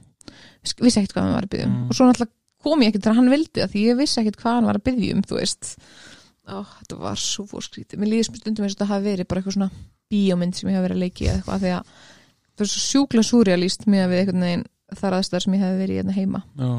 vissi 0.80 1.01
ekkert 1.01 1.14
hvað 1.18 1.26
hann 1.28 1.36
var 1.36 1.47
að 1.47 1.51
byggja 1.51 1.68
um. 1.68 1.74
Mm. 1.76 1.89
og 1.89 1.95
svo 1.97 2.08
náttúrulega 2.08 2.34
kom 2.64 2.82
ég 2.82 2.88
ekkert 2.93 3.03
þegar 3.03 3.18
hann 3.20 3.30
vildi 3.36 3.62
það 3.62 3.74
því 3.76 3.84
ég 3.84 3.97
vissi 3.99 4.22
ekkert 4.22 4.39
hvað 4.41 4.55
hann 4.58 4.70
var 4.72 4.80
að 4.80 4.86
byggja 4.88 5.16
um 5.18 5.22
þú 5.28 5.38
veist, 5.41 5.74
Ó, 6.47 6.64
þetta 6.80 6.97
var 7.03 7.20
svo 7.20 7.43
fórskrítið, 7.51 7.99
mér 7.99 8.08
líður 8.14 8.30
stundum 8.32 8.64
eins 8.64 8.72
og 8.72 8.78
þetta 8.80 8.88
hafi 8.93 9.03
verið 9.10 9.28
bara 9.28 9.41
eitthvað 9.41 9.58
svona 9.58 9.70
bíómynd 10.08 10.55
sem 10.55 10.70
ég 10.72 10.78
hafi 10.78 10.86
verið 10.88 10.95
að 10.95 11.03
leiki 11.03 11.26
eða 11.28 11.36
eitthvað, 11.41 11.55
af 11.58 11.62
því 11.66 11.72
að 11.76 11.84
er 12.66 12.72
svo 12.72 12.82
sjúkla 12.84 13.24
súrealíst 13.24 13.86
með 13.88 14.03
að 14.05 14.10
við 14.14 14.20
einhvern 14.24 14.45
veginn 14.47 14.66
þar 14.97 15.18
aðstæðar 15.18 15.43
sem 15.43 15.53
ég 15.58 15.64
hef 15.66 15.76
verið 15.82 15.97
hérna 16.01 16.16
heima. 16.16 16.43
Já, 16.58 16.70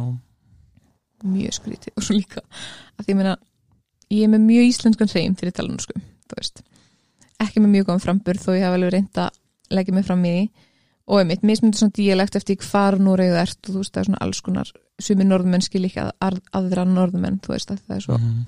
mjög 1.28 1.56
skrítið. 1.58 1.92
Og 1.98 2.06
svo 2.06 2.16
líka 2.16 2.42
að 2.42 3.04
því 3.04 3.12
ég 3.12 3.18
meina, 3.18 3.34
ég 4.14 4.24
er 4.24 4.32
með 4.32 4.46
mjög 4.48 4.68
íslenskan 4.72 5.10
hreim 5.12 5.34
til 5.38 5.50
í 5.50 5.52
talanum 5.54 5.82
sko, 5.82 5.98
þú 6.30 6.38
veist. 6.40 6.62
Ekki 7.42 7.60
með 7.62 7.74
mjög 7.76 7.88
góðan 7.90 8.04
frambur 8.06 8.40
þó 8.40 8.50
ég 8.56 8.64
hef 8.66 8.76
alveg 8.78 8.94
reynd 8.94 9.20
að 9.22 9.38
leggja 9.76 9.94
mig 9.98 10.06
fram 10.08 10.24
í 10.24 10.32
því. 10.34 10.46
Og 11.08 11.20
einmitt, 11.22 11.44
mismundur 11.46 11.80
svona 11.80 11.94
díalekt 11.96 12.36
eftir 12.36 12.58
hvar 12.60 12.98
Núreið 13.00 13.30
þú 13.32 13.38
ert 13.40 13.68
og 13.68 13.74
þú 13.74 13.82
veist, 13.82 13.92
það 13.94 14.00
er 14.02 14.08
svona 14.10 14.18
alls 14.26 14.40
konar 14.44 14.72
sumi 15.00 15.24
norðmenn 15.24 15.62
skil 15.64 15.84
ekki 15.88 16.02
að, 16.02 16.10
að, 16.26 16.40
aðra 16.58 16.84
norðmenn 16.84 17.38
þú 17.44 17.54
veist, 17.54 17.70
að 17.72 17.78
það 17.86 17.94
er 17.96 18.04
svo 18.04 18.18
Mhm. 18.18 18.42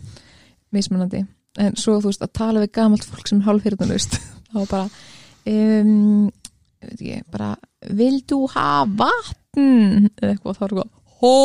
mismunandi. 0.77 1.23
En 1.59 1.77
svo 1.81 1.97
þú 2.03 2.11
veist, 2.11 2.23
að 2.27 2.33
tala 2.37 2.61
við 2.61 2.73
gamalt 2.77 3.05
fólk 3.09 3.29
sem 3.29 3.41
er 3.41 3.47
hálfhyrðunlaust 3.49 4.19
þá 4.53 4.59
bara 4.71 4.89
um, 5.47 6.31
ég 6.81 6.89
veit 6.89 7.01
ekki, 7.01 7.23
bara 7.33 7.51
vil 7.97 8.21
þú 8.29 8.41
hafa 8.55 8.89
vatn? 9.03 10.09
Eða 10.21 10.33
eitthvað, 10.35 10.57
þá 10.57 10.65
er 10.65 10.75
eitthvað 10.75 10.91
hó? 11.21 11.37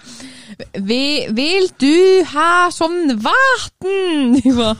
Vi, 0.90 1.02
vil 1.32 1.70
du 1.80 1.96
ha 2.34 2.68
som 2.74 2.96
vatn? 3.24 4.36
Ég 4.44 4.52
bara 4.56 4.76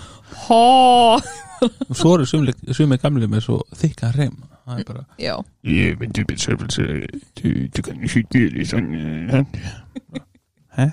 hó? 0.47 1.19
Og 1.61 1.97
svo 1.97 2.15
eru 2.17 2.27
sumir 2.29 3.01
gamli 3.01 3.29
með 3.29 3.47
svo 3.47 3.61
þykka 3.77 4.15
reym 4.17 4.39
það 4.71 4.79
er 4.79 4.85
bara 4.89 5.05
já, 5.19 5.35
Ja, 5.63 5.95
men 6.01 6.13
det 6.17 6.27
betyder 6.27 6.67
du, 7.43 7.69
du 7.77 7.83
kan 7.83 8.03
ikke 8.03 8.23
gøre 8.23 8.51
det 8.51 8.69
sådan. 8.69 9.47
Hæ? 10.71 10.85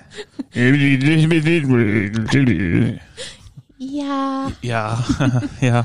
Já. 3.79 4.51
Já, 4.63 4.83
já 5.69 5.83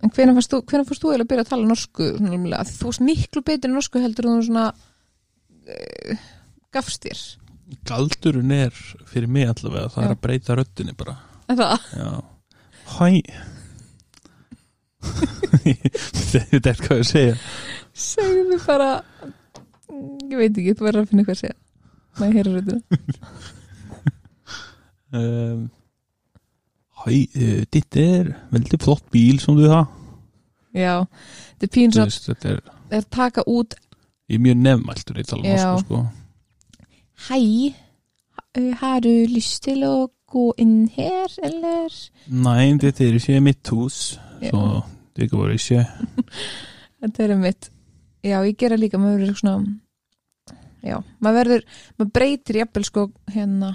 en 0.00 0.12
hvenær 0.14 0.36
fannst 0.38 0.52
þú, 0.54 0.60
hvenær 0.70 0.86
fannst 0.88 1.02
þú 1.04 1.10
eiginlega 1.10 1.26
að 1.26 1.30
byrja 1.32 1.44
að 1.44 1.50
tala 1.52 1.68
norsku 1.70 2.08
því 2.16 2.30
þú 2.78 2.88
varst 2.90 3.04
miklu 3.04 3.42
betri 3.50 3.70
norsku 3.72 4.02
heldur 4.02 4.28
en 4.28 4.38
þú 4.38 4.46
svona 4.48 4.66
uh, 5.74 6.26
gafst 6.74 7.06
þér. 7.06 7.22
Galdurinn 7.86 8.54
er 8.56 8.74
fyrir 9.10 9.30
mig 9.30 9.46
allavega 9.50 9.92
það 9.94 10.02
Já. 10.02 10.06
er 10.08 10.14
að 10.16 10.22
breyta 10.26 10.56
röddinni 10.58 10.94
bara. 10.98 11.16
En 11.50 11.58
það, 11.60 11.88
já, 12.00 12.10
hæ? 12.96 13.08
Þetta 16.30 16.70
er 16.70 16.80
hvað 16.84 17.00
ég 17.00 17.08
segja. 17.08 17.36
Segðu 17.96 18.58
bara 18.66 18.90
ég 20.30 20.36
veit 20.38 20.54
ekki, 20.54 20.76
þú 20.78 20.86
verður 20.86 21.02
að 21.04 21.10
finna 21.10 21.24
eitthvað 21.24 21.36
að 21.36 21.42
segja. 21.44 21.58
Maður 22.20 22.36
heyra 22.38 22.50
röddina. 22.56 22.80
Um, 25.10 25.68
hæ, 27.04 27.10
uh, 27.36 27.62
þetta 27.72 28.06
er 28.20 28.32
veldig 28.54 28.80
flott 28.82 29.04
bíl 29.14 29.40
som 29.42 29.56
du 29.58 29.66
har 29.70 29.86
já, 30.76 30.96
þetta 31.58 31.68
er 31.68 31.74
pín 31.76 31.94
Þú 31.94 32.06
svo 32.14 32.32
þetta 32.34 32.54
er, 32.54 32.60
að 33.00 33.06
taka 33.10 33.44
út 33.50 33.74
ég 34.30 34.38
er 34.38 34.44
mjög 34.46 34.58
nefnmæltur 34.64 35.20
í 35.20 35.26
tala 35.26 35.44
Já. 35.44 35.64
norsku 35.74 35.86
sko 35.86 36.02
Hej, 37.28 37.74
ha- 38.38 38.76
har 38.80 39.00
du 39.04 39.10
lyst 39.28 39.62
til 39.66 39.82
å 39.84 40.08
gå 40.30 40.46
inn 40.62 40.88
her, 40.94 41.28
eller? 41.44 41.90
Nei, 42.30 42.70
þetta 42.80 43.04
er 43.04 43.18
ikke 43.18 43.40
mitt 43.44 43.68
hus. 43.74 44.18
Så 44.40 44.60
det 45.18 45.26
går 45.32 45.52
ikke 45.56 45.82
Þetta 47.02 47.24
er 47.26 47.34
mitt. 47.36 47.68
Já, 48.24 48.38
ég 48.46 48.56
gera 48.56 48.78
líka, 48.80 48.96
maður 49.00 49.20
verður 49.20 49.38
svona, 49.40 49.76
já, 50.84 50.96
maður 51.20 51.38
verður, 51.42 51.62
maður 51.98 52.12
breytir 52.16 52.58
jafnvel 52.62 52.84
sko 52.88 53.04
hérna 53.32 53.70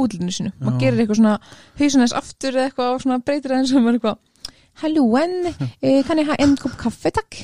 útlunni 0.00 0.34
sinu. 0.34 0.52
Maður 0.60 0.82
gerir 0.82 1.02
eitthvað 1.02 1.20
svona 1.20 1.34
hausunæs 1.80 2.14
aftur 2.16 2.56
eða 2.56 2.68
eitthvað 2.70 2.92
og 2.94 3.04
svona 3.04 3.18
breytir 3.24 3.54
aðeins 3.54 3.72
og 3.72 3.84
maður 3.84 3.92
er 3.92 3.98
eitthvað, 3.98 4.50
hallóen, 4.82 5.34
eh, 5.84 6.02
kann 6.06 6.20
ég 6.22 6.30
ha 6.30 6.36
en 6.44 6.54
kopp 6.60 6.76
kaffe, 6.80 7.12
takk? 7.16 7.40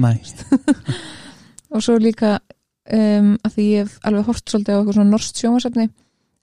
Nei, 0.00 0.16
Og 1.74 1.82
svo 1.86 1.94
líka, 2.02 2.40
um, 2.90 3.34
að 3.46 3.52
því 3.54 3.64
ég 3.68 3.84
hef 3.84 3.98
alveg 4.08 4.24
hort 4.26 4.50
svolítið 4.50 4.74
á 4.74 4.78
eitthvað 4.80 4.96
svona 4.96 5.12
norskt 5.12 5.42
sjónvarsefni, 5.42 5.84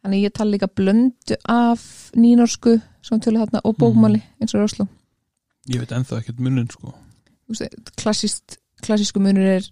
þannig 0.05 0.21
ég 0.23 0.35
tala 0.37 0.53
líka 0.53 0.69
blöndu 0.71 1.35
af 1.51 1.83
nýnorsku, 2.15 2.77
þarna, 3.07 3.63
og 3.67 3.75
bókmáli, 3.75 4.21
eins 4.39 4.55
og 4.55 4.63
Roslo. 4.63 4.87
ég 5.67 5.83
veit 5.83 5.91
ennþá 5.91 6.21
ekkert 6.21 6.39
munin 6.39 6.69
sko. 6.71 6.93
Klassist, 7.99 8.59
klassísku 8.83 9.19
munur 9.19 9.47
er 9.57 9.67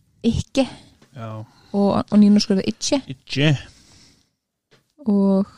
Já, 1.15 1.45
og, 1.71 1.89
og 2.11 2.17
nýnorsku 2.19 2.55
er 2.55 2.59
það 2.59 2.69
ikke 2.73 3.01
ekki 3.13 3.49
og 5.05 5.51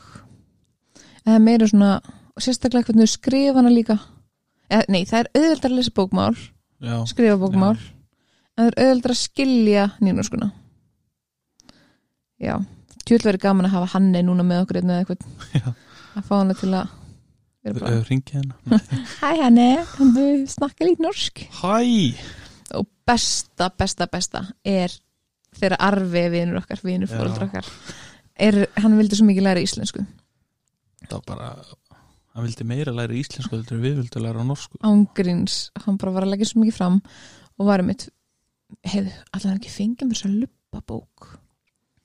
eða 1.28 1.42
meira 1.44 1.68
svona 1.68 1.90
sérstaklega 2.40 2.88
hvernig 2.88 3.08
þau 3.08 3.14
skrifa 3.18 3.60
hana 3.60 3.72
líka. 3.74 3.98
Eða, 4.68 4.84
nei, 4.92 5.02
það 5.08 5.20
er 5.20 5.30
auðveldar 5.34 5.72
að 5.72 5.78
lesa 5.78 5.92
bókmál 5.96 6.34
Já, 6.78 6.94
skrifa 7.10 7.38
bókmál 7.40 7.76
en 7.78 8.58
það 8.60 8.66
er 8.68 8.76
auðveldar 8.84 9.14
að 9.14 9.20
skilja 9.22 9.84
nýnorskuna 10.04 10.50
já, 12.38 12.54
tjóðlega 13.02 13.32
verið 13.32 13.42
gaman 13.42 13.68
að 13.68 13.74
hafa 13.74 13.90
Hanni 13.96 14.22
núna 14.26 14.44
með 14.46 14.64
okkur 14.64 14.80
eða 14.82 14.98
Já. 14.98 15.02
eitthvað 15.02 15.70
að 16.18 16.28
fá 16.28 16.34
hana 16.36 16.56
til 16.58 16.68
að 16.68 16.92
vera 17.64 17.80
bara, 17.80 18.02
ringi 18.10 18.36
hérna. 18.36 18.80
Hæ 19.22 19.30
Hanni, 19.42 19.68
kan 19.94 20.12
du 20.14 20.26
snakka 20.52 20.86
lít 20.86 21.02
norsk? 21.02 21.42
Hæ. 21.62 21.72
Og 22.78 22.86
besta, 23.08 23.70
besta, 23.72 24.06
besta 24.12 24.44
er 24.62 24.92
þegar 25.56 25.78
arfi 25.88 26.24
vinur 26.36 26.60
okkar, 26.60 26.84
vinur 26.84 27.08
Já. 27.08 27.16
fóröldra 27.16 27.48
okkar. 27.48 27.72
Er, 28.38 28.66
hann 28.78 28.94
vildi 29.00 29.18
svo 29.18 29.26
mikið 29.26 29.48
læra 29.48 29.64
íslensku 29.64 30.04
Það 31.06 31.16
var 31.16 31.26
bara 31.28 31.50
hann 32.34 32.46
vildi 32.46 32.66
meira 32.68 32.94
læra 32.94 33.16
íslensku 33.18 33.58
en 33.58 33.82
við 33.82 33.98
vildi 34.02 34.22
læra 34.22 34.44
norsku. 34.46 34.78
Ángríns, 34.86 35.68
hann 35.84 35.98
bara 36.00 36.14
var 36.14 36.26
að 36.26 36.34
leggja 36.34 36.52
svo 36.52 36.62
mikið 36.62 36.78
fram 36.78 37.00
og 37.58 37.68
var 37.68 37.82
einmitt 37.82 38.08
hefðu, 38.86 39.12
allan 39.34 39.58
ekki 39.58 39.72
fengið 39.72 40.10
mér 40.10 40.20
svo 40.20 40.30
luppabók 40.34 41.32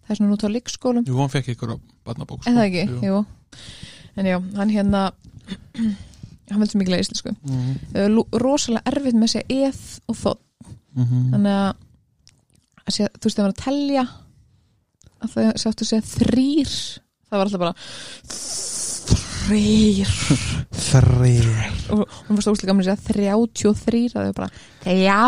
það 0.04 0.14
er 0.14 0.20
svona 0.20 0.36
út 0.36 0.46
á 0.46 0.50
leikskólum. 0.52 1.06
Jú, 1.08 1.20
hann 1.20 1.32
fekk 1.32 1.54
ykkur 1.54 1.76
á 1.76 1.78
barnabók 2.08 2.44
sko. 2.44 2.52
eða 2.52 2.66
ekki, 2.68 2.84
Jú. 3.08 3.22
en 4.20 4.30
já, 4.30 4.38
hann 4.58 4.74
hérna 4.74 5.04
hann 6.52 6.60
vildi 6.60 6.74
svo 6.74 6.82
mikið 6.82 6.94
læra 6.94 7.06
íslensku. 7.06 7.36
Þau 7.94 8.02
eru 8.04 8.26
rosalega 8.44 8.92
erfitt 8.92 9.18
með 9.18 9.30
að 9.30 9.34
segja 9.36 9.70
eð 9.70 9.86
og 10.08 10.20
þótt 10.20 10.44
mhm. 10.98 11.24
þannig 11.36 11.56
að, 11.62 11.72
að 12.84 12.98
segja, 12.98 13.14
þú 13.16 13.30
veist 13.30 13.40
það 13.40 13.48
var 13.48 13.56
að 13.56 13.64
telja 13.64 14.06
að 15.24 15.34
það 15.38 15.50
sé 15.56 15.72
áttu 15.72 15.86
að 15.88 15.92
segja 15.94 16.10
þrýr 16.12 16.76
það 17.34 17.40
var 17.40 17.50
alltaf 17.50 17.64
bara 17.64 17.76
þrýr 19.44 20.10
Þrýr 20.84 21.48
og 21.94 22.04
hún 22.28 22.38
var 22.38 22.46
stókslega 22.46 22.70
gaman 22.70 22.84
að 22.84 22.90
segja 22.92 23.06
þrjáttjú 23.10 23.72
og 23.72 23.80
þrýr 23.82 24.14
það 24.14 24.30
er 24.30 24.36
bara 24.38 24.50
þrjá, 24.84 25.24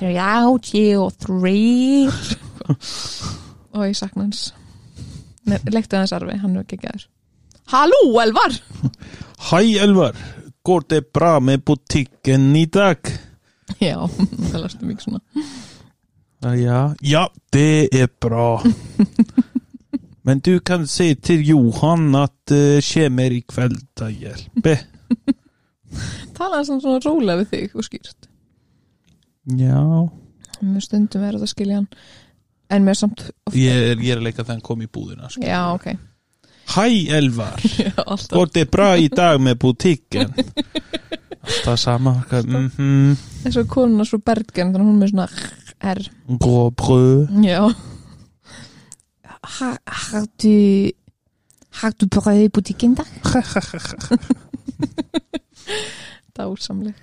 þrjáttjú 0.00 1.00
og 1.02 1.10
þrýr 1.26 2.12
og 3.74 3.86
ég 3.88 3.98
sakna 3.98 4.26
hans 4.28 4.42
lektu 5.74 5.98
hans 5.98 6.14
arfi, 6.14 6.38
hann 6.38 6.54
er 6.54 6.66
ekki 6.66 6.78
gæður 6.84 7.08
Halló, 7.70 8.00
Elvar! 8.18 8.56
Hæ 9.50 9.60
Elvar, 9.84 10.16
går 10.66 10.86
det 10.90 11.04
bra 11.14 11.36
med 11.38 11.62
butikken 11.62 12.48
i 12.58 12.64
dag? 12.66 12.98
Já, 13.78 13.98
það 14.06 14.62
lærstu 14.64 14.88
mikið 14.88 15.06
svona 15.06 15.22
ja. 16.40 16.94
ja, 17.00 17.30
det 17.50 17.88
är 17.92 18.08
bra. 18.20 18.62
Men 20.30 20.40
du 20.40 20.60
kan 20.60 20.86
säga 20.86 21.16
till 21.16 21.48
Johan 21.48 22.14
att 22.14 22.50
uh, 22.50 22.80
kommer 22.94 23.32
ikväll 23.32 23.76
ta 23.94 24.10
hjälp. 24.10 24.66
talaði 26.38 26.70
hann 26.70 26.82
svona 26.84 27.00
rólega 27.02 27.40
við 27.40 27.48
þig 27.50 27.74
og 27.74 27.86
skýrt 27.88 28.28
Já. 29.58 29.80
með 30.62 30.84
stundum 30.86 31.24
er 31.26 31.34
þetta 31.34 31.48
að 31.48 31.50
skilja 31.50 31.80
hann 31.80 31.88
en 32.70 32.86
mér 32.86 33.00
samt 33.00 33.24
ofta 33.26 33.58
Ég 33.58 33.74
er, 33.74 33.98
ég 33.98 34.14
er 34.14 34.22
að 34.22 34.28
leika 34.28 34.46
hann 34.46 34.62
kom 34.62 34.86
í 34.86 34.86
búðina. 34.86 35.26
Sko. 35.34 35.42
Já, 35.42 35.64
ok 35.74 35.90
Hæ 36.76 36.86
Elvar, 37.18 37.66
går 38.38 38.54
det 38.54 38.66
bra 38.70 38.92
i 38.94 39.10
dag 39.10 39.42
med 39.42 39.58
butikken? 39.58 40.30
Alltaf 41.50 41.80
sama. 41.82 42.20
Mm 42.30 42.70
-hmm. 42.76 43.16
eins 43.42 43.56
og 43.56 43.66
konuna 43.66 44.06
svo 44.06 44.22
Bergen 44.22 44.70
þannig 44.70 44.86
að 44.86 44.90
hún 44.92 44.94
er 44.94 45.02
með 45.02 45.10
svona 45.10 45.28
R 45.98 46.10
Gå 46.38 46.70
brød. 46.70 47.40
Já 47.42 47.74
Har 49.42 50.26
du 50.42 50.90
Har 51.80 51.92
du 51.98 52.06
bröð 52.06 52.40
í 52.44 52.48
bútíkinn 52.50 52.94
dag? 52.98 53.06
Dásamleg 56.36 56.94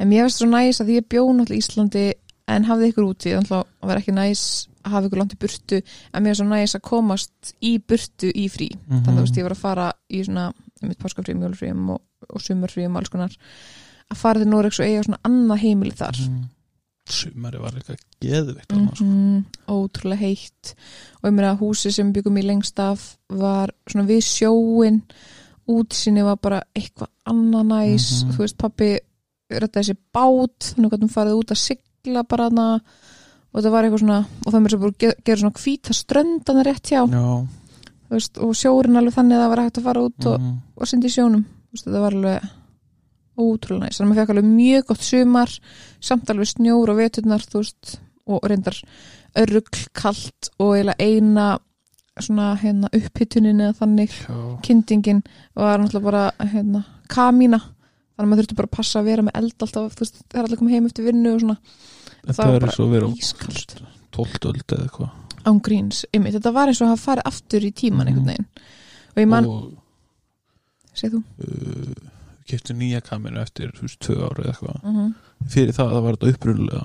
En 0.00 0.08
mér 0.08 0.24
finnst 0.24 0.40
svo 0.40 0.48
næs 0.48 0.80
að 0.80 0.88
því 0.88 0.94
ég 1.00 1.08
bjó 1.12 1.22
náttúrulega 1.36 1.60
Íslandi 1.60 2.04
en 2.50 2.64
hafði 2.66 2.88
ykkur 2.90 3.04
úti 3.10 3.32
þannig 3.34 3.50
að 3.52 3.66
það 3.80 3.90
var 3.90 4.00
ekki 4.00 4.14
næs 4.16 4.44
að 4.80 4.94
hafa 4.94 5.08
ykkur 5.10 5.20
langt 5.20 5.34
í 5.36 5.40
burtu 5.42 5.80
en 5.84 6.22
mér 6.24 6.32
er 6.32 6.38
svo 6.40 6.46
næs 6.48 6.74
að 6.78 6.84
komast 6.88 7.52
í 7.60 7.72
burtu 7.78 8.30
í 8.32 8.46
frí 8.50 8.70
Mhm. 8.72 9.02
þannig 9.04 9.10
að 9.10 9.18
þú 9.20 9.24
veist 9.26 9.36
ég 9.38 9.44
var 9.46 9.54
að 9.56 9.60
fara 9.60 9.86
í 10.10 10.22
svona 10.24 10.46
mitt 10.82 10.98
páskafrím, 10.98 11.42
jólfrím 11.44 11.90
og, 11.92 12.00
og 12.32 12.40
sumarfrím 12.40 12.96
alls 12.96 13.12
konar 13.12 13.36
að 14.10 14.16
fara 14.16 14.40
til 14.40 14.48
Noregs 14.48 14.80
og 14.80 14.86
eiga 14.88 15.04
svona 15.04 15.20
annað 15.28 15.62
heimili 15.66 15.92
þar 15.92 16.16
Mm. 16.24 16.48
Sumari 17.10 17.58
var 17.58 17.72
eitthvað 17.76 18.00
geðveikt 18.22 18.72
mm 18.72 18.88
sko. 18.94 19.04
mm 19.04 19.44
ótrúlega 19.68 20.20
heitt 20.20 20.74
og 21.22 21.28
ég 21.30 21.34
meina 21.36 21.52
að 21.54 21.60
húsi 21.62 21.92
sem 21.92 22.12
byggum 22.12 22.38
í 22.40 22.44
lengst 22.46 22.78
af 22.80 23.16
var 23.28 23.70
svona 23.86 24.06
við 24.08 24.22
sjóin 24.26 25.02
útsinni 25.70 26.24
var 26.26 26.36
bara 26.42 26.62
eitthvað 26.74 27.08
annað 27.30 27.66
næs, 27.70 28.08
Mhm. 28.24 28.32
þú 28.34 28.38
veist 28.38 28.56
pappi 28.58 28.98
rættaði 29.50 29.86
sér 29.90 29.96
bát 30.14 30.58
þannig 30.74 30.92
að 30.92 31.00
hann 31.00 31.08
farið 31.08 31.38
út 31.38 31.50
að 31.50 31.56
sigla 31.58 32.22
bara 32.28 32.44
hana 32.50 32.80
og 33.52 33.62
það 33.64 33.70
var 33.70 33.84
eitthvað 33.84 33.98
svona 34.04 34.26
og 34.46 34.52
það 34.52 34.60
mér 34.62 34.70
svo 34.70 34.78
bara 34.80 34.98
ge- 34.98 35.16
gera 35.24 35.40
svona 35.40 35.58
hvíta 35.62 35.92
ströndana 35.94 36.62
rétt 36.64 36.86
hjá 36.90 37.02
Já. 37.10 37.46
veist, 38.10 38.38
og 38.38 38.54
sjórin 38.54 38.96
alveg 38.98 39.14
þannig 39.14 39.36
að 39.38 39.42
það 39.42 39.48
var 39.54 39.62
hægt 39.64 39.78
að 39.78 39.82
fara 39.84 40.00
út 40.06 40.26
og, 40.26 40.40
Mm. 40.40 40.58
og 40.76 40.86
syndi 40.86 41.06
í 41.06 41.14
sjónum 41.14 41.44
veist, 41.72 41.86
það 41.86 42.00
var 42.00 42.12
alveg 42.14 42.50
ótrúlega 43.38 43.86
næst, 43.86 43.98
þannig 44.00 44.06
að 44.06 44.10
maður 44.10 44.20
fekk 44.22 44.30
alveg 44.34 44.48
mjög 44.50 44.86
gott 44.90 45.02
sumar 45.06 45.50
samt 46.00 46.30
alveg 46.30 46.48
snjór 46.50 46.90
og 46.92 46.96
veturnar 47.00 47.40
þú 47.46 47.58
veist, 47.62 47.98
og 48.26 48.46
reyndar 48.50 48.76
örugl, 49.40 49.84
kalt 49.94 50.50
og 50.58 50.94
eina 50.98 51.58
svona 52.20 52.56
hérna 52.60 52.88
upphitunin 52.92 53.60
eða 53.64 53.76
þannig, 53.78 54.10
Já. 54.28 54.60
kyndingin 54.66 55.22
var 55.56 55.78
náttúrulega 55.80 56.04
bara 56.04 56.24
hérna 56.52 56.82
kamína, 57.08 57.60
þannig 57.60 58.26
að 58.26 58.28
maður 58.28 58.42
þurfti 58.42 58.56
bara 58.58 58.68
að 58.68 58.76
passa 58.76 59.00
að 59.00 59.04
vera 59.08 59.22
með 59.22 59.38
eld 59.40 59.54
alltaf, 59.64 59.94
þú 59.94 60.04
veist, 60.04 60.20
það 60.28 60.38
er 60.40 60.44
allir 60.48 60.58
komið 60.60 60.74
heim 60.76 60.86
eftir 60.90 61.04
vinnu 61.08 61.32
og 61.34 61.40
svona, 61.40 61.56
Þetta 62.20 62.34
Það 62.36 62.46
var 62.50 62.54
er 62.54 62.60
bara 62.60 62.72
svo 62.76 62.84
að 62.84 62.90
vera 62.92 63.06
ískalt. 63.16 63.70
12 64.12 64.44
öld 64.50 64.72
eða 64.74 64.84
eitthvað. 64.84 65.10
án 65.48 65.60
gríns 65.64 66.04
einmitt, 66.12 66.34
þetta 66.36 66.52
var 66.52 66.68
eins 66.68 66.80
og 66.82 66.86
að 66.86 66.90
hafa 66.92 67.04
farið 67.06 67.28
aftur 67.30 67.64
í 67.64 67.70
tíman 67.72 68.04
Mhm. 68.04 68.08
einhvern 68.10 68.26
veginn 68.26 68.46
og 69.16 69.16
ég 69.22 69.28
man, 69.28 69.44
Og 69.46 69.72
segð 70.94 71.14
þú 71.14 71.22
uh, 71.40 72.09
kefti 72.50 72.76
nýja 72.76 73.00
kaminu 73.06 73.40
eftir 73.42 73.72
þú 73.76 73.86
veist, 73.86 74.00
tvö 74.04 74.16
ára 74.28 74.44
eða 74.44 74.54
eitthvað. 74.54 74.80
Uh 74.84 75.10
fyrir 75.50 75.72
það 75.72 75.92
það 75.94 76.02
var 76.04 76.16
þetta 76.18 76.34
upprunulega 76.34 76.82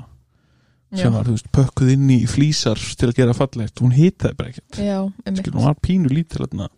sem 0.95 1.11
var 1.11 1.25
þú 1.27 1.33
veist, 1.35 1.47
pökkuð 1.51 1.89
inn 1.91 2.09
í 2.13 2.17
flýsar 2.29 2.79
til 2.95 3.09
að 3.09 3.17
gera 3.17 3.33
fallegt, 3.35 3.81
hún 3.83 3.91
hitaði 3.91 4.37
bara 4.39 4.51
ekkert. 4.53 4.77
Já, 4.79 4.99
einmitt. 5.25 5.41
skil, 5.41 5.53
hún 5.57 5.65
var 5.67 5.75
pínu 5.83 6.11
lítil 6.13 6.45
þarna. 6.45 6.69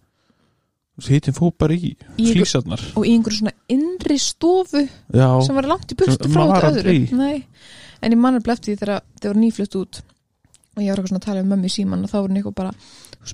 Hitin 1.06 1.36
fóð 1.38 1.52
bara 1.62 1.76
í 1.78 1.92
Í 2.18 2.32
flýsarnar 2.34 2.82
og 2.98 3.04
í 3.06 3.12
einhverju 3.14 3.44
svona 3.44 3.54
innri 3.70 4.16
stofu 4.18 4.82
já, 5.14 5.28
sem 5.46 5.54
var 5.60 5.68
langt 5.70 5.94
í 5.94 5.98
burtu 6.00 6.18
Sem 6.18 6.34
frá 6.34 6.48
aldrei 6.58 6.96
öðru. 7.04 7.20
Nei. 7.20 7.44
en 8.02 8.16
ég 8.16 8.22
manna 8.24 8.42
blefti 8.42 8.72
því 8.72 8.80
þegar 8.80 9.04
þau 9.22 9.28
voru 9.30 9.44
nýflutt 9.44 9.78
út 9.78 10.00
og 10.02 10.82
ég 10.82 10.90
var 10.90 10.98
eitthvað 10.98 11.12
svona 11.12 11.22
að 11.22 11.28
tala 11.28 11.44
um 11.46 11.52
mömmu 11.54 11.70
í 11.70 11.76
síman 11.76 12.02
og 12.02 12.10
þá 12.10 12.18
var 12.18 12.26
hún 12.32 12.40
eitthvað 12.42 12.58
bara 12.58 12.74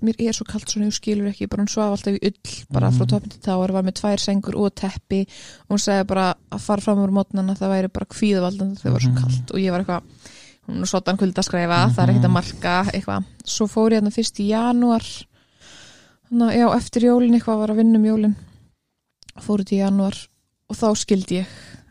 mér 0.01 0.15
er 0.19 0.33
svo 0.33 0.45
kalt 0.45 0.67
svona, 0.69 0.87
þú 0.89 0.93
skilur 0.97 1.27
ekki 1.29 1.47
bara 1.49 1.63
hún 1.63 1.69
svaf 1.69 1.91
alltaf 1.93 2.13
í 2.17 2.21
ull, 2.25 2.65
bara 2.71 2.89
frá 2.91 3.03
Mhm. 3.05 3.09
toppin 3.09 3.29
til 3.29 3.39
táar 3.41 3.71
var 3.71 3.83
með 3.83 3.93
tvær 4.01 4.19
sengur 4.19 4.55
og 4.55 4.73
teppi 4.75 5.21
og 5.69 5.69
hún 5.77 5.79
segði 5.83 6.07
bara 6.07 6.35
að 6.51 6.59
fara 6.61 6.81
fram 6.81 6.97
úr 7.03 7.11
mótnana 7.11 7.55
það 7.55 7.69
væri 7.73 7.91
bara 7.93 8.05
kvíðavaldan 8.05 8.75
þegar 8.77 8.83
það 8.83 8.91
var 8.91 9.01
svo 9.01 9.11
Mhm. 9.13 9.21
kalt 9.21 9.51
og 9.51 9.57
ég 9.59 9.71
var 9.71 9.79
eitthvað 9.83 10.03
hún 10.67 10.85
svotan 10.87 11.17
kulda 11.17 11.41
að 11.41 11.47
skræfa, 11.49 11.93
það 11.93 12.03
er 12.03 12.09
ekkert 12.09 12.23
að 12.25 12.31
Mhm. 12.31 12.33
marka 12.33 12.91
eitthvað, 12.93 13.25
svo 13.45 13.65
fór 13.67 13.91
ég 13.91 14.01
hérna 14.01 14.13
fyrst 14.13 14.39
í 14.39 14.47
janúar 14.49 15.25
þannig 16.31 16.49
að 16.49 16.57
já, 16.57 16.75
eftir 16.77 17.01
jólin 17.03 17.33
eitthvað 17.37 17.57
var 17.59 17.67
að 17.69 17.75
vinna 17.75 17.95
um 17.99 18.05
jólin 18.05 18.35
fór 19.39 19.59
út 19.59 19.71
í 19.73 19.77
janúar 19.81 20.27
og 20.69 20.75
þá 20.75 20.87
skildi 20.95 21.39
ég 21.41 21.47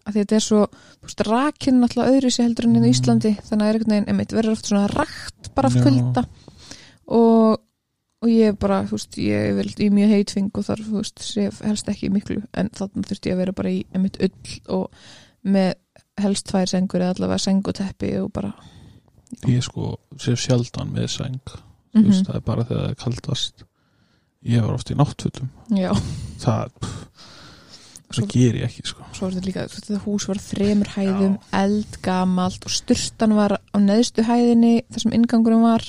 að 0.07 0.15
þetta 0.15 0.33
er 0.33 0.41
svo, 0.41 0.67
þú 0.99 1.07
veist, 1.07 1.27
rakin 1.29 1.81
náttúrulega 1.81 2.11
öðru 2.17 2.31
sér 2.33 2.45
heldur 2.49 2.65
enn 2.67 2.75
í 2.77 2.81
Mhm. 2.81 2.91
Íslandi 2.91 3.33
þannig 3.39 3.63
að 3.63 3.69
er 3.69 3.79
einhvern 3.79 4.07
veginn, 4.07 4.27
verður 4.43 4.53
oft 4.53 4.67
svona 4.67 4.89
rakt 4.91 5.55
bara 5.55 5.67
af 5.69 5.75
kulda 5.75 6.25
og, 7.09 7.59
og 8.23 8.29
ég 8.31 8.57
bara, 8.63 8.83
þú 8.87 8.97
veist, 8.97 9.17
ég 9.19 9.49
er 9.51 9.55
vel 9.59 9.67
í 9.83 9.89
mjög 9.91 10.13
heitfing 10.15 10.51
og 10.55 10.65
þar, 10.69 10.83
þú 10.87 11.01
veist, 11.01 11.25
helst 11.67 11.89
ekki 11.91 12.11
miklu, 12.15 12.43
en 12.55 12.69
þannig 12.79 13.09
þurfti 13.11 13.33
ég 13.33 13.35
að 13.37 13.43
vera 13.43 13.53
bara 13.59 13.73
í 13.75 13.81
einmitt 13.95 14.21
ull 14.23 14.55
og 14.77 14.91
með 15.43 15.73
helst 16.23 16.47
tvær 16.53 16.71
sengur 16.71 17.01
eða 17.03 17.17
allavega 17.17 17.39
senguteppi 17.43 18.13
og 18.23 18.31
bara 18.33 18.53
ég 19.49 19.63
sko 19.65 19.97
sér 20.21 20.37
sjaldan 20.39 20.93
með 20.95 21.09
sæng 21.19 21.41
þú 21.49 21.61
Mhm. 21.99 22.07
veist, 22.09 22.27
það 22.29 22.37
er 22.37 22.41
bara 22.47 22.65
þegar 22.65 22.83
það 22.87 22.91
er 22.91 22.95
kaldast. 23.03 23.65
Ég 24.45 24.63
var 24.63 24.75
oft 24.75 24.91
í 24.91 24.95
náttfutum 24.97 25.49
já, 25.77 25.93
það, 26.41 26.71
það 28.13 28.29
ger 28.33 28.55
ég 28.59 28.65
ekki 28.67 28.83
sko. 28.87 29.05
svo 29.13 29.27
var 29.27 29.35
þetta 29.37 29.47
líka, 29.47 29.67
þetta 29.73 30.01
hús 30.05 30.27
var 30.29 30.41
þremur 30.43 30.91
hæðum, 30.97 31.37
eldgamalt 31.53 32.65
og 32.67 32.71
sturtan 32.75 33.35
var 33.37 33.55
á 33.59 33.77
neðstu 33.81 34.25
hæðinni 34.27 34.83
þar 34.91 35.01
sem 35.05 35.13
inngangurinn 35.17 35.63
var 35.65 35.85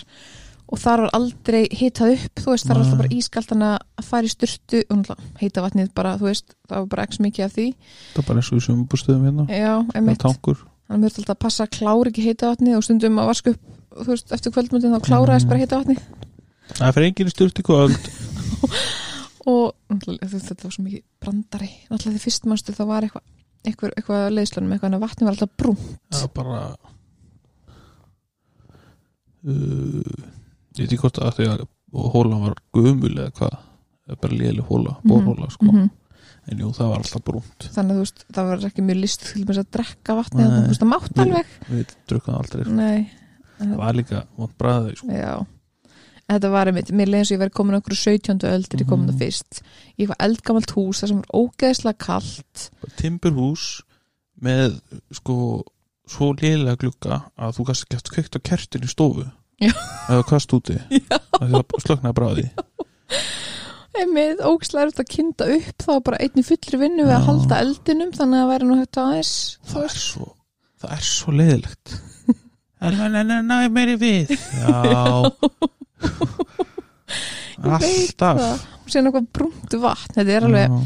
og 0.72 0.80
þar 0.82 1.02
var 1.04 1.12
aldrei 1.18 1.62
hitað 1.76 2.14
upp 2.16 2.42
þú 2.44 2.50
veist, 2.54 2.66
þar 2.68 2.78
var 2.78 2.84
alltaf 2.86 3.02
bara 3.04 3.16
ískalt 3.18 3.50
þannig 3.52 3.74
að 4.00 4.08
fara 4.10 4.26
í 4.30 4.32
sturtu 4.34 4.80
og 4.90 4.98
náttúrulega 5.02 5.42
heita 5.44 5.64
vatnið 5.66 5.90
bara, 5.94 6.14
þú 6.18 6.30
veist, 6.30 6.56
það 6.70 6.78
var 6.84 6.88
bara 6.94 7.06
ekki 7.08 7.24
mikið 7.28 7.46
af 7.46 7.54
því. 7.58 7.66
Það 8.14 8.22
er 8.24 8.28
bara 8.30 8.42
eins 8.44 8.52
og 8.54 8.58
í 8.62 8.66
sumumbústöðum 8.68 9.26
hérna. 9.28 9.46
Já, 9.52 9.74
einmitt, 9.94 10.24
þannig 10.24 10.64
að 10.94 11.04
mér 11.04 11.12
alltaf 11.14 11.36
að 11.36 11.42
passa 11.46 11.68
að 11.68 11.74
klára 11.78 12.10
ekki 12.14 12.26
heita 12.28 12.50
vatnið 12.54 12.78
og 12.80 12.84
stundum 12.88 13.20
að 13.22 13.30
vaska 13.34 13.54
upp 13.54 13.62
þú 13.94 14.10
veist, 14.14 14.32
eftir 14.34 14.52
kvöldmundin 14.56 14.96
þá 14.96 15.06
kláraðist 15.06 15.46
Mhm. 15.46 15.50
bara 15.54 15.60
heita 15.64 15.82
vatnið. 15.84 16.00
Það 16.74 16.94
fyrir 16.96 17.08
enginn 17.12 17.30
sturt 17.30 17.60
í 17.60 17.64
kvöld. 17.68 18.10
Og 19.54 19.74
náttúrulega, 19.92 20.40
þetta 20.40 20.64
var 20.64 20.72
svo 20.72 20.84
mikið 20.88 21.02
brandari. 21.20 21.70
Náttúrulega 21.92 22.16
því 22.16 22.24
fyrst 22.24 22.46
mannstu 22.48 22.74
það 22.74 22.88
var 22.88 23.04
eitthvað 23.04 23.24
eitthvað, 23.64 23.92
eitthvað 24.00 24.24
leiðslunum, 24.36 24.72
eitthvað 24.76 24.94
en 24.94 25.02
vatnið 25.04 25.24
var 25.28 25.34
alltaf 25.38 25.52
brún 25.60 25.78
það 26.12 26.24
er 26.24 26.32
bara 26.36 26.58
uh, 29.48 30.24
ég 30.78 30.84
veit 30.84 30.92
ekki 30.94 31.02
hvort 31.04 31.20
að 31.22 31.36
því 31.38 31.48
að 31.54 31.66
hólan 32.14 32.42
var 32.48 32.56
gömul 32.74 33.14
eða 33.14 33.32
hvað 33.40 33.58
eða 34.10 34.22
bara 34.22 34.34
léli 34.40 34.64
hóla, 34.68 34.96
borhóla 35.08 35.50
sko. 35.54 35.66
Mhm. 35.72 35.90
en 36.52 36.60
jú, 36.60 36.70
það 36.76 36.90
var 36.92 36.98
alltaf 37.00 37.24
brúnt 37.24 37.68
þannig 37.72 37.92
að 37.94 37.98
þú 38.00 38.04
veist, 38.04 38.24
það 38.36 38.48
var 38.50 38.64
ekki 38.68 38.84
mjög 38.84 39.00
list 39.00 39.22
til 39.32 39.44
að 39.48 39.68
drekka 39.72 40.16
vatnið, 40.18 40.48
Nei. 40.50 40.60
þú 40.60 40.68
veist, 40.74 40.82
það 40.82 40.92
mátt 40.92 41.20
alveg 41.24 41.46
við 41.70 41.94
drukkaðum 42.12 42.40
aldrei, 42.42 42.64
sko. 42.64 42.74
nei, 42.74 43.10
það 43.60 43.76
var 43.80 43.94
líka 43.94 44.24
vont 44.38 44.58
bræði 44.60 44.96
sko. 44.98 45.08
já 45.08 45.46
þetta 46.34 46.50
var 46.52 46.68
einmitt, 46.68 46.92
mér 46.92 47.08
leiðins 47.14 47.32
og 47.32 47.36
ég 47.38 47.42
verið 47.44 47.54
komin 47.54 47.78
okkur 47.80 47.96
17. 47.96 48.44
öldir 48.50 48.82
ég 48.84 48.88
komin 48.90 49.06
Mhm. 49.08 49.14
það 49.16 49.24
fyrst 49.24 49.62
í 49.62 50.04
eitthvað 50.04 50.24
eldgamalt 50.28 50.72
hús 50.76 51.00
það 51.04 51.08
sem 51.08 51.22
var 51.22 51.32
ógeðslega 51.40 51.98
kalt 52.00 52.70
timburhús 52.98 53.82
með 54.42 54.82
sko 55.12 55.64
svo 56.10 56.34
lélega 56.36 56.76
glugga 56.82 57.22
að 57.40 57.56
þú 57.56 57.70
ekki 57.72 57.96
eftir 57.96 58.12
kveikt 58.18 58.36
á 58.36 58.40
kertin 58.44 58.84
í 58.84 58.90
stofu. 58.92 59.24
Eða 59.72 60.28
kvast 60.30 60.54
úti. 60.56 60.78
Að 61.40 61.60
slöknaði 61.86 62.16
bráði 62.18 62.48
einmitt, 63.94 64.40
ógeðslega 64.42 64.88
erfitt 64.88 65.02
að 65.04 65.12
kynda 65.14 65.48
upp 65.54 65.84
var 65.86 66.00
bara 66.08 66.20
einni 66.26 66.44
fullri 66.46 66.80
vinnu 66.82 67.04
við 67.06 67.14
að 67.14 67.28
halda 67.28 67.60
eldinum 67.62 68.14
þannig 68.16 68.40
að 68.40 68.42
það 68.42 68.52
væri 68.54 68.70
nú 68.70 68.78
hægt 68.80 69.00
aðeins 69.04 69.34
það 69.70 69.84
er 69.86 69.94
svo 70.02 70.30
það 70.84 70.96
er 70.98 71.06
svo 71.08 71.34
leiðilegt. 71.34 71.94
Næ, 72.84 73.58
meiri 73.72 73.94
við. 73.96 74.34
Já. 74.34 75.32
Alltaf. 77.64 78.42
og 78.84 78.90
síðan 78.92 79.08
eitthvað 79.08 79.28
brúnt 79.38 79.76
vatn 79.80 80.18
þetta 80.18 80.34
er 80.36 80.48
alveg, 80.50 80.74
Já. 80.74 80.80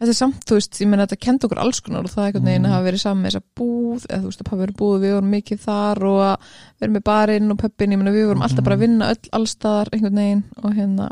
Þetta 0.00 0.10
er 0.10 0.18
samt 0.18 0.44
þú 0.48 0.56
veist, 0.58 0.80
ég 0.82 0.88
meina 0.90 1.06
þetta 1.06 1.20
kendi 1.24 1.46
okkur 1.46 1.60
alls 1.62 1.80
konar 1.80 2.04
og 2.04 2.10
það 2.12 2.22
er 2.24 2.26
einhvern 2.32 2.48
veginn 2.50 2.62
Mm. 2.64 2.68
að 2.68 2.74
hafa 2.74 2.86
verið 2.88 3.00
saman 3.04 3.22
með 3.24 3.30
þessa 3.30 3.42
búð 3.60 4.06
eða 4.10 4.20
þú 4.20 4.28
veist 4.30 4.40
að 4.42 4.48
pappi 4.50 4.62
verið 4.64 4.76
búð, 4.80 4.96
við 5.04 5.12
vorum 5.14 5.30
mikið 5.34 5.58
þar 5.64 6.02
og 6.10 6.20
að 6.24 6.36
vera 6.80 6.92
með 6.92 7.04
barinn 7.04 7.50
og 7.54 7.58
pöppin 7.62 7.92
ég 7.94 7.98
meina 8.02 8.10
við 8.14 8.26
vorum 8.28 8.42
alltaf 8.42 8.58
Mhm. 8.60 8.64
bara 8.64 8.76
að 8.76 8.84
vinna 8.84 9.10
öll 9.14 9.28
allstaðar 9.38 9.88
einhvern 9.92 10.14
veginn 10.20 10.44
og 10.62 10.72
hérna 10.74 11.10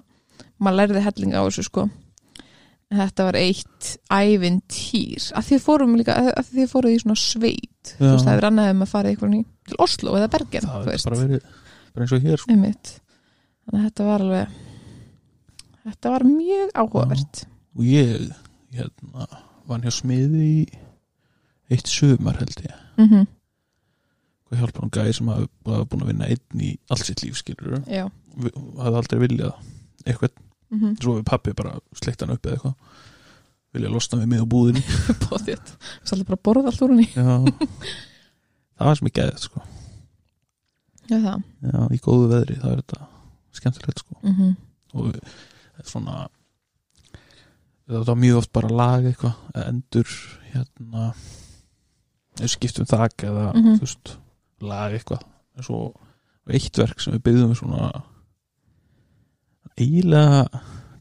maður 0.61 0.79
lærði 0.83 1.03
helling 1.03 1.33
á 1.35 1.41
þessu 1.47 1.65
sko. 1.65 1.91
Þetta 2.93 3.25
var 3.25 3.35
eitt 3.41 3.97
ævintýr. 4.13 5.33
Að 5.33 5.47
því 5.49 5.59
fórum 5.65 5.97
líka, 5.97 6.13
að 6.37 6.45
því 6.53 6.67
fóruð 6.69 6.93
í 6.93 7.01
svona 7.01 7.17
sveit 7.17 7.95
þú 7.97 8.11
veist 8.13 8.27
það 8.27 8.37
er 8.37 8.47
annað 8.51 8.69
ef 8.69 8.77
maður 8.77 8.93
farið 8.93 9.13
eitthvað 9.17 9.31
ný 9.33 9.45
til 9.67 9.77
Oslo 9.79 10.13
eða 10.19 10.29
Bergen, 10.31 10.63
það 10.69 10.83
þú 10.85 10.91
veist. 10.91 11.07
verið 11.09 12.39
sko. 12.43 12.53
þannig 13.63 13.81
að 13.81 13.87
þetta 13.89 14.05
var 14.05 14.21
alveg 14.21 14.49
þetta 15.87 16.11
var 16.13 16.21
mjög 16.29 16.71
áhugavert. 16.83 17.45
Og 17.79 17.83
ég 17.89 18.31
hérna, 18.73 19.27
vann 19.69 19.85
hjá 19.85 19.93
smiði 19.95 20.47
í 20.49 20.57
eitt 21.73 21.89
sumar 21.89 22.39
held 22.41 22.57
ég 22.65 22.75
mm 22.99 23.09
-hmm. 23.09 23.27
og 24.51 24.59
hjálpa 24.59 24.81
hann 24.83 24.95
gæði 24.97 25.13
sem 25.19 25.29
hafa 25.29 25.49
hafa 25.67 25.85
búin 25.85 26.05
að 26.05 26.11
vinna 26.13 26.29
einn 26.29 26.61
í 26.61 26.73
allt 26.91 27.07
sitt 27.07 27.23
líf 27.23 27.39
skilur 27.41 27.79
hafði 27.81 28.97
aldrei 28.97 29.21
viljað 29.21 29.55
eitthvað 30.07 30.33
mm 30.71 30.79
-hmm. 30.81 30.97
svo 31.03 31.17
við 31.19 31.25
pappi 31.25 31.55
bara 31.55 31.79
sleikt 31.93 32.21
hann 32.21 32.35
upp 32.35 32.47
eða 32.47 32.55
eitthvað 32.55 32.75
vilja 33.73 33.89
losna 33.93 34.19
við 34.21 34.27
mig 34.27 34.41
á 34.45 34.47
búðinni 34.47 34.83
bóðið 35.25 35.61
er 36.13 36.25
bara 36.25 36.45
borða 36.45 36.73
allt 36.73 36.83
úr 36.83 36.93
henni 36.93 37.09
það 38.77 38.89
var 38.89 38.99
sem 38.99 39.09
ég 39.09 39.17
geðið 39.17 39.39
sko. 39.47 39.63
já 41.09 41.17
það 41.17 41.43
Já, 41.63 41.79
í 41.95 41.99
góðu 42.03 42.29
veðri, 42.33 42.59
það 42.61 42.73
er 42.73 42.83
þetta 42.83 43.01
skemmtilegt 43.53 43.99
sko. 43.99 44.19
mm 44.23 44.35
-hmm. 44.37 44.55
og 44.95 45.17
svona 45.85 46.29
það 47.89 48.07
var 48.07 48.17
mjög 48.17 48.37
oft 48.43 48.53
bara 48.53 48.69
lag 48.69 49.05
eitthvað 49.05 49.35
endur 49.67 50.09
hérna 50.53 51.13
skiptum 52.49 52.87
þak 52.89 53.25
eða 53.29 53.53
Mhm. 53.55 53.75
þú 53.77 53.81
veist, 53.81 54.17
lag 54.61 54.93
eitthvað. 54.93 55.23
En 55.57 55.63
svo 55.63 55.95
eitt 56.49 56.79
verk 56.79 57.01
sem 57.01 57.13
við 57.15 57.23
byggðum 57.23 57.55
svona 57.57 58.03
eiginlega 59.79 60.47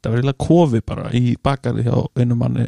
það 0.02 0.10
var 0.10 0.18
eiginlega 0.18 0.46
kofi 0.48 0.82
bara 0.86 1.10
í 1.18 1.36
bakari 1.44 1.84
hjá 1.86 1.96
einu 2.18 2.36
manni 2.36 2.68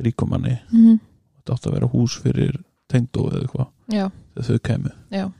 ríkumanni 0.00 0.58
Mm 0.72 0.84
-hmm. 0.84 0.98
þetta 1.38 1.54
átti 1.54 1.68
að 1.68 1.72
vera 1.72 1.86
hús 1.92 2.18
fyrir 2.22 2.58
tengdó 2.88 3.28
eða 3.30 3.42
eitthvað 3.42 3.68
þegar 4.34 4.46
þau 4.48 4.58
kemur 4.62 4.92
já 5.10 5.32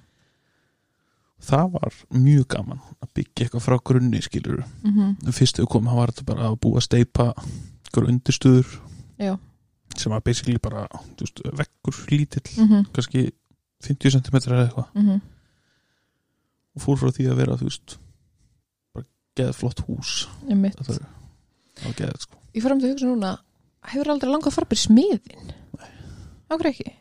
það 1.38 1.72
var 1.76 1.94
mjög 2.10 2.46
gaman 2.54 2.80
að 2.98 3.12
byggja 3.14 3.44
eitthvað 3.44 3.64
frá 3.64 3.78
grunni 3.90 4.22
skilur 4.22 4.62
mm 4.82 4.92
-hmm. 4.92 5.32
fyrst 5.32 5.58
við 5.58 5.70
komum, 5.70 5.90
það 5.92 6.00
var 6.00 6.12
þetta 6.12 6.28
bara 6.32 6.48
að 6.48 6.60
búa 6.60 6.76
að 6.76 6.86
steipa 6.88 7.26
ykkur 7.88 8.08
undirstuður 8.08 8.66
já. 9.18 9.38
sem 9.96 10.12
var 10.12 10.20
basically 10.20 10.58
bara 10.58 10.86
veist, 11.20 11.40
vekkur 11.40 11.94
lítill, 12.10 12.48
mm 12.56 12.68
-hmm. 12.68 12.86
kannski 12.92 13.30
50 13.80 14.10
cm 14.10 14.36
eða 14.36 14.64
eitthvað. 14.66 14.88
Mm 14.94 15.20
og 16.78 16.84
fór 16.84 17.00
frá 17.00 17.10
því 17.14 17.28
að 17.32 17.40
vera, 17.42 17.58
þú 17.58 17.68
veist 17.68 17.98
bara 18.94 19.06
geða 19.38 19.56
flott 19.58 19.82
hús 19.88 20.14
það 20.46 20.88
var, 20.88 21.02
það 21.82 21.96
geða, 21.98 22.20
sko. 22.22 22.40
Ég 22.54 22.62
fór 22.62 22.74
um 22.74 22.80
til 22.80 22.88
að 22.88 22.94
hugsa 22.94 23.10
núna 23.10 23.34
hefur 23.88 24.12
aldrei 24.12 24.30
langað 24.30 24.60
í 24.74 24.78
smiðin 24.78 25.52
ákveð 26.48 26.70
ekki 26.72 26.94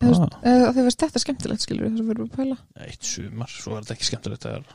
Veist, 0.00 0.36
ah, 0.48 0.70
veist 0.76 1.02
þetta 1.02 1.18
er 1.18 1.24
skemmtilegt 1.24 1.64
skilur 1.66 1.90
þess 1.90 2.00
að 2.00 2.06
við 2.06 2.14
erum 2.14 2.28
að 2.28 2.36
pæla. 2.38 2.56
Eitt 2.86 3.04
sumar, 3.04 3.50
svo 3.52 3.74
var 3.74 3.84
þetta 3.84 3.96
ekki 3.96 4.08
skemmtilegt 4.08 4.46
að 4.48 4.70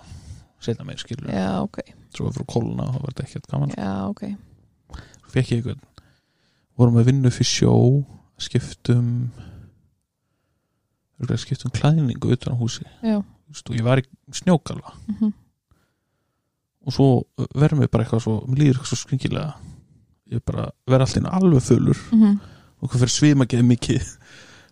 setna 0.66 0.86
meir 0.88 1.02
skilur, 1.02 1.32
já, 1.34 1.48
ok, 1.62 1.80
svo 2.16 2.30
frá 2.34 2.46
kóluna 2.50 2.86
og 2.86 2.94
það 2.96 3.02
var 3.06 3.14
þetta 3.14 3.26
ekkert 3.26 3.50
gaman, 3.52 3.74
já, 3.74 3.94
ok. 4.10 4.24
Svo 5.16 5.34
fekk 5.34 5.52
ég 5.52 5.64
eitthvað 5.64 6.12
vorum 6.76 7.00
að 7.02 7.10
vinna 7.10 7.32
fyrir 7.34 7.52
sjó 7.52 7.74
skiptum 8.46 9.10
skiptum 11.42 11.74
klæðningu 11.74 12.36
utan 12.36 12.54
á 12.54 12.60
húsi. 12.60 12.86
Já, 13.02 13.18
og 13.22 13.76
ég 13.76 13.86
var 13.86 14.02
í 14.04 14.08
snjókalva. 14.36 14.94
Mm 15.10 15.34
og 16.86 16.94
svo 16.94 17.08
verðum 17.58 17.84
við 17.84 17.92
bara 17.94 18.06
eitthvað 18.06 18.26
svo 18.26 18.36
mér 18.46 18.62
líður 18.62 18.76
eitthvað 18.76 18.92
svo 18.92 19.00
skringilega. 19.02 19.54
Ég 20.34 20.44
bara 20.46 20.68
verð 20.90 21.06
alltaf 21.06 21.38
alveg 21.38 21.64
fullur. 21.66 22.02
-hmm. 22.12 22.36
og 22.80 22.90
hvað 22.90 23.00
fyrir 23.00 23.14
svima 23.14 23.46
geði 23.46 23.64
mikið 23.64 24.04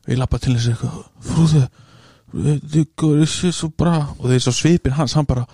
ég 0.10 0.20
lappa 0.20 0.40
til 0.42 0.56
þessi 0.56 0.74
eitthvað 0.74 0.96
frúðu, 1.30 1.64
er 3.22 3.30
sér 3.30 3.54
svo 3.56 3.70
bra. 3.78 3.98
Og 4.20 4.32
þeir 4.32 4.44
svo 4.44 4.56
svipin 4.58 4.98
hans, 4.98 5.16
hann 5.18 5.30
bara 5.30 5.46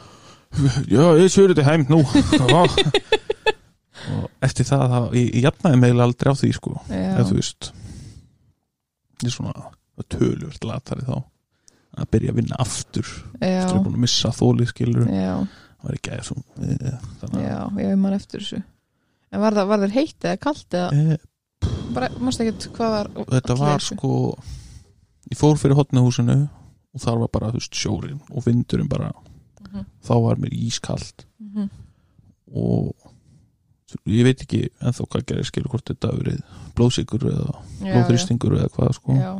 já, 0.90 1.04
ég 1.20 1.32
sér 1.32 1.54
þetta 1.54 1.68
heim 1.68 1.88
nú. 1.90 2.04
Og 4.10 4.46
eftir 4.46 4.66
það, 4.66 4.86
það 4.94 5.18
ég, 5.20 5.28
ég 5.36 5.44
jafnaði 5.44 5.82
meðlega 5.82 6.06
aldrei 6.08 6.32
á 6.32 6.36
því 6.40 6.50
sko 6.56 6.76
eða 6.88 7.26
þú 7.28 7.36
veist. 7.38 7.70
Ég 9.20 9.28
er 9.28 9.36
svona 9.36 9.68
tölvöld 10.10 10.66
latari 10.66 11.06
þá 11.06 11.16
að 12.00 12.12
byrja 12.14 12.34
að 12.34 12.40
vinna 12.40 12.60
aftur. 12.64 13.10
Já, 13.42 13.60
eftir 13.60 13.76
að 13.76 13.86
búin 13.86 13.98
að 13.98 14.04
missa 14.06 14.32
þólið 14.34 14.72
skilur 14.72 15.10
já, 15.12 15.34
það 15.44 15.90
var 15.90 15.98
ekki 15.98 16.14
að 16.16 16.28
svo 16.30 16.38
þannig 17.20 17.44
já, 17.44 17.58
ég 17.84 17.98
man 18.00 18.16
eftir 18.16 18.46
þessu. 18.46 18.62
En 19.30 19.44
var 19.44 19.58
það, 19.58 19.70
var 19.70 19.84
það 19.84 19.98
heitt 20.00 20.26
eða 20.26 20.42
kalt 20.42 20.78
eða? 20.80 20.88
Að 20.90 21.12
e, 21.14 21.20
bara, 21.94 22.10
mást 22.22 22.42
ekki 22.44 22.72
hvað 22.76 22.94
var 22.96 23.10
þetta 23.34 23.56
var 23.60 23.84
sko 23.84 24.12
ég 25.30 25.38
fór 25.40 25.58
fyrir 25.62 25.78
hotnahúsinu 25.78 26.38
og 26.94 27.04
þar 27.04 27.20
var 27.24 27.32
bara 27.34 27.52
þú 27.54 27.60
veist 27.62 27.78
sjórin 27.78 28.20
og 28.34 28.46
vindurinn 28.48 28.90
bara. 28.90 29.12
Mhm, 29.70 29.86
þá 30.02 30.14
var 30.24 30.40
mér 30.42 30.54
ískalt. 30.58 31.26
Mhm. 31.40 31.70
og 32.50 32.96
ég 34.10 34.24
veit 34.26 34.42
ekki 34.42 34.70
ennþá 34.82 35.06
hvað 35.06 35.26
gerir 35.30 35.46
skilur 35.46 35.70
hvort 35.70 35.86
þetta 35.86 36.10
verið 36.18 36.40
blóðsikur 36.74 37.26
eða 37.30 37.52
Já, 37.82 37.94
blóðþristingur 37.94 38.56
eða 38.58 38.70
hvað 38.74 38.94
sko. 38.98 39.14
Já, 39.14 39.34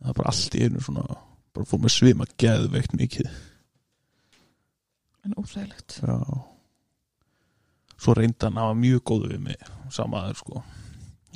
það 0.00 0.06
var 0.08 0.14
bara 0.14 0.28
allt 0.32 0.54
í 0.56 0.62
einu 0.64 0.80
svona 0.80 1.04
bara 1.52 1.66
fór 1.68 1.80
mér 1.82 1.92
svima 1.92 2.24
geðveikt 2.40 2.96
mikið. 2.96 3.28
En 5.24 5.34
óþægilegt. 5.36 6.00
Já. 6.00 6.16
Svo 7.98 8.14
reyndi 8.14 8.40
hann 8.46 8.56
að 8.56 8.68
hafa 8.68 8.78
mjög 8.80 9.00
góðu 9.04 9.30
við 9.34 9.40
mig 9.40 9.56
samaður 9.90 10.36
sko 10.40 10.62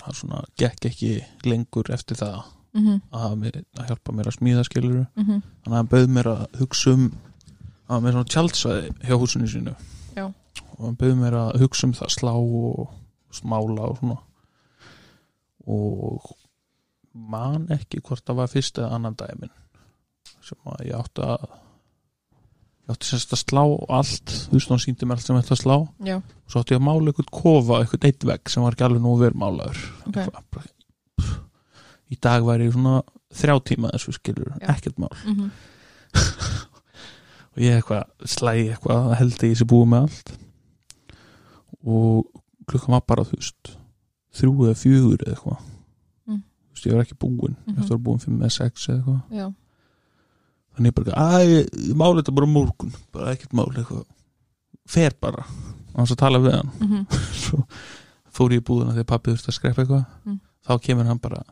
það 0.00 0.18
svona 0.18 0.42
gekk 0.60 0.88
ekki 0.90 1.12
lengur 1.44 1.90
eftir 1.94 2.16
það 2.16 2.38
mm 2.72 2.86
-hmm, 2.86 3.00
að, 3.10 3.36
mér, 3.38 3.62
að 3.78 3.86
hjálpa 3.90 4.12
mér 4.12 4.30
að 4.30 4.36
smíða 4.38 4.64
skiluru 4.64 5.04
mm 5.04 5.24
-hmm. 5.24 5.42
þannig 5.62 5.72
að 5.72 5.78
hann 5.80 5.92
bauð 5.94 6.08
mér 6.08 6.26
að 6.32 6.60
hugsa 6.60 6.90
um 6.90 7.06
að 7.88 8.02
með 8.02 8.12
svona 8.12 8.32
tjaldsvæði 8.34 8.92
hjá 9.06 9.16
húsinu 9.20 9.48
sínu 9.48 9.74
Já. 10.16 10.26
og 10.78 10.84
hann 10.86 10.96
bauð 10.96 11.16
mér 11.16 11.34
að 11.34 11.60
hugsa 11.60 11.86
um 11.86 11.92
það 11.92 12.14
slá 12.16 12.32
og 12.32 12.90
smála 13.32 13.88
og 13.88 13.98
svona 13.98 14.18
og 15.66 16.36
man 17.14 17.66
ekki 17.70 18.00
hvort 18.00 18.24
það 18.26 18.36
var 18.36 18.48
fyrst 18.48 18.78
eða 18.78 18.94
annan 18.96 19.14
dæmin 19.14 19.52
sem 20.42 20.58
að 20.64 20.86
ég 20.86 20.98
átti 20.98 21.22
að 21.22 21.61
ég 22.82 22.92
átti 22.96 23.06
semst 23.06 23.32
að 23.32 23.42
slá 23.44 23.62
allt 23.88 24.32
þú 24.50 24.56
veist, 24.58 24.68
hann 24.72 24.78
síndi 24.82 25.06
mér 25.06 25.16
allt 25.20 25.26
sem 25.26 25.36
þetta 25.38 25.54
að 25.56 25.60
slá. 25.62 25.74
Og 25.78 26.06
já, 26.08 26.16
svo 26.50 26.60
átti 26.62 26.74
ég 26.74 26.80
að 26.80 26.86
mála 26.88 27.12
eitthvað 27.12 27.30
kofa, 27.30 27.80
eitthvað 27.82 28.06
eitt 28.08 28.24
vegg 28.32 28.50
sem 28.50 28.62
var 28.62 28.72
ekki 28.76 28.84
alveg 28.88 29.02
nú 29.04 29.12
verið 29.20 29.38
málaður. 29.42 29.82
Ok. 30.06 30.16
Eitthvað 30.16 30.44
bara- 30.50 30.72
pff, 31.20 31.36
í 32.10 32.18
dag 32.20 32.42
væri 32.44 32.66
ég 32.68 32.72
svona 32.74 33.02
þrjá 33.32 33.56
tíma 33.64 33.90
þessu 33.94 34.12
skilur, 34.18 34.50
Já. 34.60 34.68
ekkert 34.74 34.98
mál. 34.98 35.14
Mm 35.24 35.34
-hmm. 35.36 35.50
og 37.52 37.58
ég 37.62 37.76
eitthvað 37.78 38.04
slægi 38.26 38.68
eitthvað 38.72 39.14
held 39.18 39.32
að 39.38 39.48
ég 39.52 39.56
sé 39.60 39.64
búið 39.64 39.88
með 39.92 40.02
allt. 40.02 40.32
Og 41.84 42.26
klukkan 42.68 42.94
var 42.96 43.02
bara 43.06 43.24
þú 43.24 43.36
veist 43.38 43.72
þrjú 44.38 44.52
eða 44.66 44.78
fjögur 44.80 45.18
eða 45.26 45.34
eitthvað. 45.34 45.58
Mm. 46.28 46.42
þú 46.42 46.74
veist 46.74 46.86
ég 46.86 46.92
var 46.94 47.02
ekki 47.04 47.18
búin 47.20 47.56
Mhm. 47.66 47.78
eftir 47.78 47.84
að 47.84 47.88
vera 47.90 48.04
búin 48.06 48.20
fimm 48.20 48.40
eða 48.42 48.50
sex 48.52 48.88
eða 48.88 48.98
eitthvað 48.98 49.22
þannig 50.76 50.92
ég 50.92 50.96
bara, 50.98 51.26
að 51.36 51.94
máli 52.00 52.22
þetta 52.22 52.36
bara 52.38 52.48
á 52.48 52.54
morgun. 52.56 52.94
Bara 53.14 53.34
ekkert 53.36 53.56
mál 53.56 53.68
eitthvað. 53.70 54.04
Fer 54.88 55.16
bara, 55.22 55.46
hans 55.96 56.14
að 56.14 56.22
tala 56.24 56.42
við 56.42 56.56
hann. 56.58 56.72
Mm 56.80 56.92
-hmm. 56.92 57.22
svo 57.44 57.64
fór 58.32 58.54
ég 58.54 58.62
í 58.62 58.66
búðuna 58.66 58.96
þegar 58.96 59.10
pappi 59.12 59.32
þurfti 59.32 59.52
að 59.52 59.58
skrepa 59.58 59.82
eitthvað. 59.82 60.04
Mm. 60.24 60.40
þá 60.62 60.72
kemur 60.78 61.08
hann 61.10 61.18
bara 61.18 61.42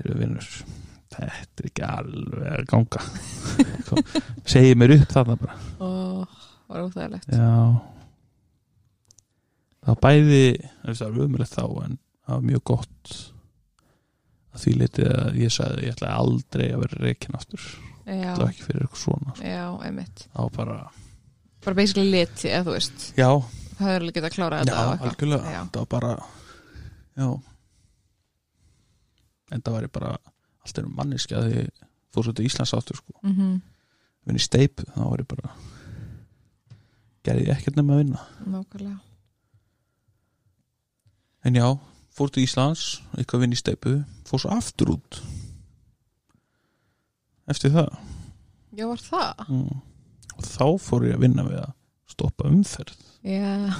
eru 0.00 0.16
vinnur 0.18 0.46
þetta 1.12 1.62
er 1.62 1.68
ekki 1.68 1.84
alveg 1.86 2.46
að 2.52 2.68
ganga. 2.70 3.02
Segið 4.52 4.78
mér 4.80 4.94
upp 4.96 5.12
þarna 5.12 5.36
bara. 5.40 5.58
Og 5.84 6.38
var 6.72 6.86
óþægilegt. 6.86 7.28
Já. 7.28 7.58
Það 9.82 10.00
bæði 10.06 10.42
það 10.86 11.04
var 11.04 11.22
umrætt 11.26 11.54
þá 11.56 11.64
en 11.84 11.98
það 11.98 12.34
var 12.34 12.48
mjög 12.48 12.64
gott. 12.72 13.14
Að 14.52 14.64
því 14.64 14.74
litið 14.82 15.10
að 15.12 15.40
ég 15.40 15.54
sagði 15.54 15.86
ég 15.86 15.96
ætlaði 15.96 16.20
aldrei 16.22 16.66
að 16.70 16.84
vera 16.84 17.02
reikin 17.06 17.38
aftur 17.38 17.66
það 18.06 18.40
var 18.42 18.48
ekki 18.50 18.66
fyrir 18.66 18.84
eitthvað 18.86 19.02
svona. 19.02 19.34
Já, 19.46 19.64
einmitt. 19.86 20.24
Var 20.34 20.50
bara, 20.56 20.76
bara 21.64 21.76
basically 21.78 22.10
lit, 22.10 22.44
eða 22.48 22.64
þú 22.66 22.76
veist. 22.76 23.06
Já, 23.18 23.28
það 23.78 23.86
hefur 23.86 24.00
alveg 24.02 24.16
getað 24.18 24.28
að 24.30 24.36
klára 24.36 24.58
já 24.58 24.64
þetta 24.64 24.78
eitthvað. 24.82 25.08
algjörlega. 25.12 25.52
Já. 25.52 25.60
það 25.72 25.80
var 25.84 25.90
bara 25.96 26.12
já. 27.22 27.28
En 29.52 29.60
það 29.62 29.76
var 29.76 29.86
ég 29.86 29.92
bara 29.92 30.12
allt 30.62 30.78
erum 30.80 30.96
manniski 30.96 31.36
að 31.36 31.48
því 31.50 31.62
fór 32.12 32.26
svo 32.26 32.34
til 32.36 32.46
Íslands 32.48 32.74
áttur 32.76 32.98
sko. 33.00 33.14
Mhm, 33.22 33.54
vinn 34.26 34.38
í 34.38 34.42
steip, 34.42 34.82
þá 34.94 35.00
var 35.04 35.22
ég 35.24 35.28
bara 35.32 35.54
gerði 37.26 37.46
ég 37.46 37.56
ekkert 37.56 37.76
nema 37.78 37.94
að 37.96 38.02
vinna. 38.04 38.20
Nákvæmlega. 38.46 38.98
En 41.44 41.54
já, 41.58 41.66
fór 42.14 42.30
til 42.30 42.44
Íslands 42.46 43.00
eitthvað 43.18 43.44
vinn 43.44 43.54
í 43.56 43.58
steipu, 43.58 43.94
fór 44.28 44.42
svo 44.42 44.52
aftur 44.54 44.94
út 44.96 45.20
eftir 47.52 47.74
það 47.74 47.88
já, 48.76 48.84
var 48.86 49.02
það? 49.04 49.46
mm. 49.48 49.80
og 50.36 50.48
þá 50.48 50.66
fór 50.86 51.08
ég 51.08 51.18
að 51.18 51.26
vinna 51.26 51.46
við 51.48 51.60
að 51.62 51.72
stoppa 52.12 52.48
umferð 52.50 52.98
já, 53.26 53.72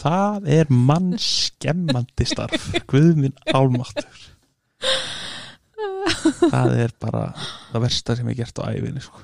það 0.00 0.50
er 0.58 0.72
mann 0.72 1.12
skemmandi 1.22 2.26
starf 2.28 2.70
Guð 2.90 3.14
minn 3.20 3.36
álmáttur 3.52 4.26
það 6.48 6.74
er 6.84 6.94
bara 7.00 7.24
það 7.70 7.84
versta 7.84 8.16
sem 8.18 8.30
ég 8.32 8.40
gert 8.40 8.60
á 8.62 8.70
æfinni 8.70 9.02
sko. 9.04 9.20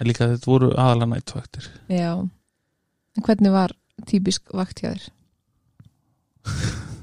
en 0.00 0.08
líka 0.08 0.28
þetta 0.30 0.50
voru 0.50 0.70
aðalega 0.72 1.10
nættvaktir 1.14 1.68
já 1.92 2.12
en 2.22 3.26
hvernig 3.26 3.52
var 3.54 3.74
típisk 4.08 4.54
vakt 4.56 4.82
hjá 4.82 4.92
þér? 4.92 5.10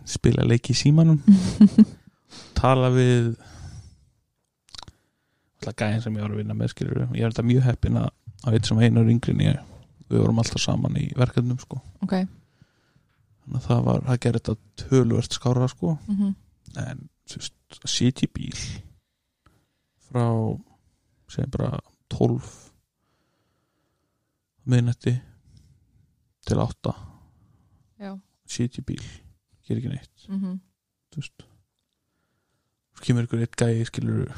spila 0.09 0.47
leiki 0.47 0.73
í 0.73 0.79
símanum 0.79 1.21
tala 2.59 2.89
við 2.93 3.35
gæðin 5.67 6.01
sem 6.01 6.15
ég 6.15 6.23
var 6.23 6.31
að 6.33 6.41
vinna 6.41 6.55
með 6.57 6.73
skilur 6.73 7.01
ég 7.03 7.23
er 7.23 7.33
þetta 7.33 7.47
mjög 7.49 7.65
heppin 7.67 7.97
að 7.99 8.09
að 8.47 8.55
eitt 8.55 8.69
sem 8.69 8.79
einar 8.79 9.09
yngri 9.11 9.35
en 9.35 9.41
ég 9.43 9.57
við 10.09 10.23
vorum 10.23 10.41
alltaf 10.41 10.61
saman 10.63 10.97
í 10.97 11.09
verkefnum 11.17 11.59
sko. 11.61 11.79
ok, 12.05 12.15
þannig 13.43 13.59
að 13.59 13.65
það 13.67 13.83
var, 13.89 14.05
það 14.07 14.21
gerði 14.25 14.41
þetta 14.41 14.83
tölvört 14.83 15.37
skára 15.37 15.71
sko. 15.71 15.97
mhm. 16.07 16.37
En 16.77 17.07
þú 17.25 17.39
veist, 17.39 17.55
að 17.81 17.89
sitja 17.89 18.27
í 18.27 18.33
bíl 18.33 18.59
frá 20.09 20.25
segjum 21.29 21.53
bara 21.55 21.79
12 22.13 22.49
miðnætti 24.69 25.15
til 26.45 26.61
8 26.61 26.93
já, 28.05 28.11
sitja 28.45 28.83
í 28.83 28.85
bíl, 28.85 29.01
ger 29.65 29.81
ekki 29.81 29.93
neitt. 29.93 30.27
Mhm. 30.29 30.59
Þú 31.09 31.21
veist. 31.23 31.45
Svo 32.93 33.05
kemur 33.05 33.25
ykkur 33.25 33.41
eitt 33.41 33.57
gæi 33.57 33.85
skilur 33.89 34.29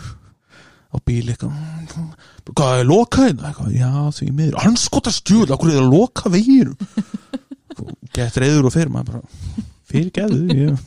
á 0.91 0.97
bíl 1.07 1.31
eitthvað. 1.31 1.55
Hvað 2.51 2.81
er 2.81 2.87
lokað 2.89 3.27
hérna? 3.29 3.49
Eitthvað, 3.49 3.73
já 3.77 3.91
því 4.17 4.29
miður, 4.37 4.59
anskota 4.65 5.13
stjúl 5.15 5.47
okkur 5.47 5.73
er 5.73 5.81
að 5.81 5.91
loka 5.91 6.31
veginum? 6.33 6.77
Gett 8.15 8.39
reyður 8.41 8.69
og 8.69 8.75
fyrir 8.75 8.91
maður 8.93 9.13
bara 9.15 9.65
fyrir 9.91 10.11
geðu 10.15 10.55
ég, 10.55 10.85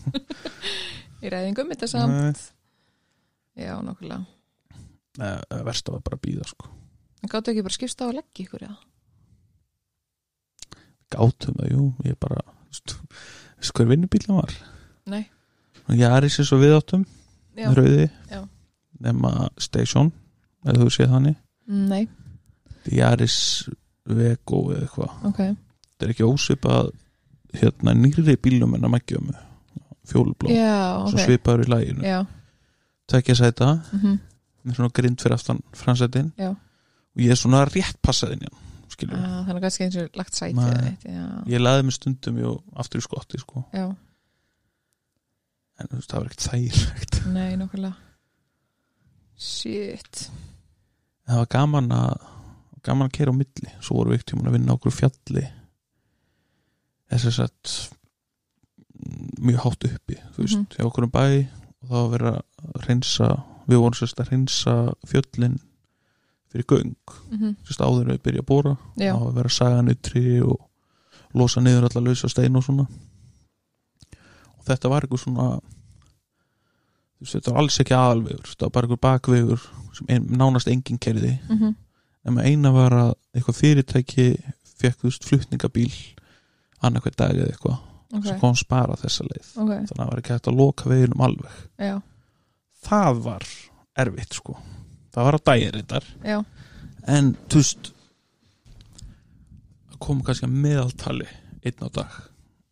í 1.25 1.33
ræðingum 1.33 1.73
þetta 1.73 1.89
samt. 1.91 2.15
Nei. 2.15 3.65
já, 3.65 3.75
nákvæmlega. 3.81 4.23
Nei, 5.21 5.37
versta 5.67 5.95
var 5.95 6.05
bara 6.05 6.21
að 6.21 6.27
býða 6.27 6.49
sko. 6.51 6.69
En 7.25 7.33
gáttu 7.33 7.53
ekki 7.53 7.65
bara 7.65 7.77
skipst 7.79 8.05
á 8.05 8.07
að 8.07 8.19
leggja 8.21 8.45
ykkur 8.45 8.67
eða? 8.69 8.77
gátum 11.15 11.59
það, 11.59 11.71
jú, 11.73 11.89
ég 12.09 12.19
bara 12.21 12.43
veist 12.69 13.75
hver 13.77 13.89
vinnubílum 13.91 14.41
var? 14.41 14.55
Nei, 15.11 15.25
Jaris 15.99 16.39
er 16.41 16.49
svo 16.49 16.59
við 16.63 16.77
áttum 16.79 17.05
já, 17.57 17.69
rauði. 17.77 18.09
Já. 18.31 18.41
Nema 19.01 19.49
Station 19.59 20.13
eða 20.65 20.81
þú 20.85 20.91
séð 20.95 21.11
þannig 21.17 21.37
nei, 21.67 22.05
Jaris 22.93 23.39
Vego 24.05 24.59
eða 24.75 24.85
eitthvað. 24.85 25.13
Ok. 25.31 25.39
Þetta 25.41 26.05
er 26.05 26.11
ekki 26.13 26.27
ósvipað 26.29 26.91
hérna 27.57 27.95
nýri 27.97 28.37
bílum 28.37 28.75
en 28.77 28.85
að 28.85 28.93
mækjum 28.93 29.31
fjólublá, 30.05 30.53
já, 30.53 31.09
svo 31.09 31.17
ok, 31.17 31.25
svipaður 31.25 31.65
í 31.65 31.71
læginu 31.73 32.05
já. 32.05 32.19
Tvekja 33.09 33.35
sæta, 33.41 33.69
mhm. 33.93 34.19
Með 34.65 34.73
svona 34.79 34.95
grind 34.97 35.21
fyrir 35.21 35.37
aftan 35.37 35.59
fransætin 35.77 36.31
Já. 36.41 36.55
og 36.57 37.19
ég 37.21 37.29
er 37.35 37.37
svona 37.37 37.67
rétt 37.69 37.99
passaðinn 38.01 38.41
já, 38.47 38.53
skilur 38.89 39.13
Ah, 39.19 39.43
þannig 39.45 39.59
að 39.59 39.65
kannski 39.67 39.85
eins 39.85 39.99
og 40.01 40.09
lagt 40.17 40.33
sæti 40.39 40.57
já, 41.05 41.25
ég 41.53 41.61
laði 41.61 41.83
mig 41.85 41.93
stundum 41.99 42.39
jú, 42.41 42.55
aftur 42.81 43.01
í 43.03 43.05
skotti 43.05 43.37
sko. 43.43 43.61
en 43.75 43.93
þú 45.91 45.97
veist, 45.99 46.09
það 46.11 46.19
var 46.19 46.27
ekkert 46.31 46.47
þægilegt. 46.49 47.15
Nei, 47.35 47.51
nokkulega 47.61 47.93
shit. 49.37 50.31
Það 51.29 51.37
var 51.41 51.47
gaman 51.55 51.89
að 51.97 52.15
gaman 52.85 53.09
að 53.09 53.13
kera 53.17 53.33
á 53.33 53.39
milli. 53.39 53.71
Svo 53.81 53.97
voru 53.97 54.11
við 54.13 54.19
ekkert 54.21 54.33
tíma 54.35 54.49
að 54.51 54.57
vinna 54.59 54.75
okkur 54.77 54.93
fjalli. 54.93 55.45
Þess 57.11 57.29
að 57.31 57.37
sagt 57.39 57.75
mjög 59.45 59.61
hátt 59.65 59.85
uppi 59.89 60.17
þú 60.35 60.43
veist, 60.45 60.57
Mhm. 60.59 60.67
hjá 60.77 60.85
okkur 60.89 61.05
um 61.05 61.11
bæ. 61.11 61.49
Og 61.85 61.89
það 61.91 62.09
var 62.09 62.19
verið 62.19 62.35
að 62.35 62.87
reynsa 62.89 63.29
við 63.69 63.77
vorum 63.81 63.95
sérst 63.99 64.21
að 64.21 64.29
reynsa 64.31 64.75
fjöllin 65.07 65.59
fyrir 66.53 66.65
göng. 66.67 66.95
Mm 67.31 67.57
sérst 67.65 67.81
áður 67.85 68.07
við 68.13 68.23
byrja 68.23 68.41
að 68.43 68.47
bóra 68.47 68.79
já, 68.97 69.13
það 69.13 69.25
var 69.25 69.33
verið 69.43 69.51
að 69.51 69.59
saga 69.59 69.83
nutri 69.83 70.41
og 70.43 70.61
losa 71.35 71.61
niður 71.61 71.89
alla 71.91 72.01
lausa 72.09 72.29
stein 72.29 72.57
og 72.57 72.63
svona. 72.65 72.87
Og 74.59 74.65
þetta 74.65 74.89
var 74.89 75.01
eitthvað 75.03 75.25
svona 75.25 75.61
þetta 77.31 77.55
var 77.55 77.63
alls 77.63 77.81
ekki 77.83 77.97
aðalvegur 77.97 78.51
þetta 78.51 78.67
var 78.67 78.75
bara 78.77 78.89
eitthvað 78.89 79.05
bakvegur 79.07 79.65
sem 79.95 80.11
ein, 80.11 80.29
nánast 80.35 80.71
enginn 80.71 81.01
kerði 81.01 81.39
mhm. 81.49 81.75
En 82.25 82.39
með 82.39 82.47
eina 82.51 82.71
var 82.73 82.95
að 82.97 83.11
eitthvað 83.37 83.59
fyrirtæki 83.59 84.29
fekk 84.81 85.01
þú 85.01 85.11
veist 85.11 85.27
flutningabíl 85.29 85.91
annarkvæð 86.85 87.17
dag 87.21 87.37
eða 87.37 87.53
eitthvað. 87.53 87.83
Ok, 88.15 88.29
sem 88.29 88.39
kom 88.41 88.57
spara 88.57 88.97
þessa 89.01 89.27
leið. 89.27 89.49
Ok, 89.51 89.73
þannig 89.73 89.91
að 89.91 89.99
það 89.99 90.11
var 90.11 90.23
ekki 90.23 90.35
hægt 90.35 90.51
að 90.51 90.61
loka 90.61 90.91
veginum 90.91 91.25
alveg. 91.27 91.59
Já, 91.83 91.95
það 92.87 93.21
var 93.27 93.49
erfitt 94.05 94.39
sko. 94.39 94.57
Það 95.15 95.29
var 95.29 95.39
á 95.39 95.41
reyndar. 95.77 96.07
Já. 96.25 96.39
En 97.15 97.35
þú 97.53 97.61
veist 97.61 97.91
það 99.91 100.01
kom 100.07 100.23
kannski 100.25 100.49
að 100.49 100.57
meðaltali 100.65 101.29
einn 101.65 101.85
á 101.85 101.89
dag 102.01 102.17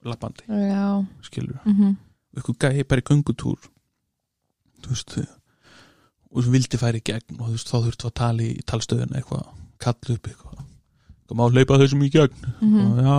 lappandi. 0.09 0.49
Skilur 1.27 1.61
mhm. 1.69 1.99
Og 2.33 2.41
eitthvað 2.41 2.73
gæði 2.73 2.89
bara 2.89 3.03
í 3.03 3.09
göngutúr 3.11 3.69
þú 4.87 4.95
veist 4.97 5.17
og 6.33 6.45
sem 6.47 6.55
vildi 6.55 6.79
færi 6.81 7.01
í 7.03 7.05
gegn 7.05 7.39
og 7.41 7.47
þú 7.49 7.55
veist 7.57 7.69
þá 7.73 7.77
þurftu 7.85 8.09
að 8.09 8.15
tala 8.23 8.45
í 8.47 8.53
talstöðuna 8.67 9.19
eitthvað 9.21 9.43
kalla 9.83 10.15
upp 10.17 10.29
eitthvað. 10.31 10.61
Eitthvað 10.63 11.39
má 11.41 11.45
hleypa 11.53 11.79
þessum 11.83 12.05
í 12.07 12.11
gegn? 12.15 12.47
Mhm. 12.61 12.85
Og 12.87 13.03
já 13.03 13.19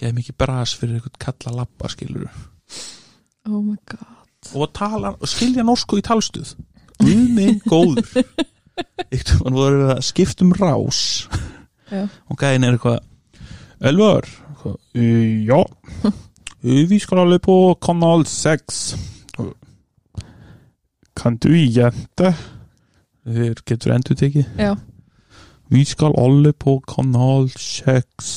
geði 0.00 0.16
mikið 0.20 0.36
bras 0.38 0.74
fyrir 0.76 0.98
eitthvað 1.00 1.18
kalla 1.26 1.56
lappa 1.62 1.88
skilur 1.88 2.28
oh 3.48 3.62
my 3.62 3.76
god. 3.88 4.24
Og 4.54 4.70
tala 4.76 5.14
og 5.16 5.28
skilja 5.30 5.64
norsku 5.66 5.98
í 5.98 6.04
talstuð 6.06 6.54
Guð 7.00 7.26
minn 7.36 7.58
góður. 7.68 8.06
Eitthvað 9.12 9.42
hann 9.44 9.56
voru 9.56 9.82
að 9.92 9.98
skipta 10.04 10.44
um 10.46 10.52
rás. 10.56 11.00
Já. 11.90 12.06
og 12.28 12.38
gæðin 12.40 12.64
er 12.66 12.76
eitthvað 12.76 13.02
Elvar 13.80 14.24
eitthvað, 14.26 14.76
"Eh, 14.94 15.44
ja 15.46 15.60
Eh, 16.64 16.86
vi 16.90 16.98
skal 16.98 17.18
alle 17.18 17.38
på 17.38 17.76
kanal 17.80 18.24
6 18.26 18.96
kan 21.16 21.38
du 21.42 21.52
gjette 21.56 22.34
þeir 23.26 23.62
getur 23.66 23.94
endur 23.96 24.18
tekið 24.18 24.60
já, 24.60 24.74
vi 25.72 25.84
skal 25.88 26.14
alle 26.20 26.52
på 26.52 26.78
kanal 26.86 27.48
6 27.50 28.34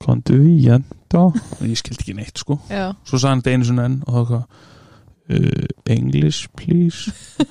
kan 0.00 0.22
du 0.26 0.38
gjette 0.38 1.24
ég 1.66 1.78
skildi 1.78 2.04
ekki 2.04 2.14
neitt 2.14 2.38
sko. 2.38 2.60
Já, 2.70 2.92
svo 3.02 3.18
sagði 3.18 3.30
hann 3.32 3.40
þetta 3.42 3.54
einu 3.56 3.66
svona 3.68 3.86
enn 3.88 3.96
og 4.06 4.14
það 4.14 4.28
var 4.30 4.44
uh, 5.34 5.66
English 5.90 6.50
please. 6.56 7.10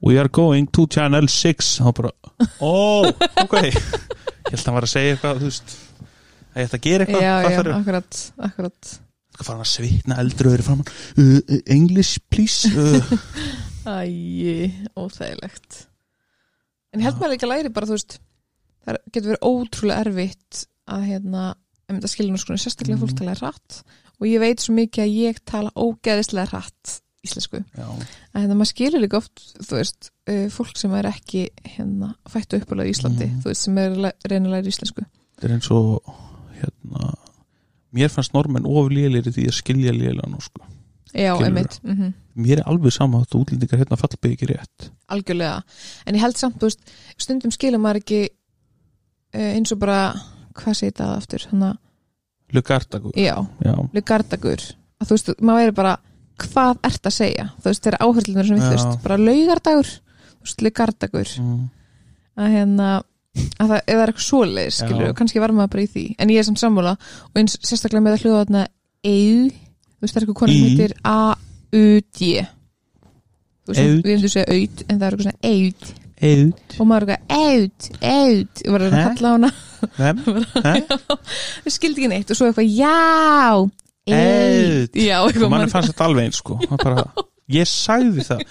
We 0.00 0.16
are 0.16 0.30
going 0.32 0.70
to 0.72 0.86
channel 0.88 1.28
6 1.28 1.80
og 1.84 1.94
bara, 1.98 2.10
ó, 2.64 3.04
ok. 3.42 3.56
Ég 4.50 4.56
held 4.56 4.62
að 4.62 4.66
hann 4.70 4.76
var 4.78 4.86
að 4.86 4.92
segja 4.94 5.14
eitthvað 5.14 5.42
þú 5.42 5.50
veist, 5.50 5.74
að 6.50 6.62
ég 6.62 6.68
ætti 6.68 6.78
að 6.78 6.86
gera 6.86 7.04
eitthvað. 7.04 7.22
Já, 7.22 7.34
já, 7.44 7.74
akkurat 7.76 8.20
akkurat, 8.48 8.92
hann 9.48 9.60
að 9.64 9.70
svitna 9.72 10.18
eldri 10.20 10.50
öðru 10.50 10.62
framann 10.62 10.86
uh, 11.18 11.40
uh, 11.40 11.60
English 11.66 12.18
please. 12.30 12.68
Uh, 12.68 13.00
æj 14.00 14.70
óþægilegt. 14.98 15.86
En 16.92 17.00
held 17.04 17.16
maður 17.20 17.34
líka 17.36 17.46
að 17.46 17.52
læri 17.54 17.72
bara, 17.72 17.86
þú 17.86 17.96
veist 17.96 18.18
það 18.86 18.96
getur 19.14 19.30
verið 19.32 19.46
ótrúlega 19.46 20.04
erfitt 20.04 20.64
að 20.90 21.04
hérna, 21.06 21.42
ef 21.86 21.96
þetta 21.98 22.10
skilja 22.10 22.40
sko 22.42 22.56
sérstaklega 22.58 22.96
Mhm. 22.98 23.04
fólk 23.06 23.18
tala 23.20 23.34
hratt. 23.38 23.82
Og 24.20 24.26
ég 24.28 24.40
veit 24.42 24.60
svo 24.60 24.74
mikið 24.74 25.04
að 25.04 25.14
ég 25.16 25.38
tala 25.48 25.70
ógeðislega 25.76 26.48
hratt 26.50 27.00
íslensku. 27.24 27.60
Já, 27.76 27.86
en 28.34 28.48
það 28.48 28.56
maður 28.56 28.70
skilur 28.72 29.00
líka 29.04 29.16
oft 29.20 29.42
þú 29.60 29.76
veist, 29.76 30.10
uh, 30.28 30.46
fólk 30.48 30.76
sem 30.80 30.92
er 30.96 31.04
ekki 31.10 31.48
hérna, 31.76 32.14
fættu 32.28 32.60
uppalega 32.60 32.88
í 32.88 32.94
Íslandi 32.96 33.26
Mhm. 33.28 33.40
þú 33.42 33.44
veist, 33.52 33.62
sem 33.62 33.78
er 33.78 33.90
að 33.90 34.48
læra 34.48 34.66
íslensku. 34.66 35.04
Þetta 35.36 35.44
er 35.44 35.54
eins 35.56 35.70
og 35.70 36.02
hérna 36.60 37.14
mér 37.96 38.12
fannst 38.12 38.34
normenn 38.36 38.68
oflélir 38.68 39.26
því 39.28 39.48
að 39.50 39.56
skilja 39.58 39.94
lélega 39.96 40.30
nú 40.30 40.40
sko. 40.44 40.66
Já, 41.10 41.34
einmitt, 41.34 41.80
mm 41.82 42.12
mér 42.40 42.60
er 42.60 42.68
alveg 42.70 42.94
sama 42.94 43.22
að 43.24 43.38
útlendingar 43.40 43.80
hérna 43.80 43.98
fallbegi 43.98 44.36
ekki 44.36 44.48
rétt. 44.52 44.90
Algjörlega. 45.12 45.62
En 46.06 46.16
ég 46.16 46.24
held 46.24 46.38
samt, 46.38 46.58
þú 46.60 46.70
veist, 46.70 46.92
stundum 47.20 47.54
skilur 47.54 47.82
maður 47.82 48.00
ekki 48.02 48.20
uh, 48.30 49.50
eins 49.56 49.72
og 49.74 49.80
bara 49.82 50.00
hvað 50.58 50.78
segir 50.78 50.96
það 51.00 51.16
aftur, 51.16 51.48
Lugardagur, 52.50 53.12
já, 53.14 53.36
já, 53.62 53.74
lugardagur. 53.94 54.62
Að 54.98 55.06
þú 55.06 55.16
veist, 55.16 55.28
maður 55.38 55.68
er 55.68 55.74
bara 55.76 55.92
hvað 56.40 56.80
ert 56.88 57.04
að 57.06 57.14
segja, 57.14 57.44
þú 57.60 57.68
veist, 57.68 57.84
þeirra 57.84 58.00
áherslunar 58.06 58.48
sem 58.48 58.56
við, 58.56 58.64
þú 58.64 58.72
veist, 58.74 59.04
bara 59.04 59.18
laugardagur. 59.20 59.92
Þú 60.32 60.48
veist, 60.48 60.64
lugardagur. 60.66 61.34
Mm, 61.44 61.60
að 62.40 62.56
hérna 62.56 62.88
að 63.60 63.70
það, 63.70 63.80
er 63.86 64.10
eitthvað 64.10 64.26
svoleiðis, 64.26 64.78
Já. 64.80 64.84
skilur 64.86 65.16
kannski 65.18 65.42
var 65.42 65.54
maður 65.54 65.72
bara 65.74 65.84
í 65.84 65.90
því, 65.94 66.04
en 66.18 66.32
ég 66.34 66.42
er 66.42 66.48
samt 66.48 66.62
sammála 66.62 66.96
og 66.98 67.40
eins 67.40 67.58
sérstaklega 67.62 68.04
með 68.04 68.16
að 68.16 68.24
hljóða 68.24 68.42
þarna 68.44 68.64
EU, 69.10 69.44
þú 69.50 70.02
veist, 70.02 70.14
það 70.14 70.20
er 70.20 70.26
eitthvað 70.26 70.54
Í. 70.54 70.60
heitir 70.64 70.96
A-U-D 71.14 72.30
þú 73.60 73.74
veist, 73.74 74.04
við 74.04 74.12
hefum 74.16 74.32
segja 74.34 74.46
auð 74.50 74.84
en 74.86 74.96
það 74.98 75.06
er 75.06 75.10
eitthvað 75.10 75.26
svona 75.28 75.50
eut 75.54 75.96
og 76.20 76.88
maður 76.88 77.06
er 77.06 77.12
eitthvað 77.14 77.30
eud, 77.40 77.86
eud. 78.04 78.62
Og 78.66 78.74
maður 78.74 78.82
er 78.84 78.92
að 78.92 79.04
kalla 79.08 79.30
hana. 79.32 79.50
Við 81.64 81.72
skildi 81.76 82.02
ekki 82.02 82.10
neitt 82.12 82.32
og 82.32 82.36
svo 82.36 82.50
eitthvað, 82.50 82.68
já 82.76 83.60
Eud. 84.16 84.96
já, 84.98 85.16
og 85.20 85.28
eitthvað 85.30 85.48
mann 85.48 85.56
maður, 85.60 85.74
fannst 85.74 85.92
þetta 85.92 86.08
alveg 86.08 86.28
eins 86.28 86.40
sko. 86.42 86.56
Það 86.64 86.74
er 86.76 86.82
bara, 86.84 87.26
ég 87.58 87.70
sagði 87.70 88.24
það. 88.30 88.42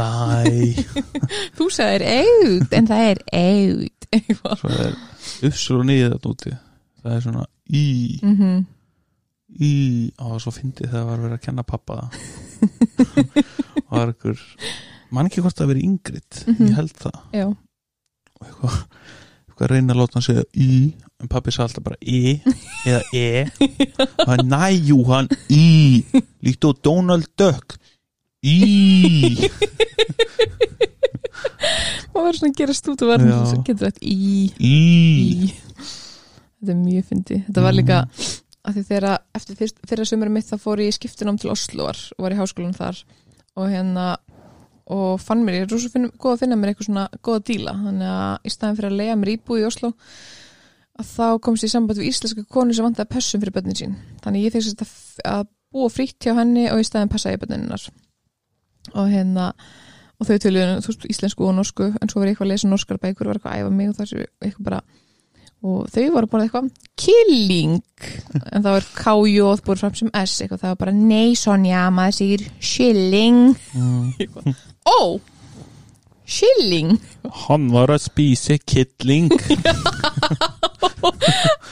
Næ 0.00 0.74
þú 1.60 1.70
sagðir 1.76 2.06
eud 2.16 2.76
en 2.80 2.90
það 2.90 3.06
er 3.12 3.22
eitthvað. 3.40 4.58
Svo 4.64 4.74
er 4.74 5.00
uppsur 5.50 5.80
og 5.80 5.88
niður 5.88 6.14
þetta 6.16 6.34
úti. 6.34 6.54
Það 7.00 7.16
er 7.16 7.24
svona 7.28 7.46
í 7.70 7.86
mm 8.20 8.60
í, 9.58 9.70
á 10.14 10.26
svo 10.38 10.52
fyndið 10.54 10.92
þegar 10.92 11.06
var 11.08 11.22
verið 11.24 11.36
að 11.36 11.44
kenna 11.46 11.64
pappa 11.66 11.96
það. 11.98 12.18
Og 12.60 13.88
það 13.90 13.96
var 13.96 14.12
ykkur 14.14 14.42
mann 15.10 15.30
ekki 15.30 15.44
hvort 15.44 15.58
það 15.58 15.72
verið 15.72 15.86
Ingrid? 15.88 16.40
Mhm. 16.46 16.68
ég 16.68 16.76
held 16.78 16.94
það. 17.00 17.16
Já, 17.34 17.46
og 17.50 18.46
eitthvað, 18.46 18.76
eitthvað 19.48 19.72
reyna 19.74 19.94
að 19.96 20.02
láta 20.02 20.18
hann 20.18 20.26
segja 20.28 20.44
í 20.54 20.70
en 21.20 21.30
pappi 21.30 21.52
sagði 21.54 21.66
alltaf 21.68 21.84
bara 21.86 21.98
e 22.00 22.40
eða 22.88 23.02
e 23.14 23.44
og 24.24 24.28
hann 24.30 24.46
næjú 24.50 24.98
hann 25.10 25.28
í 25.52 26.02
líkt 26.44 26.66
og 26.68 26.80
Donald 26.84 27.28
Duck. 27.38 27.76
Í. 28.40 28.56
Maður 32.10 32.24
verður 32.24 32.38
svona 32.38 32.50
að 32.50 32.58
gera 32.58 32.74
stút 32.76 33.02
og 33.04 33.10
verður 33.12 33.32
Já. 33.32 33.40
svo 33.50 33.58
getur 33.66 33.90
þetta 33.90 34.02
í. 34.08 34.48
Í. 34.56 35.50
Þetta 36.60 36.72
er 36.72 36.80
mjög 36.80 37.04
fyndið. 37.10 37.42
Þetta 37.48 37.64
var 37.66 37.76
líka 37.76 37.98
að 38.00 38.76
því 38.76 38.82
þegar 38.88 39.06
eftir 39.36 39.60
fyrst, 39.60 39.78
fyrra 39.88 40.08
sömur 40.08 40.32
mitt 40.32 40.48
þá 40.48 40.56
fór 40.60 40.82
ég 40.82 40.90
í 40.92 40.96
skiptunum 40.96 41.38
til 41.40 41.52
Osloar 41.52 42.00
og 42.16 42.24
var 42.24 42.34
í 42.34 42.40
háskólanum 42.40 42.76
þar. 42.76 43.00
Og 43.60 43.70
hérna 43.72 44.06
og 44.90 45.20
fann 45.22 45.44
mér, 45.46 45.60
ég 45.60 45.68
er 45.68 45.70
rosa 45.70 45.90
finn, 45.92 46.10
góð 46.18 46.34
að 46.34 46.40
finna 46.42 46.56
mér 46.58 46.72
eitthvað 46.72 46.88
svona 46.88 47.06
góða 47.22 47.44
díla, 47.46 47.76
þannig 47.78 48.08
að 48.10 48.48
í 48.48 48.52
staðin 48.54 48.78
fyrir 48.78 48.90
að 48.90 48.98
leiða 48.98 49.18
mér 49.20 49.32
íbúð 49.36 49.60
í 49.60 49.66
Oslo 49.68 49.92
að 51.00 51.10
þá 51.10 51.26
komst 51.44 51.66
ég 51.66 51.72
samband 51.72 52.00
við 52.00 52.10
íslenska 52.12 52.44
konu 52.52 52.76
sem 52.76 52.86
vantaði 52.86 53.12
pössum 53.14 53.42
fyrir 53.42 53.56
börnin 53.56 53.78
sín. 53.78 53.96
Þannig 54.24 54.46
ég 54.46 54.56
fekk 54.56 54.84
að, 54.84 54.94
að 55.32 55.44
búa 55.74 55.92
frítt 55.92 56.26
hjá 56.26 56.34
henni 56.38 56.66
og 56.70 56.82
í 56.82 56.86
staðin 56.86 57.12
passa 57.12 57.32
ég 57.34 57.42
börninnar 57.42 57.88
og 58.96 59.10
hérna 59.10 59.52
og 60.20 60.28
þau 60.28 60.34
veist, 60.36 61.06
íslensku 61.08 61.46
og 61.46 61.54
norsku 61.56 61.90
en 61.90 62.10
svo 62.10 62.20
var 62.20 62.28
ég 62.28 62.34
eitthvað 62.34 62.48
að 62.48 62.52
lesa 62.54 62.70
norskar 62.70 63.00
bækur 63.00 63.28
og 63.28 63.32
var 63.32 63.40
eitthvað 63.40 63.54
að 63.54 63.62
æfa 63.62 63.76
mig 63.76 63.90
og 63.90 63.96
það 63.96 64.10
sé 64.10 64.26
eitthvað 64.44 64.66
bara 64.68 64.80
og 65.60 65.88
þau 65.92 66.04
voru 66.14 66.30
bara 66.32 66.46
eitthvað 66.46 66.70
killing. 67.00 67.80
En 68.54 68.64
það 68.64 68.76
var 68.76 68.86
K-jóð 68.96 69.62
búið 69.66 69.82
fram 69.82 69.96
sem 69.98 70.12
S 70.16 70.40
eitthvað, 70.40 70.62
það 70.62 70.72
var 70.72 70.80
bara 70.80 70.94
nei 70.96 71.36
Sonja, 71.38 71.82
maður 71.94 72.16
segir 72.16 72.46
shilling. 72.64 73.40
Ó, 74.88 75.20
shilling 76.30 76.94
hann 77.46 77.68
var 77.74 77.92
að 77.94 78.04
spísi 78.06 78.58
kittling 78.62 79.30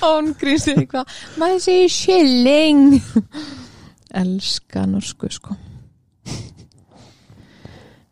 án 0.08 0.32
grísi 0.38 0.74
eitthvað 0.74 1.10
maður 1.40 1.64
segir 1.64 1.94
shilling 1.94 2.98
elska 4.18 4.86
norsku 4.88 5.28
sko. 5.30 5.54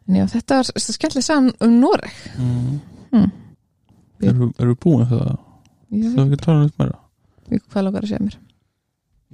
En 0.07 0.19
já, 0.21 0.27
þetta 0.31 0.61
var 0.61 0.69
skemmtileg 0.79 1.25
sann 1.25 1.49
um 1.65 1.73
Noreg. 1.81 2.13
Mm. 2.39 2.77
Hmm. 3.11 3.31
eru, 4.23 4.51
eru 4.63 4.77
búin 4.79 5.09
það? 5.11 5.33
Ég 5.97 6.13
það 6.13 6.21
er 6.21 6.29
ekki 6.29 6.45
tala 6.45 6.67
um 6.67 6.77
meira? 6.79 7.01
Veit 7.49 7.65
hvað 7.65 7.87
langar 7.87 8.05
að 8.05 8.13
segja 8.13 8.27
mér? 8.27 8.37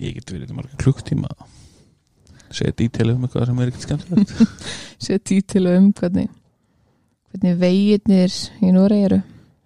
Ég 0.00 0.14
get 0.16 0.32
verið 0.32 0.46
þetta 0.46 0.56
marga 0.56 0.80
klukktíma 0.80 1.34
segja 2.52 2.74
dítilið 2.76 3.16
um 3.16 3.26
eitthvað 3.26 3.48
sem 3.48 3.60
er 3.60 3.70
ekkert 3.70 3.86
skemmtilegt. 3.86 4.32
Segja 5.02 5.22
títil 5.30 5.68
um 5.72 5.88
hvernig 5.96 6.28
hvernig 7.32 7.58
veginnir 7.60 8.38
í 8.62 8.72
Noreg 8.72 9.04
eru? 9.08 9.20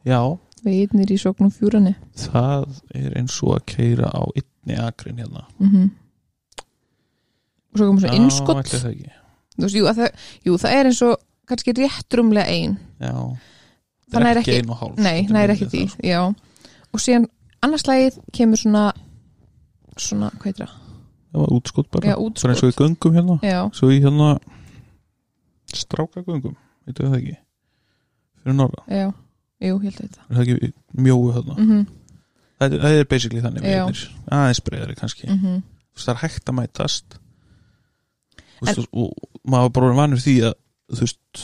Já, 0.06 0.20
veginnir 0.64 1.12
í 1.12 1.18
sóknum 1.20 1.52
fjúrani 1.54 1.94
það 2.16 2.66
er 2.94 3.16
eins 3.20 3.36
og 3.42 3.56
að 3.58 3.64
keira 3.74 4.10
á 4.10 4.22
einni 4.32 4.80
akrin 4.82 5.22
hérna. 5.22 5.46
Mm 5.60 5.90
og 7.76 7.80
svo 7.80 7.86
komum 7.90 8.00
svo 8.00 8.08
Já, 8.08 8.16
innskott 8.16 8.62
ætli 8.64 8.78
það 8.80 8.92
ekki. 8.94 9.10
Þú 9.56 9.64
veist, 9.64 9.76
jú, 9.76 9.86
að 9.88 9.98
það, 10.00 10.24
jú, 10.46 10.56
það 10.62 10.76
er 10.76 10.88
eins 10.90 11.02
og 11.04 11.14
kannski 11.50 11.74
rétt 11.76 12.16
rúmlega 12.18 12.46
ein. 12.48 12.76
Já. 13.00 13.14
Þannig 14.12 14.30
er 14.30 14.40
ekki 14.40 14.52
ekki- 14.52 14.62
ein 14.62 14.70
og 14.70 14.80
hálf 14.80 14.98
nei, 15.02 15.26
það 15.26 15.40
er 15.42 15.52
ekki 15.54 15.66
því 15.66 15.82
það, 15.82 15.92
sko. 15.92 16.06
já. 16.06 16.20
og 16.92 17.00
síðan 17.02 17.26
annarslægið 17.66 18.18
kemur 18.32 18.60
svona 18.60 18.84
svona, 19.96 20.30
hvað 20.36 20.44
heitir 20.44 20.66
það? 20.66 20.76
það 21.32 21.40
var 21.40 21.54
útskott 21.56 21.90
bara, 21.90 22.16
útskot. 22.16 22.42
bara 22.42 22.54
eins 22.54 22.62
og 22.62 22.70
í 22.70 22.76
göngum 22.80 23.16
hérna. 23.16 23.38
Já, 23.42 23.60
svo 23.74 23.90
í 23.90 24.00
hérna 24.00 24.38
stráka 25.74 26.22
göngum, 26.22 26.56
veitu 26.86 27.02
það 27.02 27.18
ekki 27.18 27.36
fyrir 28.46 28.58
norra, 28.58 28.84
já, 28.88 29.06
jú, 29.66 29.76
ég 29.76 29.82
held 29.82 30.00
að 30.00 30.02
þetta. 30.06 30.24
Er 30.30 30.38
það 30.38 30.42
ekki 30.46 30.72
mjóu 31.06 31.32
hérna 31.34 31.56
mm 31.56 31.68
-hmm, 31.70 31.86
það, 32.60 32.66
er- 32.66 32.84
það 32.84 32.98
er 33.00 33.08
basically 33.12 33.44
þannig 33.44 33.66
vegir, 33.66 34.02
aðeins 34.38 34.62
breyðari 34.68 34.98
kannski. 35.00 35.28
Mm 35.28 35.40
-hmm. 35.42 35.62
Það 35.96 36.12
er 36.14 36.22
hægt 36.22 36.48
að 36.48 36.58
mætast. 36.60 37.18
Veist, 38.60 38.88
og 38.92 39.12
maður 39.44 39.62
var 39.68 39.74
bara 39.76 39.96
vanur 39.96 40.20
því 40.20 40.36
að 40.48 40.54
þú 40.92 41.00
veist 41.00 41.42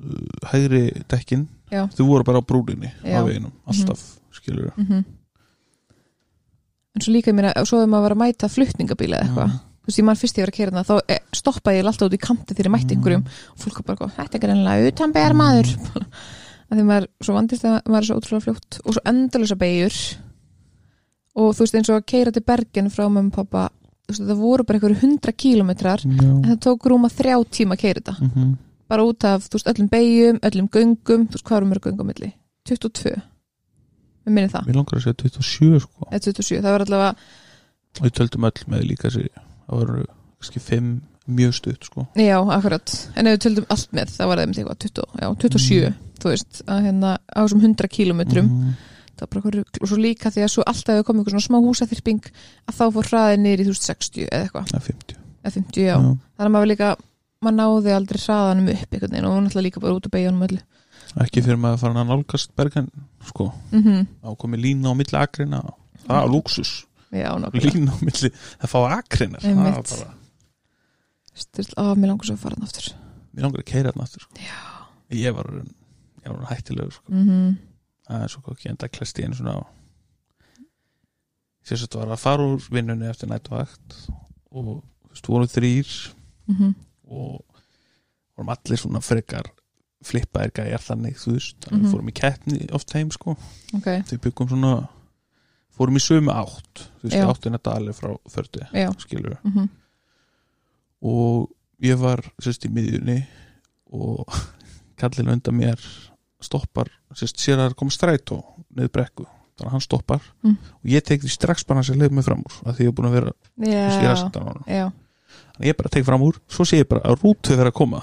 uh, 0.00 0.50
hægri 0.52 0.84
dekkin, 1.08 1.48
Já. 1.70 1.86
þau 1.88 2.04
voru 2.06 2.24
bara 2.24 2.40
á 2.40 2.44
brúlinni 2.44 2.92
á 3.04 3.20
veginum, 3.24 3.52
alltaf 3.66 4.02
skilur 4.32 4.72
Mm 4.76 5.04
en 6.94 7.04
svo 7.04 7.14
líka 7.14 7.34
mér 7.34 7.52
að 7.52 7.68
svo 7.70 7.82
ef 7.84 7.90
maður 7.90 8.08
var 8.08 8.16
að 8.16 8.22
mæta 8.24 8.50
flutningabíla 8.50 9.20
eða 9.20 9.28
eitthvað 9.28 9.52
þú 9.54 9.90
veist, 9.90 10.00
ég 10.00 10.06
mann 10.06 10.18
fyrst 10.20 10.38
ég 10.38 10.44
var 10.44 10.52
að 10.52 10.58
kera 10.58 10.84
þá 10.84 10.94
eh, 11.06 11.20
stoppaði 11.38 11.78
ég 11.80 11.90
alltaf 11.90 12.08
út 12.08 12.16
í 12.16 12.20
kanti 12.20 12.56
þegar 12.56 12.68
ég 12.68 12.74
mætti 12.74 12.96
einhverjum 12.96 13.24
og 13.30 13.62
fólk 13.62 13.80
var 13.80 13.86
bara, 14.00 14.10
þetta 14.18 14.38
er 14.38 14.44
greinlega 14.44 14.90
utanbegar 14.90 15.36
maður 15.38 15.70
að 16.70 16.78
því 16.78 16.86
maður 16.86 17.06
svo 17.20 17.36
vandist 17.36 17.66
að 17.66 17.76
maður 17.90 18.00
er 18.00 18.08
svo 18.08 18.18
ótrúlega 18.20 18.46
fljótt 18.46 18.80
og 18.84 18.94
svo 18.94 19.02
endalösa 19.10 19.58
beigur 19.58 19.98
og 21.40 21.52
þú 21.54 21.64
veist 21.64 21.78
eins 21.78 21.90
og 21.90 21.98
að 21.98 22.08
keira 22.12 22.34
til 22.34 22.46
Bergen 22.46 22.90
frá 22.92 23.06
mömmu 23.06 23.32
og 23.32 23.36
pappa 23.36 23.68
þú 23.70 24.12
veist 24.12 24.26
það 24.30 24.42
voru 24.42 24.66
bara 24.66 24.78
einhverju 24.78 25.00
hundra 25.02 25.34
kílómetrar 25.44 26.04
en 26.06 26.44
það 26.46 26.60
tók 26.66 26.88
rúma 26.90 27.10
þrjá 27.12 27.36
tíma 27.50 27.76
að 27.76 27.82
keira 27.84 28.00
þetta. 28.00 28.16
Mm 28.20 28.30
-hmm. 28.34 28.54
bara 28.88 29.04
út 29.04 29.24
af 29.24 29.48
þú 29.48 29.54
veist 29.58 29.70
öllum 29.72 29.88
beigjum, 29.88 30.38
öllum 30.42 30.68
göngum 30.68 31.26
þú 31.28 31.34
veist 31.34 31.46
hvað 31.46 31.56
erum 31.56 31.72
við 31.72 31.82
göngum 31.86 32.06
milli? 32.06 32.32
22 32.68 33.10
við 34.26 34.32
minnum 34.34 34.50
það, 34.50 34.66
Mér 34.66 34.76
langar 34.76 34.98
að 34.98 35.02
segja 35.02 35.14
27 35.14 35.80
sko. 35.80 36.06
Eða 36.10 36.20
27 36.20 36.62
það 36.62 36.72
var 36.72 36.80
allavega, 36.80 37.14
við 38.00 38.12
töldum 38.12 38.44
öll 38.44 38.60
með 38.66 38.84
líka 38.86 39.10
sér 39.10 39.28
það 39.66 39.78
voru 39.78 40.04
kannski 40.40 40.60
5 40.60 41.00
mjög 41.28 41.54
stutt 41.54 41.84
sko. 41.84 42.06
Já 42.16 42.38
akkurat. 42.40 42.94
En 43.16 43.26
ef 43.26 43.36
við 43.36 43.42
töldum 43.46 43.66
allt 43.70 43.90
með 43.92 44.14
það 44.16 44.26
var 44.30 44.38
það 44.38 44.54
eitthvað 44.54 44.78
20, 44.78 45.04
já, 45.20 45.26
27 45.44 45.88
Mm. 45.90 45.94
þú 46.20 46.28
veist, 46.34 46.62
að 46.66 46.80
hérna 46.86 47.10
á 47.32 47.38
þessum 47.44 47.60
100 47.64 47.88
kílómetrum 47.88 48.48
Mhm. 48.50 48.72
það 49.16 49.20
var 49.20 49.28
bara 49.42 49.50
rugl. 49.56 49.78
Og 49.82 49.88
svo 49.88 49.96
líka 50.00 50.30
því 50.32 50.42
að 50.44 50.50
svo 50.54 50.62
alltaf 50.66 50.94
hefur 50.96 51.04
komið 51.10 51.20
eitthvað 51.20 51.34
svona 51.36 51.48
smá 51.48 51.58
húsaþyrping 51.66 52.20
að 52.68 52.74
þá 52.76 52.84
fór 52.92 53.06
hraðið 53.10 53.38
niður 53.40 53.60
í 53.60 53.64
þú 53.64 53.72
veist 53.74 53.86
60 53.90 54.28
eða 54.30 54.42
eitthvað, 54.48 54.74
er 54.74 54.80
50 54.80 55.16
eða 55.44 55.52
50 55.52 55.84
já. 55.86 55.96
þannig 55.96 56.48
að 56.48 56.54
maður 56.56 56.70
líka, 56.72 56.96
maður 57.44 57.56
náði 57.60 57.94
aldrei 57.96 58.20
hraðanum 58.20 58.68
upp 58.74 58.90
einhvern 58.92 59.10
veginn 59.10 59.24
og 59.30 59.42
náttúrulega 59.44 59.66
líka 59.68 59.80
bara 59.80 59.94
út 59.94 60.06
að 60.06 60.10
beigja 60.10 60.28
honum 60.30 60.46
öllu. 60.48 60.60
Ekki 61.20 61.42
fyrir 61.42 61.56
maður 61.58 61.74
að 61.74 61.80
fara 61.80 62.00
að 62.04 62.08
nálgast 62.10 62.50
bergen 62.56 62.90
sko, 63.26 63.52
mm 63.72 64.06
þá 64.22 64.36
komið 64.36 64.60
lína 64.60 64.92
á 64.92 64.94
milli 64.94 65.16
akrina 65.18 65.62
það 66.06 66.22
er 66.24 66.28
luxus, 66.30 66.84
já, 67.12 67.30
lína 67.34 67.92
á 67.92 67.98
milli 68.04 68.30
það 68.60 68.68
fá 68.70 68.78
akrinar 68.98 69.40
það 69.40 69.56
var 69.56 69.82
bara, 69.82 70.14
Styrst, 71.40 71.74
á, 71.80 71.84
mér 71.96 72.12
langar 72.12 72.26
svo 72.28 72.36
að 72.36 72.42
fara 72.44 72.58
hann 72.58 72.68
aftur 72.68 72.90
mér 73.32 73.46
langar 73.46 73.62
að 73.62 73.68
keira 73.72 73.90
þarna 73.92 74.06
aftur 74.06 74.24
sko. 74.26 74.32
ég 75.16 75.34
var, 75.36 75.50
ég 76.24 76.32
var 76.34 76.48
hættilegur 76.52 76.92
sko. 76.98 77.12
mm 77.12 77.58
það 78.10 78.22
er 78.26 78.28
svo 78.32 78.52
ekki 78.54 78.68
enda 78.72 78.88
klest 78.90 79.18
í 79.20 79.24
einu 79.24 79.36
svona 79.38 79.52
á 79.54 79.62
sérst 81.66 81.94
var 81.94 82.10
að 82.10 82.18
fara 82.22 82.46
úr 82.54 82.64
vinnunni 82.72 83.06
eftir 83.10 83.30
nættvakt 83.30 83.96
og 84.50 84.64
þú 84.66 84.74
veist, 85.12 85.28
voru 85.28 85.46
þrýr 85.46 85.90
-hmm. 86.50 86.74
og 87.04 87.44
vorum 88.36 88.48
allir 88.54 88.78
svona 88.78 89.00
frekar 89.00 89.50
flippaðir 90.02 90.50
gæjar 90.56 90.80
þannig 90.80 91.16
þú 91.20 91.32
veist, 91.36 91.56
þannig 91.60 91.80
Mhm. 91.80 91.86
við 91.86 91.92
fórum 91.94 92.08
í 92.08 92.12
keppni 92.20 92.70
oft 92.72 92.92
heim 92.92 93.10
sko, 93.10 93.36
ok, 93.74 93.84
þau 94.08 94.18
byggum 94.18 94.48
svona 94.48 94.88
fórum 95.76 95.96
í 95.96 96.00
sömu 96.00 96.32
átt 96.32 96.88
þú 97.00 97.04
veist, 97.04 97.16
Já. 97.16 97.28
áttina 97.30 97.58
dali 97.62 97.92
frá 97.92 98.16
fördu 98.28 98.60
skilur 98.98 99.36
mm 99.44 99.68
og 101.02 101.50
ég 101.82 101.96
var 102.00 102.20
sérst 102.42 102.64
í 102.66 102.70
miðjunni 102.72 103.18
og 103.92 104.26
kallin 105.00 105.28
undan 105.32 105.56
mér 105.56 105.80
stoppar, 106.40 106.88
sérst 107.16 107.40
sér 107.40 107.58
að 107.58 107.70
það 107.70 107.76
komið 107.80 107.96
strætó 107.96 108.38
niður 108.76 108.92
brekku, 108.94 109.24
þannig 109.56 109.68
að 109.68 109.74
hann 109.76 109.84
stoppar 109.84 110.20
Mm. 110.42 110.56
og 110.80 110.86
ég 110.88 111.02
tek 111.04 111.20
því 111.22 111.30
strax 111.34 111.64
bara 111.68 111.78
hans 111.82 111.90
að 111.90 112.00
leið 112.00 112.12
mig 112.16 112.24
fram 112.24 112.40
úr 112.44 112.54
af 112.68 112.76
því 112.76 112.84
ég 112.86 112.88
er 112.88 112.96
búin 112.96 113.08
að 113.10 113.16
vera 113.18 113.32
er 113.60 114.14
að 114.14 114.46
hann 114.46 114.62
já, 114.66 114.86
þannig 115.52 115.60
að 115.60 115.68
ég 115.68 115.76
bara 115.76 115.88
tek 115.92 116.04
fram 116.04 116.22
úr, 116.24 116.38
svo 116.48 116.64
sé 116.64 116.80
ég 116.80 116.88
bara 116.88 117.02
að 117.04 117.20
rútu 117.20 117.56
vera 117.56 117.68
að 117.70 117.76
koma. 117.76 118.00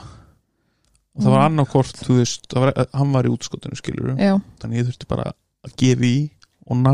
Og 1.18 1.24
það 1.24 1.32
var 1.34 1.40
Mm. 1.42 1.46
annarkort, 1.50 1.96
þú 2.06 2.18
veist, 2.20 2.46
var, 2.54 2.74
hann 2.94 3.12
var 3.12 3.26
í 3.26 3.32
útskotinu 3.34 3.76
skilur, 3.76 4.14
já, 4.22 4.38
þannig 4.62 4.78
ég 4.84 4.86
þurfti 4.92 5.08
bara 5.10 5.32
að 5.66 5.74
gefa 5.82 6.06
í 6.06 6.30
og 6.70 6.78
ná 6.78 6.94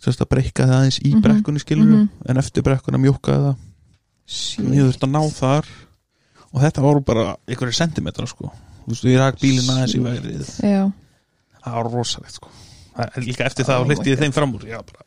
sérst 0.00 0.20
að 0.24 0.28
breyka 0.32 0.66
það 0.66 0.76
aðeins 0.76 0.98
í 1.00 1.10
Mhm. 1.14 1.22
brekkunni 1.24 1.60
skilur, 1.60 1.86
Mhm. 1.86 2.08
en 2.28 2.36
eftir 2.36 2.62
brekkuna 2.62 2.98
mjúkaði 2.98 3.40
það 3.48 3.56
Þannig 4.30 4.78
ég 4.78 4.88
þurfti 4.90 5.06
að 5.08 5.14
ná 5.14 5.22
þar. 5.36 5.70
Og 6.50 6.58
þetta 6.64 6.82
voru 6.84 7.02
bara 7.06 7.24
einhverju 7.46 7.76
sentimetra 7.78 8.26
sko. 8.30 8.50
Þú 8.84 8.92
veist, 8.94 9.06
ég 9.06 9.20
rak 9.20 9.38
bílinn 9.42 9.70
aðeins 9.70 9.94
í 9.94 10.00
vegrið 10.02 10.52
já, 10.66 10.80
það 11.60 11.74
var 11.76 11.90
rosalegt 11.94 12.38
sko. 12.38 12.52
Líka 13.22 13.46
eftir 13.46 13.66
það 13.68 13.82
Oh 13.82 13.86
hleypti 13.90 14.10
ég 14.14 14.22
þeim 14.22 14.34
fram 14.34 14.54
úr. 14.56 14.64
Já, 14.66 14.80
bara, 14.82 15.04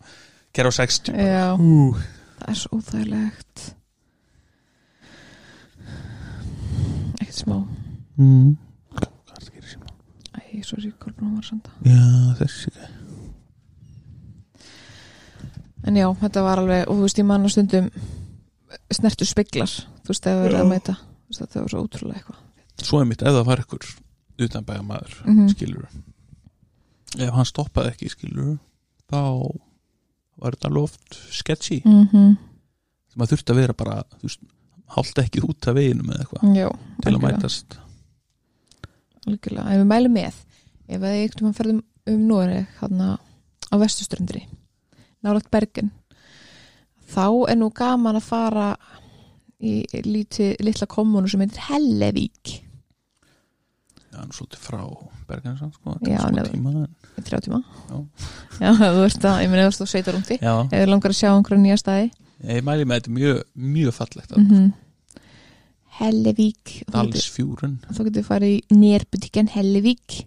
gera 0.55 0.71
á 0.71 0.73
60 0.77 1.11
bara. 1.11 1.25
já. 1.27 1.47
Ú, 1.59 1.95
það 2.39 2.51
er 2.53 2.59
svo 2.61 2.79
óþægilegt. 2.79 3.63
Ekkert 7.19 7.39
smá. 7.41 7.57
Mm. 8.17 8.55
hvað 8.93 9.07
er 9.09 9.31
það 9.33 9.47
að 9.47 9.53
gera 9.57 9.69
síma? 9.73 9.93
æ, 10.37 10.63
svo 10.63 10.77
er 10.77 10.85
ég 10.85 10.97
kolbúin 11.01 11.31
var 11.33 11.47
sanda 11.47 11.71
já, 11.81 12.03
þessi 12.37 12.73
en 15.89 15.97
já, 15.97 16.05
þetta 16.21 16.43
var 16.45 16.61
alveg, 16.61 16.83
og 16.87 16.99
þú 16.99 17.07
veist, 17.07 17.19
ég 17.19 17.27
manna 17.27 17.49
stundum 17.51 17.87
snertu 18.93 19.25
speglar 19.25 19.69
þú 20.03 20.11
veist, 20.13 20.27
ef 20.27 20.39
við 20.39 20.47
erum 20.49 20.65
að 20.65 20.71
mæta. 20.73 20.95
Þetta 21.33 21.61
var 21.61 21.69
svo 21.73 21.83
ótrúlega 21.87 22.19
eitthvað. 22.19 22.39
Svo 22.83 22.99
er 23.01 23.05
mitt, 23.09 23.21
ef 23.21 23.33
það 23.33 23.45
var 23.45 23.61
ykkur 23.63 23.85
utan 24.43 24.65
bæja 24.65 24.83
maður, 24.85 25.13
Mhm. 25.25 25.47
skilur 25.53 25.87
ef 27.19 27.29
hann 27.33 27.45
stoppaði 27.45 27.91
ekki, 27.93 28.09
skilur 28.09 28.57
þá 29.11 29.21
var 30.41 30.55
þetta 30.55 30.69
alveg 30.69 30.83
oft 30.83 31.17
sketchy. 31.31 31.81
Mm 31.85 32.07
-hmm. 32.07 32.37
að 33.17 33.29
þurfti 33.29 33.53
að 33.53 33.55
vera 33.55 33.73
bara, 33.73 34.03
hálta 34.87 35.21
ekki 35.23 35.43
út 35.45 35.67
af 35.67 35.75
veginum 35.75 36.09
eða 36.09 36.25
eitthvað 36.25 36.77
til 37.03 37.13
að 37.13 37.21
mætast. 37.21 37.77
Algjörlega, 39.27 39.69
en 39.71 39.79
við 39.81 39.87
mælum 39.87 40.13
með 40.13 40.33
ef 40.89 41.01
að 41.01 41.13
einhvern 41.13 41.45
veginn 41.45 41.53
ferðum 41.53 41.83
um 42.07 42.27
Nóri 42.27 42.67
þarna 42.79 43.19
á 43.71 43.75
vestuströndri 43.79 44.47
nálægt 45.23 45.49
Bergen 45.51 45.91
þá 47.13 47.25
er 47.51 47.57
nú 47.59 47.69
gaman 47.75 48.19
að 48.19 48.27
fara 48.27 48.67
í 49.63 49.79
líti, 50.03 50.53
litla 50.63 50.87
kommunu 50.91 51.29
sem 51.31 51.43
heitir 51.43 51.65
Hellevík. 51.69 52.57
Já, 54.13 54.19
hann 54.19 54.33
svolítið 54.35 54.61
frá 54.61 54.81
Bergensan 55.29 55.71
sko, 55.73 55.95
Já, 56.05 56.19
já, 56.19 56.25
nefn- 56.35 56.51
tíma 56.53 56.73
en... 56.75 56.89
í 57.17 57.23
þrjá 57.25 57.39
tíma. 57.47 57.63
Já. 57.89 57.97
já, 58.59 58.69
þú 58.81 58.99
veist 58.99 59.25
að, 59.29 59.39
ég 59.45 59.53
meina 59.53 59.71
þú 59.73 59.87
sveitar 59.89 60.19
úti 60.19 60.37
Já, 60.37 60.53
ef 60.67 60.75
þið 60.75 60.91
langar 60.91 61.15
að 61.15 61.19
sjá 61.21 61.29
einhverja 61.31 61.63
nýja 61.63 61.79
staði. 61.81 62.11
Ég 62.43 62.65
mæli 62.67 62.85
með 62.85 62.99
þetta 62.99 63.15
mjög, 63.17 63.43
mjög 63.55 63.95
fallegt 63.95 64.35
mm 64.35 64.47
-hmm. 64.49 64.71
Hellevík 65.99 66.71
Dalsfjúrun 66.89 67.77
þá 67.85 67.99
getur 68.01 68.17
þið 68.17 68.27
farið 68.27 68.53
í 68.55 68.77
nérbutíkjan 68.81 69.51
Hellevík 69.53 70.23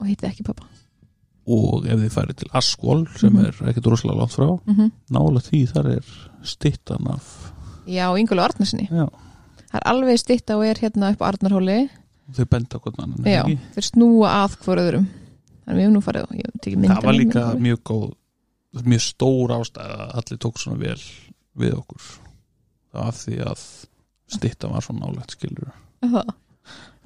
og 0.00 0.08
hittið 0.08 0.30
ekki 0.30 0.46
pappa 0.46 0.68
og 1.46 1.86
ef 1.86 2.00
þið 2.00 2.10
farið 2.14 2.36
til 2.40 2.48
Askvól 2.58 3.04
sem 3.18 3.32
Mhm. 3.32 3.44
er 3.46 3.52
ekkert 3.70 3.86
rosalega 3.92 4.18
langt 4.18 4.34
frá 4.34 4.48
mm 4.66 4.74
-hmm. 4.74 4.90
nála 5.10 5.40
því 5.40 5.60
þar 5.72 5.86
er 5.96 6.04
stittan 6.42 7.06
af 7.06 7.52
já, 7.86 8.06
Ingólu 8.18 8.42
Arnarsinni 8.42 8.88
já, 8.90 9.06
það 9.70 9.74
er 9.80 9.86
alveg 9.86 10.18
stitta 10.18 10.56
og 10.56 10.64
er 10.66 10.74
hérna 10.74 11.10
upp 11.12 11.20
á 11.22 11.28
Arnarhóli. 11.32 11.88
Þau 12.32 12.44
benda 12.50 12.78
hvort 12.78 12.98
annan 12.98 13.24
Já, 13.24 13.42
þeir 13.74 13.84
snúa 13.84 14.28
að 14.44 14.56
hvort 14.64 14.78
öðrum. 14.80 15.06
Þannig 15.66 15.76
við 15.76 15.82
hefum 15.82 15.94
nú 15.94 16.00
farið 16.00 16.24
það 16.88 17.04
var 17.04 17.12
líka 17.14 17.54
mjög 17.58 17.78
góð 17.84 18.12
mjög 18.84 19.00
stór 19.00 19.50
ástæð 19.50 19.90
að 19.90 20.14
allir 20.14 20.38
tók 20.38 20.58
svona 20.58 20.78
vel 20.78 21.00
við 21.56 21.72
okkur. 21.74 22.02
Það 22.92 23.06
af 23.06 23.14
því 23.14 23.38
að 23.46 23.86
stittan 24.28 24.70
var 24.72 24.80
svona 24.80 25.06
nálægt 25.06 25.30
skilur 25.30 25.70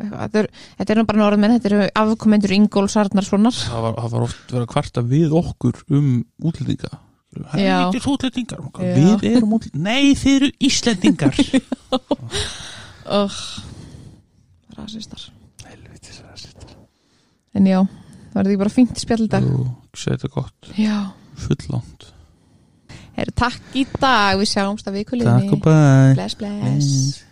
Þetta 0.01 0.43
er, 0.43 0.49
þetta 0.79 0.95
er 0.95 1.01
nú 1.01 1.05
bara 1.09 1.21
norðmenn 1.21 1.55
Þetta 1.57 1.71
eru 1.71 1.87
afkomendur 2.03 2.55
Ingóls 2.57 2.97
Arnarssonar 3.01 3.57
það 3.59 3.85
var, 3.87 3.99
það 4.01 4.15
var 4.17 4.27
oft 4.27 4.53
verið 4.55 4.65
að 4.65 4.73
kvarta 4.75 5.05
við 5.11 5.37
okkur 5.41 5.81
um 5.99 6.11
útlendinga. 6.51 6.91
Helvítis 7.53 8.09
útlendingar. 8.11 8.63
Við 8.81 9.27
erum 9.31 9.53
útlendingar, 9.59 9.85
nei 9.87 10.15
þið 10.19 10.37
eru 10.41 10.53
Íslendingar. 10.71 11.41
Oh, 13.11 13.27
Rasistar. 14.77 15.23
Helvitis 15.67 16.21
rasistar. 16.23 16.77
En 17.59 17.67
já, 17.67 17.81
það 18.31 18.37
var 18.37 18.51
því 18.51 18.59
bara 18.61 18.71
fínt 18.71 19.01
spjall 19.03 19.25
í 19.25 19.31
dag? 19.33 19.49
Og 19.51 19.99
segja 19.99 20.21
þetta 20.21 20.31
gott, 20.37 20.69
Já, 20.79 20.99
fullánt. 21.43 22.07
Herru, 23.17 23.35
takk 23.35 23.75
í 23.75 23.83
dag. 23.97 24.39
Við 24.39 24.53
sjáumst 24.53 24.87
að 24.87 25.01
takk 25.01 25.01
vikuleginni 25.01 25.51
og 25.57 25.65
bæ 25.65 25.75
Bless, 26.15 26.39
bless 26.39 27.25